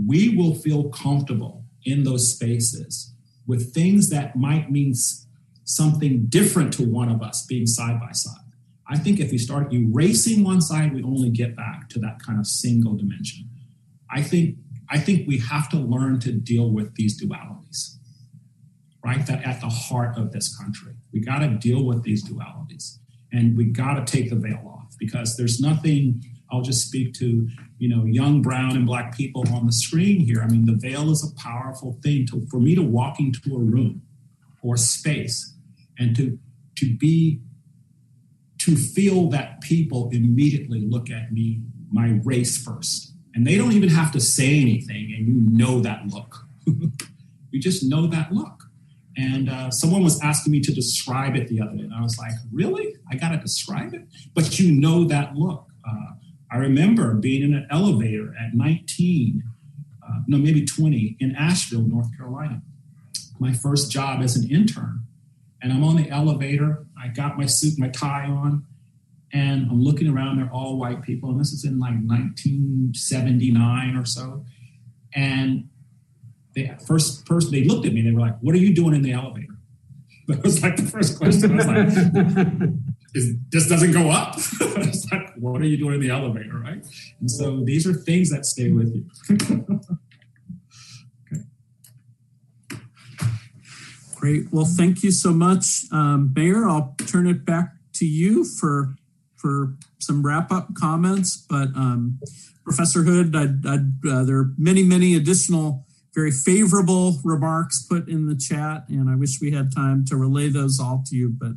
we 0.08 0.36
will 0.38 0.54
feel 0.54 0.90
comfortable 0.90 1.66
in 1.84 2.04
those 2.04 2.32
spaces 2.32 3.16
with 3.48 3.74
things 3.74 4.12
that 4.12 4.36
might 4.36 4.70
mean 4.70 4.94
something 5.64 6.28
different 6.28 6.72
to 6.74 6.84
one 6.84 7.10
of 7.10 7.24
us 7.24 7.48
being 7.48 7.66
side 7.66 8.00
by 8.00 8.12
side. 8.12 8.46
I 8.88 9.00
think 9.00 9.20
if 9.20 9.32
we 9.32 9.40
start 9.40 9.74
erasing 9.74 10.44
one 10.44 10.62
side, 10.62 10.94
we 10.94 11.02
only 11.02 11.32
get 11.32 11.56
back 11.56 11.90
to 11.90 12.00
that 12.02 12.20
kind 12.20 12.40
of 12.40 12.46
single 12.46 12.94
dimension. 12.94 13.50
I 14.12 14.22
think 14.22 14.58
I 14.88 15.00
think 15.00 15.28
we 15.28 15.40
have 15.40 15.68
to 15.70 15.78
learn 15.78 16.20
to 16.20 16.32
deal 16.32 16.70
with 16.70 16.94
these 16.94 17.20
dualities, 17.20 17.96
right? 19.04 19.26
That 19.26 19.44
at 19.44 19.62
the 19.62 19.70
heart 19.70 20.16
of 20.16 20.32
this 20.32 20.56
country. 20.56 20.95
We 21.14 21.20
got 21.20 21.40
to 21.40 21.50
deal 21.50 21.84
with 21.86 22.04
these 22.04 22.28
dualities 22.28 22.98
and 23.32 23.58
we 23.58 23.66
got 23.66 23.96
to 23.96 24.12
take 24.12 24.30
the 24.30 24.36
veil 24.36 24.62
off 24.66 24.96
because 25.00 25.38
there's 25.38 25.60
nothing. 25.60 26.24
I'll 26.52 26.62
just 26.62 26.88
speak 26.88 27.14
to 27.16 27.48
you 27.78 27.90
know 27.90 28.06
young 28.06 28.42
brown 28.42 28.76
and 28.76 28.86
black 28.86 29.16
people 29.16 29.44
on 29.54 29.66
the 29.66 29.74
screen 29.74 30.20
here. 30.20 30.42
I 30.42 30.48
mean, 30.48 30.66
the 30.66 30.78
veil 30.80 31.12
is 31.12 31.24
a 31.24 31.36
powerful 31.42 32.00
thing 32.04 32.26
to 32.28 32.46
for 32.50 32.60
me 32.60 32.76
to 32.76 32.84
walk 32.84 33.20
into 33.20 33.56
a 33.56 33.60
room 33.60 34.02
or 34.62 34.78
space 34.78 35.54
and 35.98 36.16
to 36.16 36.38
to 36.78 36.96
be 36.98 37.42
to 38.60 38.76
feel 38.76 39.30
that 39.30 39.62
people 39.62 40.10
immediately 40.12 40.82
look 40.82 41.10
at 41.10 41.32
me 41.32 41.62
my 41.92 42.20
race 42.24 42.58
first 42.58 43.14
and 43.34 43.46
they 43.46 43.58
don't 43.58 43.74
even 43.74 43.90
have 43.90 44.12
to 44.12 44.20
say 44.20 44.60
anything 44.60 45.14
and 45.16 45.28
you 45.28 45.36
know 45.36 45.80
that 45.80 46.08
look 46.08 46.46
you 47.52 47.62
just 47.62 47.84
know 47.84 48.08
that 48.08 48.32
look 48.32 48.65
and 49.18 49.50
uh, 49.50 49.72
someone 49.72 50.04
was 50.04 50.22
asking 50.22 50.52
me 50.52 50.60
to 50.62 50.74
describe 50.74 51.36
it 51.36 51.48
the 51.48 51.62
other 51.62 51.76
day. 51.76 51.84
And 51.84 51.94
I 51.94 52.02
was 52.02 52.18
like, 52.18 52.34
really? 52.52 52.96
I 53.10 53.16
got 53.16 53.30
to 53.30 53.38
describe 53.38 53.94
it? 53.94 54.02
But 54.34 54.60
you 54.60 54.72
know 54.72 55.06
that 55.06 55.36
look. 55.36 55.68
Uh, 55.88 56.16
I 56.52 56.58
remember 56.58 57.14
being 57.14 57.44
in 57.44 57.54
an 57.54 57.68
elevator 57.72 58.34
at 58.40 58.54
19, 58.54 59.44
uh, 60.04 60.20
no, 60.28 60.38
maybe 60.38 60.66
20, 60.66 61.18
in 61.20 61.36
Asheville, 61.36 61.84
North 61.84 62.16
Carolina. 62.18 62.62
My 63.40 63.54
first 63.54 63.92
job 63.92 64.22
as 64.22 64.36
an 64.36 64.50
intern. 64.50 65.04
And 65.62 65.72
I'm 65.72 65.84
on 65.84 65.96
the 65.96 66.10
elevator. 66.10 66.86
I 67.02 67.08
got 67.08 67.38
my 67.38 67.46
suit, 67.46 67.80
my 67.80 67.90
tie 67.90 68.26
on, 68.26 68.66
and 69.34 69.68
I'm 69.70 69.82
looking 69.82 70.08
around. 70.08 70.38
They're 70.38 70.52
all 70.52 70.78
white 70.78 71.02
people. 71.02 71.30
And 71.30 71.40
this 71.40 71.52
is 71.52 71.66
in 71.66 71.80
like 71.80 71.96
1979 71.96 73.96
or 73.96 74.06
so. 74.06 74.46
And 75.14 75.70
they 76.56 76.76
first 76.86 77.26
person 77.26 77.52
they 77.52 77.64
looked 77.64 77.86
at 77.86 77.94
me, 77.94 78.02
they 78.02 78.12
were 78.12 78.22
like, 78.22 78.38
"What 78.40 78.56
are 78.56 78.60
you 78.60 78.74
doing 78.74 78.96
in 78.96 79.02
the 79.02 79.14
elevator?" 79.14 79.54
That 80.28 80.44
was 80.44 80.64
like 80.64 80.76
the 80.76 80.84
first 80.84 81.20
question. 81.20 81.52
I 81.52 81.56
was 81.56 81.68
like, 81.68 82.70
"This 83.52 83.70
doesn't 83.70 83.92
go 83.92 84.10
up." 84.10 84.36
it's 84.62 85.12
like, 85.12 85.36
"What 85.36 85.62
are 85.62 85.66
you 85.66 85.78
doing 85.78 85.96
in 85.96 86.00
the 86.00 86.10
elevator?" 86.10 86.58
Right? 86.58 86.84
And 87.20 87.30
so 87.30 87.64
these 87.64 87.86
are 87.86 87.94
things 87.94 88.32
that 88.32 88.46
stay 88.46 88.72
with 88.72 88.96
you. 88.96 89.06
okay. 91.32 91.44
Great. 94.16 94.52
Well, 94.52 94.66
thank 94.66 95.04
you 95.04 95.12
so 95.12 95.32
much, 95.32 95.86
um, 95.92 96.34
Mayor. 96.36 96.68
I'll 96.68 96.96
turn 97.06 97.28
it 97.28 97.46
back 97.46 97.74
to 97.94 98.06
you 98.08 98.44
for 98.44 98.96
for 99.36 99.76
some 100.00 100.26
wrap 100.26 100.52
up 100.52 100.74
comments. 100.74 101.38
But 101.38 101.68
um, 101.76 102.20
Professor 102.64 103.04
Hood, 103.04 103.36
I'd, 103.36 103.66
I'd, 103.66 103.92
uh, 104.10 104.24
there 104.24 104.38
are 104.38 104.54
many, 104.58 104.82
many 104.82 105.16
additional 105.16 105.85
very 106.16 106.32
favorable 106.32 107.20
remarks 107.24 107.86
put 107.86 108.08
in 108.08 108.26
the 108.26 108.36
chat, 108.36 108.88
and 108.88 109.10
I 109.10 109.16
wish 109.16 109.42
we 109.42 109.52
had 109.52 109.76
time 109.76 110.06
to 110.06 110.16
relay 110.16 110.48
those 110.48 110.80
all 110.80 111.04
to 111.08 111.16
you, 111.16 111.30
but 111.30 111.52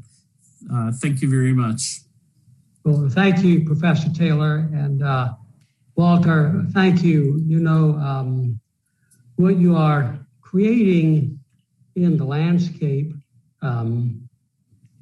uh, 0.72 0.90
thank 1.00 1.22
you 1.22 1.30
very 1.30 1.52
much. 1.52 2.00
Well, 2.84 3.09
thank 3.09 3.44
you, 3.44 3.64
Professor 3.64 4.11
Taylor. 4.11 4.68
And 4.72 5.02
uh, 5.02 5.34
Walter, 5.94 6.64
thank 6.72 7.02
you. 7.02 7.40
You 7.46 7.61
know, 7.61 7.92
um, 7.98 8.61
what 9.36 9.59
you 9.59 9.76
are 9.76 10.18
creating 10.40 11.38
in 11.94 12.16
the 12.16 12.24
landscape, 12.24 13.12
um, 13.62 14.28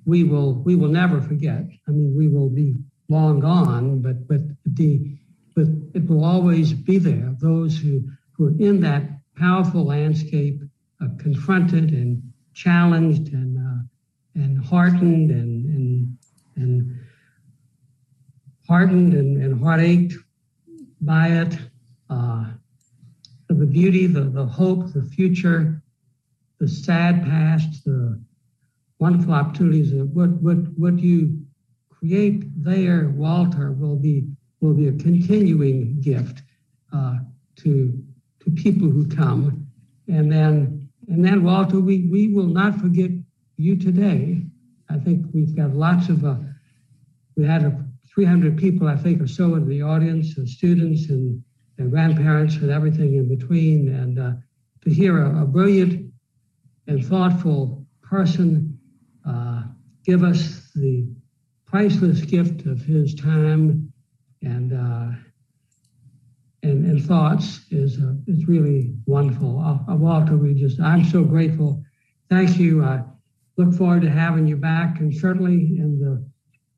we 0.04 0.24
will 0.24 0.54
we 0.54 0.76
will 0.76 0.88
never 0.88 1.20
forget. 1.20 1.64
I 1.88 1.90
mean, 1.90 2.14
we 2.16 2.28
will 2.28 2.50
be 2.50 2.76
long 3.08 3.40
gone, 3.40 4.00
but 4.00 4.28
but 4.28 4.40
the 4.64 5.16
but 5.54 5.66
it 5.94 6.06
will 6.06 6.24
always 6.24 6.72
be 6.72 6.98
there. 6.98 7.34
Those 7.40 7.78
who 7.78 8.02
who 8.32 8.48
are 8.48 8.58
in 8.58 8.80
that 8.80 9.02
powerful 9.36 9.84
landscape, 9.84 10.62
uh, 11.02 11.08
confronted 11.18 11.92
and 11.92 12.22
challenged 12.54 13.32
and 13.32 13.58
uh, 13.58 13.82
and 14.34 14.64
heartened 14.64 15.30
and 15.30 15.66
and 15.66 16.18
and 16.56 16.98
hardened 18.66 19.14
and, 19.14 19.42
and 19.42 19.62
heartached 19.62 20.18
by 21.00 21.28
it. 21.28 21.58
Uh, 22.10 22.46
the 23.48 23.66
beauty, 23.66 24.06
the, 24.06 24.22
the 24.22 24.44
hope, 24.44 24.92
the 24.92 25.02
future, 25.02 25.82
the 26.58 26.68
sad 26.68 27.22
past, 27.24 27.84
the 27.84 28.20
wonderful 28.98 29.32
opportunities. 29.34 29.92
Of 29.92 30.10
what 30.10 30.30
what 30.42 30.58
what 30.76 30.98
you 30.98 31.38
create 31.90 32.44
there, 32.62 33.10
Walter, 33.10 33.72
will 33.72 33.96
be 33.96 34.26
will 34.60 34.74
be 34.74 34.88
a 34.88 34.92
continuing 34.92 36.00
gift 36.00 36.42
uh, 36.92 37.18
to 37.56 38.02
to 38.46 38.52
people 38.52 38.88
who 38.88 39.06
come. 39.06 39.66
And 40.08 40.30
then, 40.30 40.88
and 41.08 41.24
then, 41.24 41.42
Walter, 41.42 41.80
we, 41.80 42.08
we 42.10 42.28
will 42.28 42.46
not 42.46 42.78
forget 42.80 43.10
you 43.56 43.76
today. 43.76 44.42
I 44.88 44.98
think 44.98 45.26
we've 45.34 45.54
got 45.54 45.74
lots 45.74 46.08
of, 46.08 46.24
uh, 46.24 46.36
we 47.36 47.44
had 47.44 47.64
a 47.64 47.84
300 48.14 48.56
people, 48.56 48.88
I 48.88 48.96
think, 48.96 49.20
or 49.20 49.26
so 49.26 49.56
in 49.56 49.68
the 49.68 49.82
audience, 49.82 50.38
uh, 50.38 50.46
students 50.46 51.10
and, 51.10 51.42
and, 51.78 51.90
grandparents 51.90 52.56
and 52.56 52.70
everything 52.70 53.16
in 53.16 53.28
between. 53.28 53.92
And 53.92 54.18
uh, 54.18 54.32
to 54.82 54.90
hear 54.90 55.22
a, 55.22 55.42
a, 55.42 55.44
brilliant 55.44 56.12
and 56.86 57.04
thoughtful 57.04 57.84
person 58.02 58.78
uh, 59.28 59.64
give 60.04 60.22
us 60.22 60.70
the 60.76 61.08
priceless 61.66 62.20
gift 62.20 62.64
of 62.66 62.80
his 62.80 63.14
time 63.14 63.92
and 64.42 64.72
uh, 64.72 65.16
and, 66.62 66.84
and 66.84 67.04
thoughts 67.04 67.60
is 67.70 67.98
uh, 67.98 68.14
is 68.26 68.46
really 68.46 68.94
wonderful. 69.06 69.58
Uh, 69.58 69.92
uh, 69.92 69.96
Walter, 69.96 70.36
we 70.36 70.54
just 70.54 70.80
I'm 70.80 71.04
so 71.04 71.22
grateful 71.22 71.82
thank 72.28 72.58
you. 72.58 72.84
I 72.84 73.02
look 73.56 73.72
forward 73.74 74.02
to 74.02 74.10
having 74.10 74.46
you 74.46 74.56
back, 74.56 75.00
and 75.00 75.14
certainly 75.14 75.78
in 75.78 75.98
the 75.98 76.22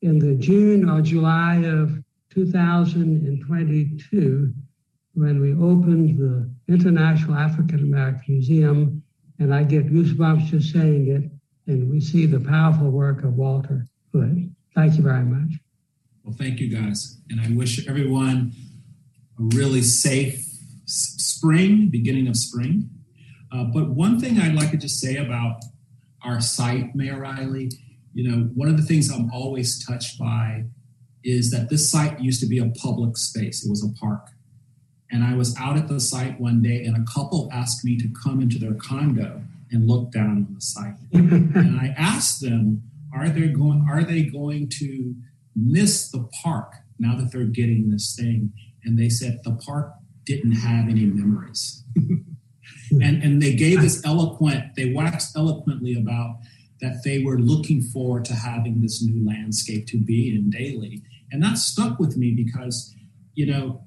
in 0.07 0.19
the 0.19 0.35
June 0.37 0.89
or 0.89 1.03
July 1.03 1.57
of 1.65 1.99
2022 2.31 4.55
when 5.15 5.41
we 5.41 5.55
opened 5.55 6.19
the 6.19 6.49
International 6.73 7.35
African 7.35 7.81
American 7.81 8.23
Museum, 8.29 9.03
and 9.41 9.53
I 9.53 9.65
get 9.65 9.93
goosebumps 9.93 10.47
just 10.47 10.73
saying 10.73 11.09
it, 11.09 11.25
and 11.71 11.91
we 11.91 12.01
see 12.01 12.25
the 12.27 12.41
powerful 12.41 12.91
work 12.91 13.25
of 13.25 13.35
Walter 13.35 13.85
Hood. 14.13 14.55
Thank 14.75 14.97
you 14.97 15.03
very 15.03 15.25
much. 15.25 15.55
Well, 16.23 16.37
thank 16.39 16.61
you 16.61 16.69
guys. 16.69 17.19
And 17.31 17.41
I 17.41 17.51
wish 17.51 17.89
everyone 17.89 18.53
a 19.39 19.57
really 19.57 19.83
safe 19.83 20.45
spring, 20.87 21.89
beginning 21.89 22.29
of 22.29 22.37
spring. 22.37 22.91
Uh, 23.53 23.65
but 23.65 23.91
one 23.91 24.21
thing 24.21 24.39
I'd 24.39 24.55
like 24.55 24.71
to 24.73 24.77
just 24.77 25.01
say 25.01 25.17
about 25.17 25.61
our 26.23 26.41
site, 26.41 26.95
Mayor 26.95 27.21
Riley, 27.21 27.71
you 28.15 28.29
know, 28.29 28.51
one 28.55 28.69
of 28.69 28.77
the 28.77 28.83
things 28.83 29.11
I'm 29.11 29.31
always 29.33 29.85
touched 29.85 30.19
by 30.19 30.65
is 31.25 31.51
that 31.51 31.69
this 31.69 31.91
site 31.91 32.21
used 32.21 32.41
to 32.41 32.47
be 32.47 32.59
a 32.59 32.67
public 32.71 33.17
space. 33.17 33.65
It 33.65 33.71
was 33.71 33.85
a 33.85 33.93
park. 33.99 34.29
And 35.11 35.25
I 35.25 35.35
was 35.35 35.57
out 35.59 35.77
at 35.77 35.89
the 35.89 36.01
site 36.01 36.41
one 36.41 36.63
day 36.63 36.85
and 36.85 36.97
a 36.97 37.13
couple 37.13 37.49
asked 37.53 37.85
me 37.85 37.97
to 37.99 38.09
come 38.09 38.41
into 38.41 38.59
their 38.59 38.75
condo 38.75 39.43
and 39.71 39.87
look 39.87 40.11
down 40.11 40.47
on 40.47 40.55
the 40.55 40.61
site. 40.61 40.95
and 41.13 41.81
I 41.81 41.95
asked 41.97 42.41
them, 42.41 42.83
are 43.15 43.29
they 43.29 43.49
going 43.49 43.87
are 43.89 44.05
they 44.05 44.25
going 44.25 44.69
to 44.81 45.15
miss 45.57 46.11
the 46.11 46.29
park 46.43 46.75
now 46.99 47.17
that 47.17 47.33
they're 47.33 47.45
getting 47.45 47.91
this 47.91 48.15
thing? 48.15 48.53
And 48.89 48.99
they 48.99 49.11
said 49.11 49.41
the 49.45 49.53
park 49.53 49.93
didn't 50.25 50.53
have 50.53 50.89
any 50.89 51.05
memories. 51.05 51.85
and 52.91 53.23
and 53.23 53.43
they 53.43 53.55
gave 53.55 53.83
this 53.83 54.03
eloquent, 54.03 54.75
they 54.77 54.95
waxed 54.95 55.37
eloquently 55.37 55.95
about 55.95 56.39
that 56.81 57.03
they 57.05 57.23
were 57.23 57.39
looking 57.39 57.83
forward 57.83 58.25
to 58.25 58.35
having 58.35 58.81
this 58.81 59.03
new 59.03 59.27
landscape 59.27 59.87
to 59.89 59.99
be 59.99 60.35
in 60.35 60.49
daily. 60.49 61.03
And 61.31 61.43
that 61.43 61.59
stuck 61.59 61.99
with 61.99 62.17
me 62.17 62.31
because, 62.31 62.95
you 63.35 63.45
know, 63.45 63.85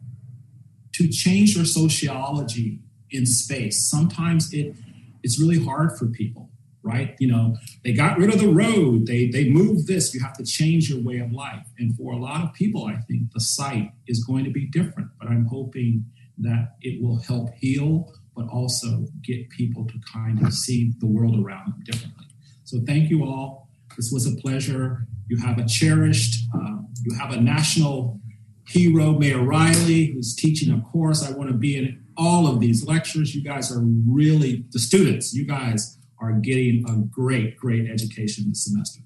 to 0.94 1.08
change 1.08 1.56
your 1.56 1.66
sociology 1.66 2.82
in 3.10 3.26
space, 3.26 3.90
sometimes 3.90 4.54
it 4.54 4.76
it's 5.24 5.40
really 5.40 5.64
hard 5.64 5.98
for 5.98 6.06
people, 6.06 6.51
right? 6.84 7.16
You 7.20 7.28
know, 7.28 7.58
they 7.84 7.94
got 7.94 8.18
rid 8.18 8.34
of 8.34 8.40
the 8.40 8.48
road, 8.48 9.06
they 9.06 9.28
they 9.28 9.50
moved 9.50 9.88
this, 9.88 10.14
you 10.14 10.20
have 10.22 10.38
to 10.38 10.44
change 10.44 10.90
your 10.90 11.02
way 11.02 11.20
of 11.20 11.32
life. 11.32 11.66
And 11.78 11.96
for 11.96 12.14
a 12.14 12.18
lot 12.18 12.42
of 12.44 12.54
people, 12.54 12.86
I 12.86 12.98
think 13.08 13.32
the 13.34 13.40
site 13.40 13.92
is 14.08 14.24
going 14.24 14.46
to 14.46 14.52
be 14.52 14.66
different, 14.66 15.10
but 15.20 15.28
I'm 15.28 15.46
hoping 15.46 16.06
that 16.40 16.76
it 16.82 17.02
will 17.02 17.20
help 17.20 17.54
heal, 17.56 18.12
but 18.36 18.48
also 18.50 19.06
get 19.22 19.50
people 19.50 19.86
to 19.86 20.00
kind 20.12 20.44
of 20.46 20.54
see 20.54 20.94
the 21.00 21.08
world 21.08 21.40
around 21.40 21.74
them 21.74 21.84
differently. 21.84 22.26
So 22.64 22.80
thank 22.88 23.10
you 23.10 23.26
all. 23.26 23.70
This 23.98 24.12
was 24.12 24.26
a 24.26 24.36
pleasure. 24.38 25.06
You 25.28 25.38
have 25.38 25.58
a 25.60 25.66
cherished, 25.66 26.48
uh, 26.54 26.78
you 27.04 27.16
have 27.18 27.32
a 27.32 27.40
national 27.40 28.20
hero, 28.68 29.14
Mayor 29.14 29.44
Riley, 29.44 30.08
who's 30.08 30.36
teaching 30.36 30.74
a 30.74 30.82
course. 30.82 31.24
I 31.24 31.32
want 31.32 31.50
to 31.50 31.56
be 31.56 31.78
in 31.78 32.04
all 32.18 32.48
of 32.48 32.60
these 32.60 32.86
lectures. 32.88 33.36
You 33.36 33.44
guys 33.44 33.72
are 33.72 33.82
really, 33.82 34.66
the 34.72 34.80
students, 34.80 35.34
you 35.34 35.46
guys 35.46 35.98
are 36.22 36.34
getting 36.34 36.86
a 36.88 36.98
great, 37.10 37.58
great 37.58 37.90
education 37.90 38.46
this 38.50 38.66
semester. 38.66 39.02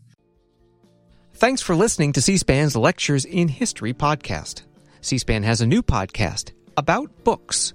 Thanks 1.36 1.62
for 1.62 1.76
listening 1.76 2.14
to 2.14 2.22
C 2.22 2.38
SPAN's 2.38 2.76
Lectures 2.76 3.26
in 3.26 3.48
History 3.48 3.94
podcast. 3.94 4.64
C 5.02 5.18
SPAN 5.18 5.44
has 5.44 5.62
a 5.62 5.68
new 5.68 5.82
podcast 5.82 6.52
about 6.78 7.24
books. 7.24 7.74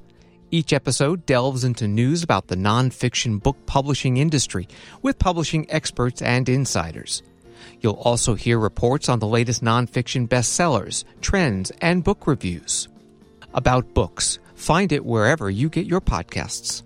Each 0.51 0.73
episode 0.73 1.27
delves 1.27 1.63
into 1.63 1.87
news 1.87 2.23
about 2.23 2.49
the 2.49 2.57
nonfiction 2.57 3.41
book 3.41 3.57
publishing 3.67 4.17
industry 4.17 4.67
with 5.03 5.19
publishing 5.19 5.71
experts 5.71 6.23
and 6.23 6.49
insiders. 6.49 7.23
You'll 7.81 7.95
also 7.95 8.35
hear 8.35 8.59
reports 8.59 9.09
on 9.09 9.19
the 9.19 9.27
latest 9.27 9.63
nonfiction 9.63 10.27
bestsellers, 10.29 11.05
trends, 11.21 11.71
and 11.81 12.03
book 12.03 12.27
reviews. 12.27 12.89
About 13.55 13.95
books, 13.95 14.39
find 14.55 14.91
it 14.93 15.05
wherever 15.05 15.51
you 15.51 15.69
get 15.69 15.87
your 15.87 16.01
podcasts. 16.01 16.83